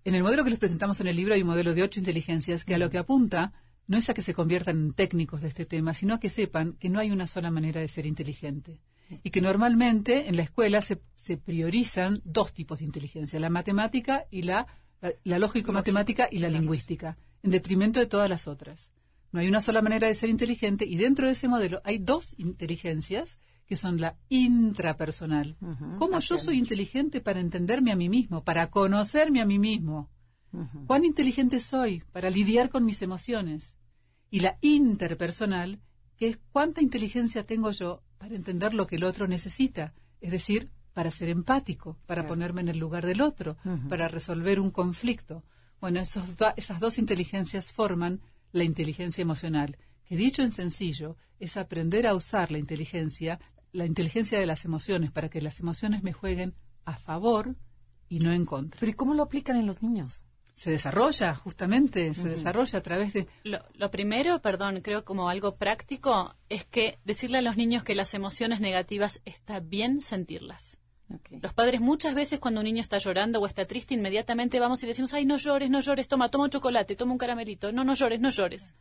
En 0.04 0.14
el 0.14 0.22
modelo 0.22 0.44
que 0.44 0.50
les 0.50 0.60
presentamos 0.60 1.00
en 1.00 1.08
el 1.08 1.16
libro 1.16 1.34
hay 1.34 1.42
un 1.42 1.48
modelo 1.48 1.74
de 1.74 1.82
ocho 1.82 1.98
inteligencias 1.98 2.64
que 2.64 2.76
a 2.76 2.78
lo 2.78 2.88
que 2.88 2.98
apunta 2.98 3.52
no 3.86 3.96
es 3.96 4.08
a 4.08 4.14
que 4.14 4.22
se 4.22 4.34
conviertan 4.34 4.76
en 4.76 4.92
técnicos 4.92 5.42
de 5.42 5.48
este 5.48 5.64
tema, 5.64 5.94
sino 5.94 6.14
a 6.14 6.20
que 6.20 6.28
sepan 6.28 6.74
que 6.74 6.88
no 6.88 6.98
hay 6.98 7.10
una 7.10 7.26
sola 7.26 7.50
manera 7.50 7.80
de 7.80 7.88
ser 7.88 8.06
inteligente. 8.06 8.80
Y 9.22 9.30
que 9.30 9.40
normalmente 9.40 10.28
en 10.28 10.36
la 10.36 10.42
escuela 10.42 10.80
se, 10.80 11.00
se 11.14 11.36
priorizan 11.36 12.18
dos 12.24 12.52
tipos 12.52 12.80
de 12.80 12.86
inteligencia, 12.86 13.38
la 13.38 13.50
matemática 13.50 14.26
y 14.32 14.42
la, 14.42 14.66
la, 15.00 15.12
la 15.22 15.38
lógico-matemática 15.38 16.28
y 16.30 16.40
la 16.40 16.48
lingüística, 16.48 17.16
en 17.44 17.52
detrimento 17.52 18.00
de 18.00 18.06
todas 18.06 18.28
las 18.28 18.48
otras. 18.48 18.90
No 19.30 19.40
hay 19.40 19.48
una 19.48 19.60
sola 19.60 19.80
manera 19.80 20.08
de 20.08 20.14
ser 20.14 20.28
inteligente 20.28 20.86
y 20.86 20.96
dentro 20.96 21.26
de 21.26 21.34
ese 21.34 21.46
modelo 21.46 21.80
hay 21.84 21.98
dos 21.98 22.34
inteligencias 22.38 23.38
que 23.66 23.76
son 23.76 24.00
la 24.00 24.16
intrapersonal. 24.28 25.56
¿Cómo 25.98 26.20
yo 26.20 26.38
soy 26.38 26.58
inteligente 26.58 27.20
para 27.20 27.40
entenderme 27.40 27.92
a 27.92 27.96
mí 27.96 28.08
mismo, 28.08 28.44
para 28.44 28.70
conocerme 28.70 29.40
a 29.40 29.44
mí 29.44 29.58
mismo? 29.58 30.08
¿Cuán 30.86 31.04
inteligente 31.04 31.60
soy 31.60 32.02
para 32.12 32.30
lidiar 32.30 32.70
con 32.70 32.84
mis 32.84 33.02
emociones? 33.02 33.76
Y 34.30 34.40
la 34.40 34.58
interpersonal, 34.62 35.80
que 36.16 36.28
es 36.28 36.38
cuánta 36.52 36.80
inteligencia 36.82 37.44
tengo 37.46 37.70
yo 37.70 38.02
para 38.18 38.34
entender 38.34 38.72
lo 38.74 38.86
que 38.86 38.96
el 38.96 39.04
otro 39.04 39.26
necesita, 39.28 39.92
es 40.20 40.30
decir, 40.32 40.70
para 40.94 41.10
ser 41.10 41.28
empático, 41.28 41.98
para 42.06 42.22
ponerme 42.28 42.62
en 42.62 42.68
el 42.68 42.78
lugar 42.78 43.04
del 43.06 43.20
otro, 43.20 43.56
para 43.88 44.08
resolver 44.08 44.58
un 44.60 44.70
conflicto. 44.70 45.44
Bueno, 45.80 46.00
esos 46.00 46.36
do- 46.36 46.52
esas 46.56 46.80
dos 46.80 46.98
inteligencias 46.98 47.70
forman 47.72 48.20
la 48.52 48.64
inteligencia 48.64 49.20
emocional, 49.22 49.76
que 50.06 50.16
dicho 50.16 50.42
en 50.42 50.52
sencillo 50.52 51.16
es 51.38 51.56
aprender 51.58 52.06
a 52.06 52.14
usar 52.14 52.50
la 52.50 52.58
inteligencia, 52.58 53.38
la 53.72 53.84
inteligencia 53.84 54.38
de 54.40 54.46
las 54.46 54.64
emociones, 54.64 55.10
para 55.12 55.28
que 55.28 55.42
las 55.42 55.60
emociones 55.60 56.02
me 56.02 56.14
jueguen 56.14 56.54
a 56.86 56.96
favor 56.96 57.56
y 58.08 58.20
no 58.20 58.32
en 58.32 58.46
contra. 58.46 58.80
Pero 58.80 58.90
¿y 58.90 58.94
cómo 58.94 59.12
lo 59.12 59.22
aplican 59.24 59.56
en 59.56 59.66
los 59.66 59.82
niños? 59.82 60.24
Se 60.56 60.70
desarrolla, 60.70 61.34
justamente, 61.34 62.14
se 62.14 62.28
desarrolla 62.28 62.78
a 62.78 62.82
través 62.82 63.12
de... 63.12 63.28
Lo, 63.44 63.62
lo 63.74 63.90
primero, 63.90 64.40
perdón, 64.40 64.80
creo 64.80 65.04
como 65.04 65.28
algo 65.28 65.56
práctico, 65.56 66.34
es 66.48 66.64
que 66.64 66.98
decirle 67.04 67.38
a 67.38 67.42
los 67.42 67.58
niños 67.58 67.84
que 67.84 67.94
las 67.94 68.14
emociones 68.14 68.60
negativas 68.60 69.20
está 69.26 69.60
bien 69.60 70.00
sentirlas. 70.00 70.78
Los 71.30 71.52
padres 71.52 71.80
muchas 71.80 72.14
veces 72.14 72.40
cuando 72.40 72.60
un 72.60 72.64
niño 72.64 72.80
está 72.80 72.98
llorando 72.98 73.40
o 73.40 73.46
está 73.46 73.66
triste, 73.66 73.94
inmediatamente 73.94 74.58
vamos 74.58 74.82
y 74.82 74.86
le 74.86 74.90
decimos, 74.90 75.14
ay, 75.14 75.24
no 75.24 75.36
llores, 75.36 75.70
no 75.70 75.80
llores, 75.80 76.08
toma, 76.08 76.30
toma 76.30 76.44
un 76.44 76.50
chocolate, 76.50 76.96
toma 76.96 77.12
un 77.12 77.18
caramelito, 77.18 77.70
no, 77.70 77.84
no 77.84 77.94
llores, 77.94 78.20
no 78.20 78.30
llores. 78.30 78.74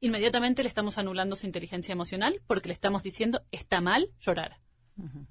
Inmediatamente 0.00 0.62
le 0.62 0.68
estamos 0.68 0.96
anulando 0.96 1.36
su 1.36 1.46
inteligencia 1.46 1.92
emocional 1.92 2.40
porque 2.46 2.68
le 2.68 2.74
estamos 2.74 3.02
diciendo, 3.02 3.42
está 3.50 3.82
mal 3.82 4.10
llorar, 4.20 4.58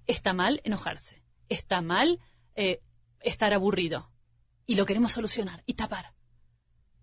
está 0.06 0.34
mal 0.34 0.62
enojarse, 0.64 1.24
está 1.48 1.82
mal 1.82 2.20
eh, 2.56 2.82
estar 3.22 3.54
aburrido. 3.54 4.12
Y 4.70 4.76
lo 4.76 4.86
queremos 4.86 5.14
solucionar 5.14 5.64
y 5.66 5.74
tapar. 5.74 6.14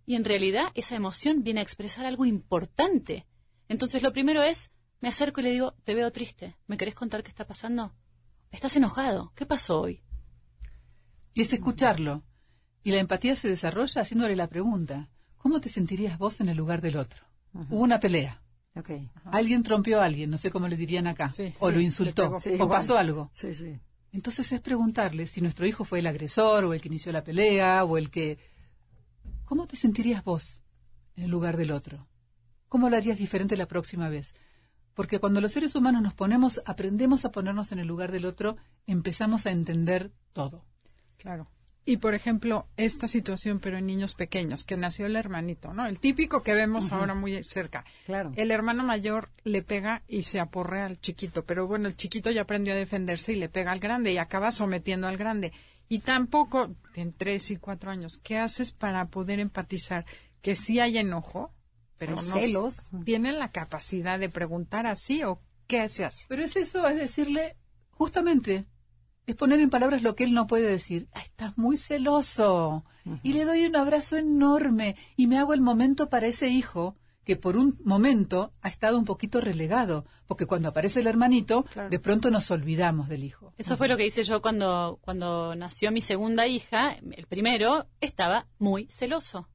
Y 0.07 0.15
en 0.15 0.25
realidad 0.25 0.69
esa 0.77 0.95
emoción 0.95 1.43
viene 1.43 1.59
a 1.59 1.63
expresar 1.65 2.07
algo 2.07 2.25
importante. 2.25 3.27
Entonces 3.69 4.05
lo 4.05 4.13
primero 4.13 4.45
es, 4.45 4.71
me 5.01 5.09
acerco 5.09 5.41
y 5.41 5.43
le 5.43 5.51
digo, 5.51 5.75
te 5.83 5.93
veo 5.93 6.13
triste, 6.13 6.57
¿me 6.69 6.77
querés 6.77 6.95
contar 6.95 7.25
qué 7.25 7.29
está 7.29 7.45
pasando? 7.45 7.93
Estás 8.53 8.77
enojado, 8.77 9.33
¿qué 9.35 9.47
pasó 9.47 9.81
hoy? 9.81 10.05
Y 11.35 11.41
es 11.41 11.53
escucharlo. 11.53 12.23
Y 12.85 12.93
la 12.93 13.01
empatía 13.01 13.35
se 13.35 13.49
desarrolla 13.49 14.03
haciéndole 14.03 14.37
la 14.37 14.47
pregunta, 14.47 15.11
¿cómo 15.37 15.61
te 15.61 15.69
sentirías 15.69 16.19
vos 16.19 16.41
en 16.41 16.49
el 16.49 16.57
lugar 16.57 16.81
del 16.81 16.97
otro? 16.97 17.27
Hubo 17.53 17.81
una 17.81 17.99
pelea. 17.99 18.45
Alguien 19.25 19.65
trompeó 19.65 20.01
a 20.01 20.05
alguien, 20.05 20.31
no 20.31 20.39
sé 20.39 20.53
cómo 20.53 20.69
le 20.69 20.77
dirían 20.77 21.09
acá. 21.09 21.33
Sí, 21.33 21.53
o 21.59 21.69
sí, 21.69 21.75
lo 21.75 21.81
insultó. 21.81 22.29
o 22.37 22.49
igual. 22.49 22.69
pasó 22.69 22.97
algo. 22.97 23.33
Sí, 23.35 23.55
sí. 23.55 23.77
Entonces 24.17 24.51
es 24.51 24.63
preguntarle 24.63 25.27
si 25.27 25.43
nuestro 25.43 25.67
hijo 25.67 25.85
fue 25.85 25.99
el 25.99 26.07
agresor 26.07 26.65
o 26.65 26.73
el 26.73 26.81
que 26.81 26.89
inició 26.89 27.13
la 27.13 27.23
pelea 27.23 27.85
o 27.85 27.99
el 27.99 28.09
que... 28.09 28.39
¿Cómo 29.45 29.67
te 29.67 29.77
sentirías 29.77 30.25
vos 30.25 30.63
en 31.17 31.25
el 31.25 31.31
lugar 31.31 31.59
del 31.59 31.71
otro? 31.71 32.09
¿Cómo 32.71 32.89
lo 32.89 32.97
harías 32.97 33.19
diferente 33.19 33.59
la 33.59 33.69
próxima 33.69 34.09
vez? 34.09 34.33
Porque 34.95 35.19
cuando 35.19 35.43
los 35.43 35.53
seres 35.53 35.75
humanos 35.75 36.01
nos 36.01 36.15
ponemos, 36.15 36.63
aprendemos 36.65 37.27
a 37.27 37.31
ponernos 37.31 37.73
en 37.73 37.79
el 37.79 37.87
lugar 37.87 38.11
del 38.11 38.25
otro, 38.25 38.57
empezamos 38.87 39.45
a 39.45 39.51
entender 39.51 40.11
todo. 40.33 40.65
Claro. 41.19 41.51
Y 41.89 41.99
por 41.99 42.15
ejemplo, 42.15 42.67
esta 42.77 43.07
situación, 43.07 43.61
pero 43.61 43.79
en 43.79 43.87
niños 43.87 44.15
pequeños, 44.15 44.65
que 44.65 44.77
nació 44.77 45.07
el 45.07 45.15
hermanito, 45.15 45.73
¿no? 45.73 45.87
El 45.87 46.01
típico 46.01 46.43
que 46.43 46.53
vemos 46.53 46.91
ahora 46.91 47.15
muy 47.15 47.45
cerca. 47.45 47.85
Claro. 48.07 48.33
El 48.35 48.51
hermano 48.51 48.83
mayor 48.83 49.31
le 49.45 49.63
pega 49.63 50.03
y 50.09 50.25
se 50.25 50.41
aporrea 50.41 50.87
al 50.87 51.01
chiquito, 51.01 51.45
pero 51.45 51.69
bueno, 51.69 51.87
el 51.87 51.95
chiquito 51.95 52.33
ya 52.33 52.43
aprendió 52.43 52.75
a 52.75 52.77
defenderse 52.77 53.33
y 53.33 53.37
le 53.37 53.49
pega 53.49 53.71
al 53.71 53.79
grande 53.79 54.13
y 54.13 54.19
acaba 54.19 54.51
sometiendo 54.51 55.07
al 55.07 55.17
grande. 55.17 55.53
Y 55.89 56.01
tampoco, 56.01 56.75
en 56.97 57.13
tres 57.13 57.53
y 57.53 57.57
cuatro 57.57 57.93
años, 57.93 58.19
¿qué 58.19 58.37
haces 58.37 58.73
para 58.73 59.07
poder 59.07 59.39
empatizar? 59.39 60.05
Que 60.43 60.57
sí 60.57 60.81
hay 60.81 60.99
enojo, 60.99 61.55
pero 61.99 62.19
Hay 62.19 62.27
no 62.27 62.33
celos. 62.41 62.91
tienen 63.05 63.39
la 63.39 63.53
capacidad 63.53 64.19
de 64.19 64.29
preguntar 64.29 64.89
así 64.89 65.23
o 65.23 65.41
qué 65.69 65.89
se 65.89 66.05
hace. 66.05 66.27
Pero 66.29 66.43
es 66.43 66.57
eso, 66.57 66.85
es 66.89 66.97
decirle, 66.97 67.55
justamente, 67.93 68.65
es 69.27 69.35
poner 69.37 69.61
en 69.61 69.71
palabras 69.71 70.03
lo 70.03 70.15
que 70.15 70.25
él 70.25 70.33
no 70.33 70.47
puede 70.47 70.69
decir. 70.69 71.09
"Ah, 71.13 71.21
estás 71.21 71.57
muy 71.59 71.77
celoso. 71.77 72.85
Y 73.23 73.35
le 73.35 73.45
doy 73.45 73.65
un 73.67 73.77
abrazo 73.77 74.17
enorme 74.17 74.97
y 75.17 75.27
me 75.29 75.39
hago 75.39 75.55
el 75.55 75.61
momento 75.61 76.09
para 76.09 76.27
ese 76.27 76.49
hijo 76.49 76.97
que 77.25 77.37
por 77.37 77.57
un 77.57 77.77
momento 77.85 78.53
ha 78.63 78.69
estado 78.69 78.99
un 78.99 79.05
poquito 79.05 79.41
relegado, 79.41 80.05
porque 80.27 80.47
cuando 80.47 80.69
aparece 80.69 81.01
el 81.01 81.09
hermanito, 81.09 81.67
de 81.91 81.99
pronto 81.99 82.31
nos 82.31 82.51
olvidamos 82.53 83.09
del 83.09 83.25
hijo. 83.25 83.53
Eso 83.59 83.77
fue 83.77 83.89
lo 83.89 83.97
que 83.97 84.07
hice 84.07 84.23
yo 84.23 84.41
cuando, 84.41 84.99
cuando 85.03 85.55
nació 85.57 85.91
mi 85.91 86.01
segunda 86.01 86.47
hija. 86.47 86.97
El 87.13 87.27
primero 87.27 87.87
estaba 88.01 88.47
muy 88.59 88.87
celoso. 88.91 89.49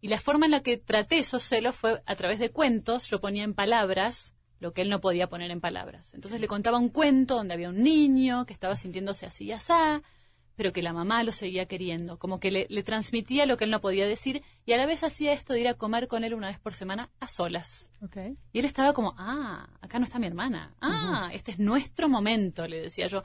Y 0.00 0.08
la 0.08 0.18
forma 0.18 0.46
en 0.46 0.52
la 0.52 0.62
que 0.62 0.78
traté 0.78 1.18
esos 1.18 1.42
celos 1.42 1.76
fue 1.76 2.02
a 2.06 2.16
través 2.16 2.38
de 2.38 2.50
cuentos. 2.50 3.06
Yo 3.08 3.20
ponía 3.20 3.44
en 3.44 3.52
palabras 3.52 4.34
lo 4.60 4.72
que 4.72 4.82
él 4.82 4.90
no 4.90 5.00
podía 5.00 5.28
poner 5.28 5.50
en 5.50 5.60
palabras. 5.60 6.14
Entonces 6.14 6.40
le 6.40 6.46
contaba 6.46 6.78
un 6.78 6.90
cuento 6.90 7.34
donde 7.34 7.54
había 7.54 7.70
un 7.70 7.82
niño 7.82 8.46
que 8.46 8.52
estaba 8.52 8.76
sintiéndose 8.76 9.26
así 9.26 9.46
y 9.46 9.52
asá, 9.52 10.02
pero 10.54 10.74
que 10.74 10.82
la 10.82 10.92
mamá 10.92 11.22
lo 11.24 11.32
seguía 11.32 11.64
queriendo, 11.64 12.18
como 12.18 12.38
que 12.38 12.50
le, 12.50 12.66
le 12.68 12.82
transmitía 12.82 13.46
lo 13.46 13.56
que 13.56 13.64
él 13.64 13.70
no 13.70 13.80
podía 13.80 14.06
decir 14.06 14.42
y 14.66 14.72
a 14.72 14.76
la 14.76 14.84
vez 14.84 15.02
hacía 15.02 15.32
esto 15.32 15.54
de 15.54 15.60
ir 15.60 15.68
a 15.68 15.74
comer 15.74 16.06
con 16.06 16.22
él 16.22 16.34
una 16.34 16.48
vez 16.48 16.58
por 16.58 16.74
semana 16.74 17.08
a 17.18 17.28
solas. 17.28 17.90
Okay. 18.02 18.36
Y 18.52 18.58
él 18.58 18.66
estaba 18.66 18.92
como, 18.92 19.14
ah, 19.16 19.70
acá 19.80 19.98
no 19.98 20.04
está 20.04 20.18
mi 20.18 20.26
hermana. 20.26 20.74
Ah, 20.82 21.30
este 21.32 21.52
es 21.52 21.58
nuestro 21.58 22.10
momento, 22.10 22.68
le 22.68 22.82
decía 22.82 23.06
yo. 23.06 23.22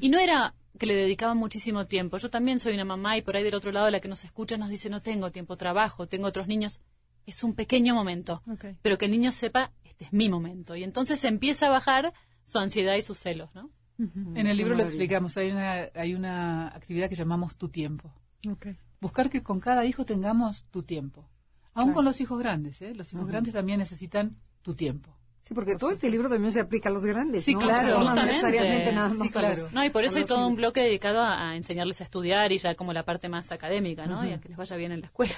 Y 0.00 0.08
no 0.08 0.20
era 0.20 0.54
que 0.78 0.86
le 0.86 0.94
dedicaba 0.94 1.34
muchísimo 1.34 1.86
tiempo. 1.86 2.18
Yo 2.18 2.30
también 2.30 2.60
soy 2.60 2.74
una 2.74 2.84
mamá 2.84 3.16
y 3.16 3.22
por 3.22 3.36
ahí 3.36 3.42
del 3.42 3.54
otro 3.54 3.72
lado 3.72 3.90
la 3.90 3.98
que 3.98 4.08
nos 4.08 4.24
escucha 4.24 4.56
nos 4.56 4.68
dice, 4.68 4.88
no 4.88 5.02
tengo 5.02 5.32
tiempo, 5.32 5.56
trabajo, 5.56 6.06
tengo 6.06 6.28
otros 6.28 6.46
niños. 6.46 6.80
Es 7.26 7.42
un 7.42 7.54
pequeño 7.54 7.94
momento. 7.94 8.42
Ok. 8.48 8.66
Pero 8.82 8.96
que 8.96 9.06
el 9.06 9.10
niño 9.10 9.32
sepa, 9.32 9.72
este 9.96 10.04
es 10.04 10.12
mi 10.12 10.28
momento. 10.28 10.76
Y 10.76 10.84
entonces 10.84 11.24
empieza 11.24 11.68
a 11.68 11.70
bajar 11.70 12.12
su 12.44 12.58
ansiedad 12.58 12.94
y 12.96 13.02
sus 13.02 13.18
celos, 13.18 13.50
¿no? 13.54 13.70
En 13.98 14.46
el 14.46 14.58
libro 14.58 14.74
lo 14.74 14.82
explicamos, 14.82 15.38
hay 15.38 15.50
una, 15.50 15.88
hay 15.94 16.14
una 16.14 16.68
actividad 16.68 17.08
que 17.08 17.14
llamamos 17.14 17.56
tu 17.56 17.70
tiempo. 17.70 18.12
Okay. 18.46 18.76
Buscar 19.00 19.30
que 19.30 19.42
con 19.42 19.58
cada 19.58 19.86
hijo 19.86 20.04
tengamos 20.04 20.64
tu 20.70 20.82
tiempo. 20.82 21.26
Aún 21.72 21.92
con 21.94 22.04
los 22.04 22.20
hijos 22.20 22.38
grandes, 22.38 22.80
¿eh? 22.82 22.94
Los 22.94 23.12
hijos 23.14 23.26
grandes 23.26 23.54
también 23.54 23.78
necesitan 23.78 24.36
tu 24.62 24.74
tiempo. 24.74 25.16
Sí, 25.44 25.54
porque 25.54 25.76
todo 25.76 25.90
este 25.92 26.10
libro 26.10 26.28
también 26.28 26.52
se 26.52 26.60
aplica 26.60 26.88
a 26.88 26.92
los 26.92 27.04
grandes. 27.06 27.44
Sí, 27.44 27.54
¿no? 27.54 27.60
claro. 27.60 28.02
No 28.02 28.14
necesariamente 28.14 28.92
nada 28.92 29.08
más 29.10 29.34
a 29.36 29.40
claro. 29.40 29.62
los- 29.62 29.72
No, 29.72 29.82
y 29.84 29.90
por 29.90 30.04
eso 30.04 30.18
hay 30.18 30.24
todo 30.24 30.46
un 30.46 30.56
bloque 30.56 30.80
dedicado 30.80 31.22
a, 31.22 31.50
a 31.50 31.56
enseñarles 31.56 32.00
a 32.00 32.04
estudiar 32.04 32.52
y 32.52 32.58
ya 32.58 32.74
como 32.74 32.92
la 32.92 33.04
parte 33.04 33.28
más 33.30 33.50
académica, 33.52 34.06
¿no? 34.06 34.26
Y 34.26 34.32
a 34.32 34.40
que 34.40 34.48
les 34.48 34.58
vaya 34.58 34.76
bien 34.76 34.92
en 34.92 35.00
la 35.00 35.06
escuela. 35.06 35.34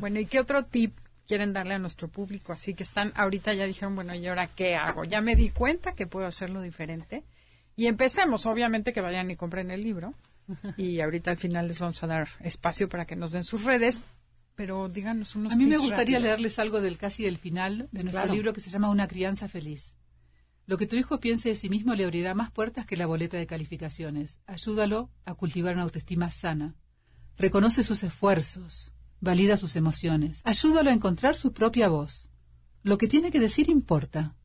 Bueno, 0.00 0.20
¿y 0.20 0.26
qué 0.26 0.38
otro 0.40 0.64
tip 0.64 0.96
quieren 1.26 1.52
darle 1.52 1.74
a 1.74 1.78
nuestro 1.78 2.08
público? 2.08 2.52
Así 2.52 2.74
que 2.74 2.82
están, 2.82 3.12
ahorita 3.16 3.52
ya 3.54 3.66
dijeron, 3.66 3.94
bueno, 3.94 4.14
¿y 4.14 4.26
ahora 4.26 4.46
qué 4.46 4.76
hago? 4.76 5.04
Ya 5.04 5.20
me 5.20 5.36
di 5.36 5.50
cuenta 5.50 5.92
que 5.94 6.06
puedo 6.06 6.26
hacerlo 6.26 6.62
diferente. 6.62 7.24
Y 7.76 7.86
empecemos, 7.86 8.46
obviamente 8.46 8.92
que 8.92 9.00
vayan 9.00 9.30
y 9.30 9.36
compren 9.36 9.70
el 9.70 9.82
libro. 9.82 10.14
Y 10.76 11.00
ahorita 11.00 11.32
al 11.32 11.36
final 11.36 11.66
les 11.68 11.80
vamos 11.80 12.02
a 12.02 12.06
dar 12.06 12.28
espacio 12.40 12.88
para 12.88 13.04
que 13.04 13.16
nos 13.16 13.32
den 13.32 13.44
sus 13.44 13.64
redes. 13.64 14.00
Pero 14.54 14.88
díganos 14.88 15.34
unos 15.36 15.52
A 15.52 15.56
mí 15.56 15.66
me 15.66 15.76
gustaría 15.76 16.16
rápidos. 16.16 16.22
leerles 16.22 16.58
algo 16.58 16.80
del 16.80 16.96
casi 16.96 17.24
del 17.24 17.36
final 17.36 17.88
de 17.92 18.04
nuestro 18.04 18.22
Claro. 18.22 18.32
libro 18.34 18.52
que 18.54 18.60
se 18.62 18.70
llama 18.70 18.88
Una 18.88 19.06
crianza 19.08 19.48
feliz. 19.48 19.94
Lo 20.64 20.78
que 20.78 20.86
tu 20.86 20.96
hijo 20.96 21.20
piense 21.20 21.50
de 21.50 21.56
sí 21.56 21.68
mismo 21.68 21.94
le 21.94 22.04
abrirá 22.04 22.32
más 22.34 22.50
puertas 22.50 22.86
que 22.86 22.96
la 22.96 23.06
boleta 23.06 23.36
de 23.36 23.46
calificaciones. 23.46 24.40
Ayúdalo 24.46 25.10
a 25.26 25.34
cultivar 25.34 25.74
una 25.74 25.82
autoestima 25.82 26.30
sana. 26.30 26.74
Reconoce 27.36 27.82
sus 27.82 28.02
esfuerzos, 28.02 28.92
valida 29.20 29.56
sus 29.56 29.76
emociones. 29.76 30.42
Ayúdalo 30.44 30.90
a 30.90 30.94
encontrar 30.94 31.36
su 31.36 31.52
propia 31.52 31.88
voz. 31.88 32.30
Lo 32.82 32.98
que 32.98 33.08
tiene 33.08 33.30
que 33.30 33.40
decir 33.40 33.68
importa. 33.68 34.36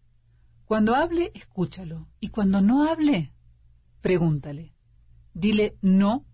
Cuando 0.66 0.96
hable, 0.96 1.32
escúchalo. 1.36 2.08
Y 2.20 2.30
cuando 2.30 2.62
no 2.62 2.90
hable, 2.90 3.34
pregúntale. 4.02 4.74
Dile 5.34 5.76
no 5.82 6.26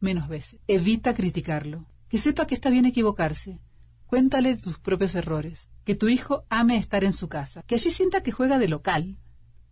menos 0.00 0.28
veces. 0.28 0.60
Evita 0.66 1.14
criticarlo. 1.14 1.86
Que 2.08 2.18
sepa 2.18 2.46
que 2.46 2.54
está 2.54 2.70
bien 2.70 2.86
equivocarse. 2.86 3.60
Cuéntale 4.06 4.56
tus 4.56 4.78
propios 4.78 5.14
errores. 5.14 5.70
Que 5.84 5.94
tu 5.94 6.08
hijo 6.08 6.44
ame 6.50 6.76
estar 6.76 7.04
en 7.04 7.12
su 7.12 7.28
casa. 7.28 7.62
Que 7.62 7.76
allí 7.76 7.90
sienta 7.90 8.22
que 8.22 8.32
juega 8.32 8.58
de 8.58 8.68
local. 8.68 9.18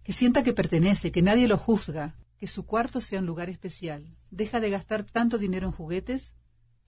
Que 0.03 0.13
sienta 0.13 0.43
que 0.43 0.53
pertenece, 0.53 1.13
que 1.13 1.23
nadie 1.23 1.47
lo 1.47 1.59
juzga. 1.59 2.17
Que 2.39 2.47
su 2.47 2.65
cuarto 2.65 3.01
sea 3.01 3.21
un 3.21 3.27
lugar 3.27 3.51
especial. 3.51 4.17
Deja 4.31 4.59
de 4.61 4.71
gastar 4.71 5.05
tanto 5.05 5.39
dinero 5.39 5.67
en 5.67 5.73
juguetes. 5.73 6.35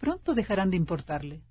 Pronto 0.04 0.34
dejarán 0.34 0.70
de 0.70 0.76
importarle. 0.76 1.42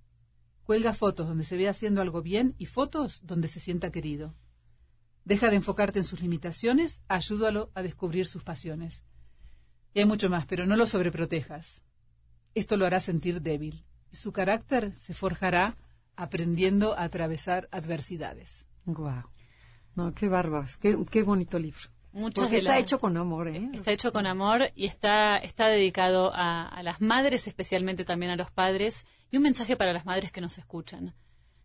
Cuelga 0.63 0.93
fotos 0.93 1.27
donde 1.27 1.43
se 1.43 1.57
ve 1.57 1.67
haciendo 1.67 2.03
algo 2.03 2.21
bien 2.21 2.53
y 2.59 2.67
fotos 2.67 3.21
donde 3.23 3.47
se 3.47 3.59
sienta 3.59 3.91
querido. 3.91 4.35
Deja 5.25 5.49
de 5.49 5.55
enfocarte 5.55 5.97
en 5.97 6.05
sus 6.05 6.21
limitaciones, 6.21 7.01
ayúdalo 7.07 7.71
a 7.73 7.81
descubrir 7.81 8.27
sus 8.27 8.43
pasiones. 8.43 9.05
Y 9.95 10.01
hay 10.01 10.05
mucho 10.05 10.29
más, 10.29 10.45
pero 10.45 10.67
no 10.67 10.75
lo 10.75 10.85
sobreprotejas. 10.85 11.81
Esto 12.53 12.77
lo 12.77 12.85
hará 12.85 12.99
sentir 12.99 13.41
débil 13.41 13.87
y 14.11 14.17
su 14.17 14.31
carácter 14.31 14.95
se 14.97 15.15
forjará 15.15 15.75
aprendiendo 16.15 16.95
a 16.95 17.05
atravesar 17.05 17.67
adversidades. 17.71 18.67
Guau. 18.85 19.31
No, 19.95 20.13
qué 20.13 20.29
bárbaros. 20.29 20.77
Qué, 20.77 20.95
qué 21.09 21.23
bonito 21.23 21.57
libro. 21.57 21.89
Muchas 22.13 22.43
Porque 22.43 22.57
de 22.57 22.61
está 22.61 22.77
hecho 22.77 22.99
con 22.99 23.17
amor, 23.17 23.47
¿eh? 23.47 23.69
Está 23.73 23.91
hecho 23.91 24.13
con 24.13 24.27
amor 24.27 24.71
y 24.75 24.85
está, 24.85 25.37
está 25.37 25.67
dedicado 25.67 26.31
a, 26.33 26.67
a 26.67 26.83
las 26.83 27.01
madres, 27.01 27.47
especialmente 27.47 28.05
también 28.05 28.31
a 28.31 28.35
los 28.35 28.51
padres, 28.51 29.05
y 29.31 29.37
un 29.37 29.43
mensaje 29.43 29.75
para 29.75 29.93
las 29.93 30.05
madres 30.05 30.31
que 30.31 30.39
nos 30.39 30.59
escuchan. 30.59 31.15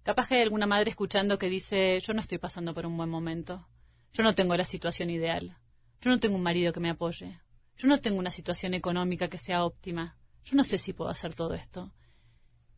Capaz 0.03 0.27
que 0.27 0.37
hay 0.37 0.43
alguna 0.43 0.67
madre 0.67 0.89
escuchando 0.89 1.37
que 1.37 1.51
dice, 1.51 2.01
yo 2.01 2.15
no 2.15 2.21
estoy 2.21 2.39
pasando 2.39 2.73
por 2.73 2.87
un 2.87 2.97
buen 2.97 3.11
momento, 3.11 3.69
yo 4.15 4.23
no 4.23 4.35
tengo 4.35 4.57
la 4.57 4.65
situación 4.65 5.11
ideal, 5.11 5.59
yo 6.01 6.11
no 6.11 6.19
tengo 6.19 6.37
un 6.37 6.43
marido 6.43 6.73
que 6.73 6.81
me 6.81 6.89
apoye, 6.89 7.39
yo 7.77 7.89
no 7.89 7.99
tengo 7.99 8.19
una 8.19 8.31
situación 8.31 8.73
económica 8.73 9.29
que 9.29 9.37
sea 9.37 9.67
óptima, 9.67 10.17
yo 10.45 10.57
no 10.57 10.65
sé 10.65 10.79
si 10.79 10.95
puedo 10.95 11.11
hacer 11.11 11.35
todo 11.35 11.53
esto. 11.53 11.93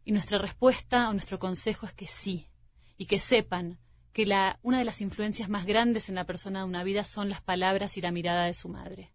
Y 0.05 0.11
nuestra 0.11 0.39
respuesta 0.39 1.09
o 1.09 1.13
nuestro 1.13 1.39
consejo 1.39 1.87
es 1.87 1.93
que 1.93 2.09
sí, 2.09 2.49
y 2.97 3.07
que 3.07 3.21
sepan 3.21 3.79
que 4.13 4.27
la, 4.27 4.59
una 4.63 4.79
de 4.79 4.85
las 4.85 5.01
influencias 5.01 5.49
más 5.49 5.67
grandes 5.67 6.09
en 6.09 6.17
la 6.17 6.25
persona 6.25 6.61
de 6.61 6.65
una 6.67 6.85
vida 6.85 7.05
son 7.05 7.29
las 7.29 7.43
palabras 7.43 7.97
y 7.97 8.01
la 8.01 8.11
mirada 8.11 8.47
de 8.47 8.55
su 8.55 8.69
madre. 8.69 9.13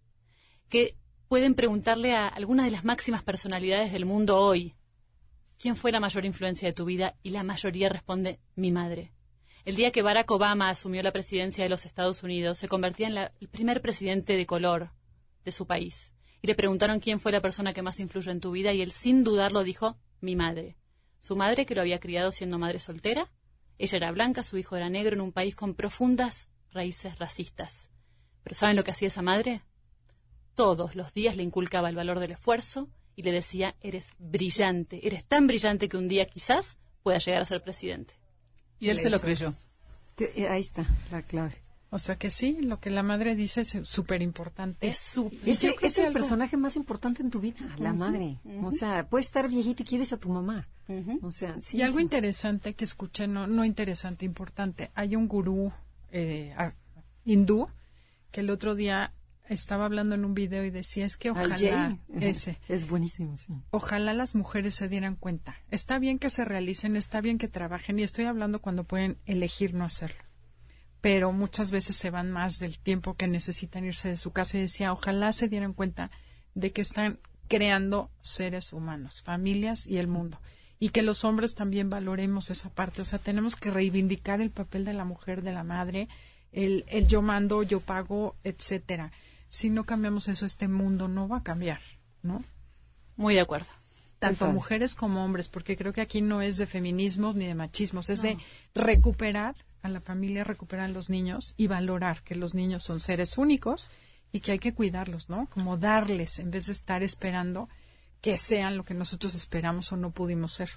Que 0.69 0.95
pueden 1.27 1.55
preguntarle 1.55 2.15
a 2.15 2.27
algunas 2.27 2.65
de 2.65 2.71
las 2.71 2.85
máximas 2.85 3.23
personalidades 3.23 3.91
del 3.91 4.05
mundo 4.05 4.37
hoy, 4.37 4.75
¿quién 5.57 5.75
fue 5.75 5.91
la 5.91 5.99
mayor 5.99 6.25
influencia 6.25 6.67
de 6.67 6.73
tu 6.73 6.85
vida? 6.85 7.15
Y 7.23 7.31
la 7.31 7.43
mayoría 7.43 7.89
responde, 7.89 8.39
mi 8.55 8.71
madre. 8.71 9.11
El 9.65 9.75
día 9.75 9.91
que 9.91 10.03
Barack 10.03 10.29
Obama 10.29 10.69
asumió 10.69 11.01
la 11.01 11.11
presidencia 11.11 11.63
de 11.63 11.69
los 11.69 11.85
Estados 11.85 12.21
Unidos, 12.21 12.59
se 12.59 12.67
convertía 12.67 13.07
en 13.07 13.17
el 13.17 13.49
primer 13.49 13.81
presidente 13.81 14.37
de 14.37 14.45
color 14.45 14.91
de 15.43 15.51
su 15.51 15.65
país. 15.65 16.13
Y 16.41 16.47
le 16.47 16.53
preguntaron 16.53 16.99
quién 16.99 17.19
fue 17.19 17.31
la 17.31 17.41
persona 17.41 17.73
que 17.73 17.81
más 17.81 17.99
influyó 17.99 18.31
en 18.31 18.39
tu 18.39 18.51
vida 18.51 18.73
y 18.73 18.81
él 18.81 18.91
sin 18.91 19.23
dudarlo 19.23 19.63
dijo, 19.63 19.97
mi 20.21 20.35
madre. 20.35 20.77
Su 21.19 21.35
madre 21.35 21.65
que 21.65 21.73
lo 21.73 21.81
había 21.81 21.99
criado 21.99 22.31
siendo 22.31 22.59
madre 22.59 22.77
soltera. 22.77 23.31
Ella 23.77 23.97
era 23.97 24.11
blanca, 24.11 24.43
su 24.43 24.57
hijo 24.57 24.75
era 24.75 24.89
negro 24.89 25.15
en 25.15 25.21
un 25.21 25.31
país 25.31 25.55
con 25.55 25.75
profundas 25.75 26.51
raíces 26.71 27.17
racistas. 27.19 27.89
Pero 28.43 28.55
¿saben 28.55 28.75
lo 28.75 28.83
que 28.83 28.91
hacía 28.91 29.07
esa 29.07 29.21
madre? 29.21 29.61
Todos 30.53 30.95
los 30.95 31.13
días 31.13 31.35
le 31.35 31.43
inculcaba 31.43 31.89
el 31.89 31.95
valor 31.95 32.19
del 32.19 32.31
esfuerzo 32.31 32.89
y 33.15 33.23
le 33.23 33.31
decía, 33.31 33.75
eres 33.81 34.13
brillante, 34.17 35.05
eres 35.05 35.25
tan 35.25 35.47
brillante 35.47 35.89
que 35.89 35.97
un 35.97 36.07
día 36.07 36.25
quizás 36.25 36.77
puedas 37.03 37.25
llegar 37.25 37.41
a 37.41 37.45
ser 37.45 37.61
presidente. 37.61 38.13
Y 38.79 38.89
él 38.89 38.97
se 38.97 39.09
lo 39.09 39.19
creyó. 39.19 39.53
Eh, 40.17 40.47
Ahí 40.47 40.61
está 40.61 40.85
la 41.11 41.21
clave. 41.21 41.55
O 41.91 41.99
sea 41.99 42.17
que 42.17 42.29
sí, 42.31 42.57
lo 42.61 42.79
que 42.79 42.89
la 42.89 43.03
madre 43.03 43.35
dice 43.35 43.61
es 43.61 43.79
súper 43.83 44.21
importante. 44.21 44.85
Es 44.87 44.97
su... 44.97 45.31
Es 45.45 45.59
que 45.61 45.67
el 45.67 46.07
algo- 46.07 46.13
personaje 46.13 46.57
más 46.57 46.75
importante 46.75 47.21
en 47.21 47.29
tu 47.29 47.39
vida, 47.39 47.59
la 47.77 47.93
madre. 47.93 48.37
O 48.63 48.71
sea, 48.71 49.07
puedes 49.07 49.27
estar 49.27 49.47
viejito 49.47 49.83
y 49.83 49.85
quieres 49.85 50.11
a 50.11 50.17
tu 50.17 50.29
mamá. 50.29 50.67
O 51.21 51.31
sea, 51.31 51.55
sí. 51.61 51.77
y 51.77 51.81
algo 51.83 51.97
sí. 51.97 52.03
interesante 52.03 52.73
que 52.73 52.83
escuché, 52.85 53.27
no, 53.27 53.47
no 53.47 53.63
interesante, 53.65 54.25
importante. 54.25 54.91
Hay 54.93 55.15
un 55.15 55.27
gurú 55.27 55.71
eh, 56.11 56.53
hindú 57.23 57.69
que 58.31 58.41
el 58.41 58.49
otro 58.49 58.75
día 58.75 59.13
estaba 59.47 59.85
hablando 59.85 60.15
en 60.15 60.25
un 60.25 60.33
video 60.33 60.65
y 60.65 60.71
decía, 60.71 61.05
es 61.05 61.17
que 61.17 61.29
Al 61.29 61.35
ojalá 61.37 61.97
ese, 62.19 62.59
Es 62.67 62.89
buenísimo, 62.89 63.37
sí. 63.37 63.53
ojalá 63.69 64.13
las 64.13 64.33
mujeres 64.35 64.75
se 64.75 64.89
dieran 64.89 65.15
cuenta. 65.15 65.55
Está 65.71 65.97
bien 65.99 66.17
que 66.19 66.29
se 66.29 66.43
realicen, 66.45 66.95
está 66.95 67.21
bien 67.21 67.37
que 67.37 67.47
trabajen 67.47 67.99
y 67.99 68.03
estoy 68.03 68.25
hablando 68.25 68.59
cuando 68.59 68.83
pueden 68.83 69.17
elegir 69.27 69.73
no 69.75 69.85
hacerlo. 69.85 70.24
Pero 71.05 71.31
muchas 71.31 71.69
veces 71.69 71.95
se 71.95 72.09
van 72.09 72.31
más 72.31 72.57
del 72.57 72.79
tiempo 72.79 73.13
que 73.13 73.27
necesitan 73.27 73.85
irse 73.85 74.09
de 74.09 74.17
su 74.17 74.31
casa 74.31 74.57
y 74.57 74.61
decía, 74.61 74.91
ojalá 74.91 75.33
se 75.33 75.47
dieran 75.47 75.73
cuenta 75.73 76.09
de 76.55 76.71
que 76.71 76.81
están 76.81 77.19
creando 77.47 78.09
seres 78.21 78.73
humanos, 78.73 79.21
familias 79.21 79.85
y 79.85 79.99
el 79.99 80.07
mundo. 80.07 80.41
Y 80.79 80.89
que 80.89 81.03
los 81.03 81.23
hombres 81.23 81.53
también 81.53 81.91
valoremos 81.91 82.49
esa 82.49 82.71
parte. 82.71 83.03
O 83.03 83.05
sea, 83.05 83.19
tenemos 83.19 83.55
que 83.55 83.69
reivindicar 83.69 84.41
el 84.41 84.49
papel 84.49 84.83
de 84.83 84.93
la 84.93 85.05
mujer, 85.05 85.43
de 85.43 85.53
la 85.53 85.63
madre, 85.63 86.07
el, 86.51 86.85
el 86.87 87.07
yo 87.07 87.21
mando, 87.21 87.61
yo 87.61 87.81
pago, 87.81 88.35
etcétera. 88.43 89.11
Si 89.47 89.69
no 89.69 89.83
cambiamos 89.83 90.27
eso, 90.27 90.47
este 90.47 90.67
mundo 90.67 91.07
no 91.07 91.27
va 91.27 91.37
a 91.37 91.43
cambiar, 91.43 91.81
¿no? 92.23 92.43
Muy 93.15 93.35
de 93.35 93.41
acuerdo. 93.41 93.67
tanto 94.17 94.47
mujeres 94.47 94.95
como 94.95 95.23
hombres, 95.23 95.49
porque 95.49 95.77
creo 95.77 95.93
que 95.93 96.01
aquí 96.01 96.21
no 96.21 96.41
es 96.41 96.57
de 96.57 96.65
feminismos 96.65 97.35
ni 97.35 97.45
de 97.45 97.53
machismos, 97.53 98.09
es 98.09 98.23
de 98.23 98.39
recuperar 98.73 99.55
a 99.85 99.89
la 99.89 100.01
familia, 100.01 100.43
recuperar 100.43 100.85
a 100.85 100.93
los 100.93 101.09
niños 101.09 101.53
y 101.57 101.67
valorar 101.67 102.23
que 102.23 102.35
los 102.35 102.53
niños 102.53 102.83
son 102.83 102.99
seres 102.99 103.37
únicos 103.37 103.89
y 104.31 104.41
que 104.41 104.51
hay 104.51 104.59
que 104.59 104.73
cuidarlos, 104.73 105.29
¿no? 105.29 105.47
Como 105.49 105.77
darles 105.77 106.39
en 106.39 106.51
vez 106.51 106.65
de 106.65 106.73
estar 106.73 107.03
esperando 107.03 107.69
que 108.21 108.37
sean 108.37 108.75
lo 108.77 108.83
que 108.83 108.93
nosotros 108.93 109.35
esperamos 109.35 109.91
o 109.91 109.97
no 109.97 110.11
pudimos 110.11 110.53
ser. 110.53 110.69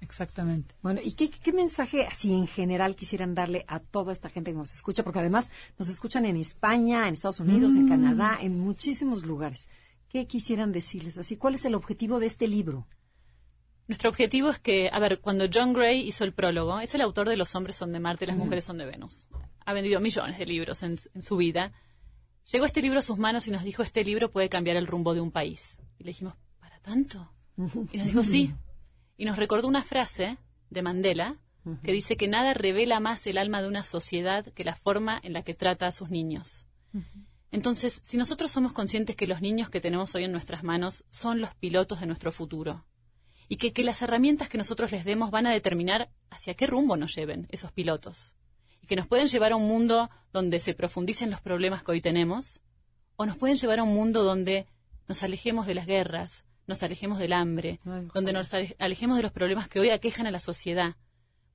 Exactamente. 0.00 0.74
Bueno, 0.82 1.00
¿y 1.02 1.12
qué, 1.12 1.30
qué 1.30 1.52
mensaje 1.52 2.06
así 2.06 2.32
en 2.32 2.46
general 2.46 2.94
quisieran 2.96 3.34
darle 3.34 3.64
a 3.68 3.80
toda 3.80 4.12
esta 4.12 4.28
gente 4.28 4.52
que 4.52 4.58
nos 4.58 4.74
escucha? 4.74 5.02
Porque 5.02 5.18
además 5.20 5.50
nos 5.78 5.88
escuchan 5.88 6.24
en 6.24 6.36
España, 6.36 7.08
en 7.08 7.14
Estados 7.14 7.40
Unidos, 7.40 7.74
en 7.74 7.88
Canadá, 7.88 8.38
en 8.40 8.60
muchísimos 8.60 9.24
lugares. 9.24 9.68
¿Qué 10.08 10.26
quisieran 10.26 10.72
decirles 10.72 11.18
así? 11.18 11.36
¿Cuál 11.36 11.56
es 11.56 11.64
el 11.64 11.74
objetivo 11.74 12.20
de 12.20 12.26
este 12.26 12.48
libro? 12.48 12.86
Nuestro 13.88 14.10
objetivo 14.10 14.50
es 14.50 14.58
que, 14.58 14.90
a 14.92 14.98
ver, 15.00 15.20
cuando 15.20 15.46
John 15.52 15.72
Gray 15.72 16.06
hizo 16.06 16.22
el 16.24 16.34
prólogo, 16.34 16.78
es 16.78 16.94
el 16.94 17.00
autor 17.00 17.28
de 17.28 17.36
Los 17.38 17.54
hombres 17.54 17.74
son 17.76 17.90
de 17.90 17.98
Marte 17.98 18.26
y 18.26 18.28
las 18.28 18.36
mujeres 18.36 18.64
son 18.64 18.76
de 18.78 18.84
Venus. 18.84 19.26
Ha 19.64 19.72
vendido 19.72 19.98
millones 19.98 20.38
de 20.38 20.46
libros 20.46 20.82
en, 20.82 20.98
en 21.14 21.22
su 21.22 21.38
vida. 21.38 21.72
Llegó 22.52 22.66
este 22.66 22.82
libro 22.82 22.98
a 22.98 23.02
sus 23.02 23.18
manos 23.18 23.48
y 23.48 23.50
nos 23.50 23.64
dijo, 23.64 23.82
este 23.82 24.04
libro 24.04 24.30
puede 24.30 24.50
cambiar 24.50 24.76
el 24.76 24.86
rumbo 24.86 25.14
de 25.14 25.22
un 25.22 25.30
país. 25.30 25.80
Y 25.98 26.04
le 26.04 26.10
dijimos, 26.10 26.34
¿para 26.60 26.78
tanto? 26.80 27.32
Y 27.92 27.96
nos 27.96 28.06
dijo, 28.06 28.22
sí. 28.22 28.54
Y 29.16 29.24
nos 29.24 29.36
recordó 29.36 29.66
una 29.66 29.82
frase 29.82 30.38
de 30.70 30.82
Mandela 30.82 31.38
que 31.82 31.92
dice 31.92 32.16
que 32.16 32.28
nada 32.28 32.54
revela 32.54 33.00
más 33.00 33.26
el 33.26 33.36
alma 33.36 33.60
de 33.60 33.68
una 33.68 33.82
sociedad 33.82 34.46
que 34.54 34.64
la 34.64 34.74
forma 34.74 35.20
en 35.22 35.32
la 35.32 35.42
que 35.42 35.54
trata 35.54 35.86
a 35.86 35.92
sus 35.92 36.10
niños. 36.10 36.66
Entonces, 37.50 38.00
si 38.04 38.16
nosotros 38.16 38.50
somos 38.50 38.72
conscientes 38.72 39.16
que 39.16 39.26
los 39.26 39.40
niños 39.40 39.70
que 39.70 39.80
tenemos 39.80 40.14
hoy 40.14 40.24
en 40.24 40.32
nuestras 40.32 40.62
manos 40.62 41.04
son 41.08 41.40
los 41.40 41.54
pilotos 41.54 42.00
de 42.00 42.06
nuestro 42.06 42.32
futuro, 42.32 42.86
y 43.48 43.56
que, 43.56 43.72
que 43.72 43.82
las 43.82 44.02
herramientas 44.02 44.48
que 44.48 44.58
nosotros 44.58 44.92
les 44.92 45.04
demos 45.04 45.30
van 45.30 45.46
a 45.46 45.52
determinar 45.52 46.10
hacia 46.30 46.54
qué 46.54 46.66
rumbo 46.66 46.96
nos 46.96 47.14
lleven 47.14 47.46
esos 47.50 47.72
pilotos, 47.72 48.34
y 48.82 48.86
que 48.86 48.96
nos 48.96 49.06
pueden 49.06 49.28
llevar 49.28 49.52
a 49.52 49.56
un 49.56 49.66
mundo 49.66 50.10
donde 50.32 50.60
se 50.60 50.74
profundicen 50.74 51.30
los 51.30 51.40
problemas 51.40 51.82
que 51.82 51.92
hoy 51.92 52.00
tenemos, 52.00 52.60
o 53.16 53.26
nos 53.26 53.36
pueden 53.36 53.56
llevar 53.56 53.78
a 53.80 53.82
un 53.82 53.94
mundo 53.94 54.22
donde 54.22 54.66
nos 55.08 55.22
alejemos 55.22 55.66
de 55.66 55.74
las 55.74 55.86
guerras, 55.86 56.44
nos 56.66 56.82
alejemos 56.82 57.18
del 57.18 57.32
hambre, 57.32 57.80
donde 58.14 58.32
nos 58.34 58.52
ale- 58.54 58.76
alejemos 58.78 59.16
de 59.16 59.22
los 59.22 59.32
problemas 59.32 59.68
que 59.68 59.80
hoy 59.80 59.88
aquejan 59.90 60.26
a 60.26 60.30
la 60.30 60.40
sociedad. 60.40 60.96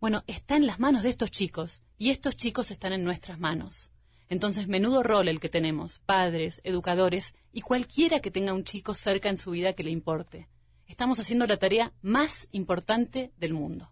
Bueno, 0.01 0.23
está 0.27 0.55
en 0.55 0.65
las 0.65 0.79
manos 0.79 1.03
de 1.03 1.09
estos 1.09 1.29
chicos 1.31 1.81
y 1.99 2.09
estos 2.09 2.35
chicos 2.35 2.71
están 2.71 2.93
en 2.93 3.03
nuestras 3.03 3.39
manos. 3.39 3.91
Entonces, 4.27 4.67
menudo 4.67 5.03
rol 5.03 5.27
el 5.27 5.39
que 5.39 5.49
tenemos, 5.49 5.99
padres, 5.99 6.59
educadores 6.63 7.35
y 7.51 7.61
cualquiera 7.61 8.19
que 8.19 8.31
tenga 8.31 8.53
un 8.53 8.63
chico 8.63 8.95
cerca 8.95 9.29
en 9.29 9.37
su 9.37 9.51
vida 9.51 9.73
que 9.73 9.83
le 9.83 9.91
importe. 9.91 10.49
Estamos 10.87 11.19
haciendo 11.19 11.47
la 11.47 11.57
tarea 11.57 11.93
más 12.01 12.47
importante 12.51 13.31
del 13.37 13.53
mundo. 13.53 13.89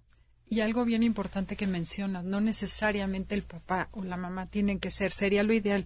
Y 0.50 0.60
algo 0.60 0.84
bien 0.84 1.04
importante 1.04 1.56
que 1.56 1.66
mencionas, 1.66 2.26
no 2.26 2.42
necesariamente 2.42 3.36
el 3.36 3.44
papá 3.44 3.88
o 3.92 4.04
la 4.04 4.18
mamá 4.18 4.48
tienen 4.48 4.80
que 4.80 4.92
ser, 4.92 5.14
sería 5.14 5.44
lo 5.44 5.54
ideal, 5.54 5.86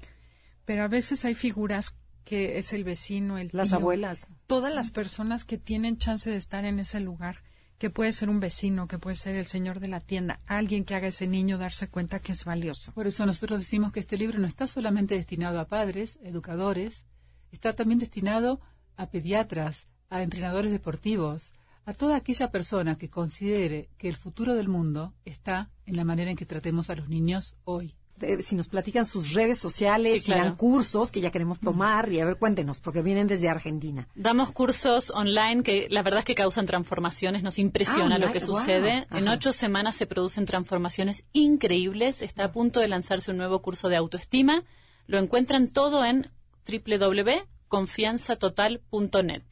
pero 0.65 0.83
a 0.83 0.87
veces 0.87 1.23
hay 1.23 1.35
figuras 1.35 1.95
que 2.23 2.57
es 2.57 2.73
el 2.73 2.83
vecino, 2.83 3.37
el 3.37 3.51
Las 3.53 3.67
tío, 3.69 3.77
abuelas. 3.77 4.27
todas 4.47 4.73
las 4.73 4.89
personas 4.89 5.45
que 5.45 5.59
tienen 5.59 5.97
chance 5.99 6.31
de 6.31 6.37
estar 6.37 6.65
en 6.65 6.79
ese 6.79 6.99
lugar, 6.99 7.43
que 7.77 7.91
puede 7.91 8.11
ser 8.11 8.29
un 8.29 8.39
vecino, 8.39 8.87
que 8.87 8.97
puede 8.97 9.15
ser 9.15 9.35
el 9.35 9.45
señor 9.45 9.79
de 9.79 9.89
la 9.89 9.99
tienda, 9.99 10.39
alguien 10.47 10.85
que 10.85 10.95
haga 10.95 11.05
a 11.05 11.09
ese 11.09 11.27
niño 11.27 11.59
darse 11.59 11.87
cuenta 11.87 12.19
que 12.19 12.31
es 12.31 12.43
valioso. 12.43 12.91
Por 12.93 13.05
eso 13.05 13.25
nosotros 13.27 13.59
decimos 13.59 13.91
que 13.91 13.99
este 13.99 14.17
libro 14.17 14.39
no 14.39 14.47
está 14.47 14.65
solamente 14.65 15.13
destinado 15.13 15.59
a 15.59 15.67
padres, 15.67 16.17
educadores, 16.23 17.05
está 17.51 17.73
también 17.73 17.99
destinado 17.99 18.59
a 18.97 19.11
pediatras, 19.11 19.85
a 20.09 20.21
entrenadores 20.21 20.71
deportivos, 20.71 21.53
a 21.85 21.93
toda 21.93 22.15
aquella 22.15 22.51
persona 22.51 22.97
que 22.97 23.09
considere 23.09 23.89
que 23.97 24.07
el 24.09 24.15
futuro 24.15 24.53
del 24.55 24.67
mundo 24.67 25.13
está 25.25 25.69
en 25.85 25.97
la 25.97 26.03
manera 26.03 26.31
en 26.31 26.37
que 26.37 26.45
tratemos 26.45 26.89
a 26.89 26.95
los 26.95 27.09
niños 27.09 27.55
hoy. 27.63 27.95
Eh, 28.21 28.41
si 28.41 28.55
nos 28.55 28.69
platican 28.69 29.03
sus 29.05 29.33
redes 29.33 29.59
sociales, 29.59 30.19
Sí, 30.23 30.27
si 30.27 30.31
dan 30.31 30.55
cursos 30.55 31.11
que 31.11 31.19
ya 31.19 31.31
queremos 31.31 31.59
tomar, 31.59 32.09
y 32.09 32.21
a 32.21 32.25
ver, 32.25 32.37
cuéntenos, 32.37 32.79
porque 32.79 33.01
vienen 33.01 33.27
desde 33.27 33.49
Argentina. 33.49 34.07
Damos 34.15 34.53
cursos 34.53 35.11
online 35.11 35.63
que 35.63 35.87
la 35.89 36.01
verdad 36.01 36.19
es 36.19 36.25
que 36.25 36.33
causan 36.33 36.65
transformaciones, 36.65 37.43
nos 37.43 37.59
impresiona 37.59 38.15
Ah, 38.15 38.19
lo 38.19 38.31
que 38.31 38.39
wow. 38.39 38.55
sucede. 38.55 39.05
En 39.11 39.27
ocho 39.27 39.51
semanas 39.51 39.97
se 39.97 40.07
producen 40.07 40.45
transformaciones 40.45 41.25
increíbles. 41.33 42.21
Está 42.21 42.45
a 42.45 42.51
punto 42.53 42.79
de 42.79 42.87
lanzarse 42.87 43.31
un 43.31 43.37
nuevo 43.37 43.61
curso 43.61 43.89
de 43.89 43.97
autoestima. 43.97 44.63
Lo 45.07 45.17
encuentran 45.19 45.67
todo 45.67 46.05
en 46.05 46.31
www.confianzatotal.net 46.67 49.43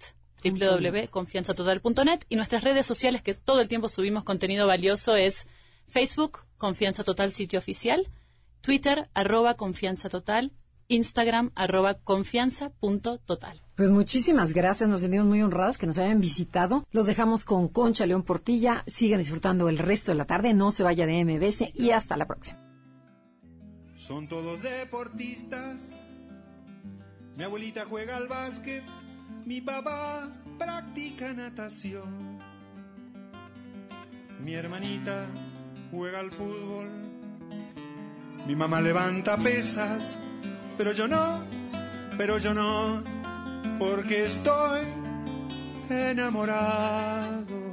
www.confianzatotal.net 0.52 2.22
y 2.30 2.36
nuestras 2.36 2.64
redes 2.64 2.86
sociales 2.86 3.22
que 3.22 3.34
todo 3.34 3.62
el 3.62 3.68
tiempo 3.68 3.90
subimos 3.90 4.24
contenido 4.24 4.68
valioso 4.68 5.16
es 5.16 5.48
Facebook, 5.88 6.46
Confianza 6.58 7.04
Total 7.04 7.32
sitio 7.32 7.60
oficial, 7.60 8.10
Twitter, 8.62 9.10
arroba 9.14 9.56
Confianza 9.56 10.10
Total, 10.10 10.54
Instagram, 10.88 11.52
arroba 11.56 11.96
confianza.total. 11.96 13.62
Pues 13.76 13.90
muchísimas 13.90 14.54
gracias, 14.54 14.90
nos 14.90 15.02
sentimos 15.02 15.26
muy 15.26 15.42
honradas 15.42 15.78
que 15.78 15.88
nos 15.88 15.98
hayan 15.98 16.22
visitado. 16.22 16.86
Los 16.92 17.08
dejamos 17.08 17.46
con 17.46 17.68
Concha 17.68 18.06
León 18.06 18.24
Portilla. 18.24 18.84
Sigan 18.86 19.20
disfrutando 19.20 19.68
el 19.70 19.80
resto 19.80 20.12
de 20.12 20.18
la 20.18 20.26
tarde, 20.26 20.54
no 20.54 20.72
se 20.72 20.84
vaya 20.84 21.08
de 21.08 21.26
MBS 21.26 21.72
y 21.74 21.92
hasta 21.92 22.16
la 22.18 22.28
próxima. 22.28 22.60
Son 23.96 24.28
todos 24.28 24.62
deportistas. 24.62 25.78
Mi 27.36 27.44
abuelita 27.44 27.86
juega 27.90 28.18
al 28.18 28.28
básquet, 28.28 28.84
mi 29.46 29.62
papá 29.62 30.30
practica 30.58 31.34
natación. 31.34 32.40
Mi 34.44 34.54
hermanita 34.54 35.28
juega 35.92 36.20
al 36.20 36.32
fútbol. 36.32 36.90
Mi 38.48 38.56
mamá 38.56 38.82
levanta 38.82 39.38
pesas, 39.38 40.16
pero 40.78 40.92
yo 40.92 41.08
no, 41.08 41.44
pero 42.18 42.38
yo 42.40 42.54
no, 42.54 43.04
porque 43.80 44.26
estoy 44.26 44.82
enamorado. 45.90 47.73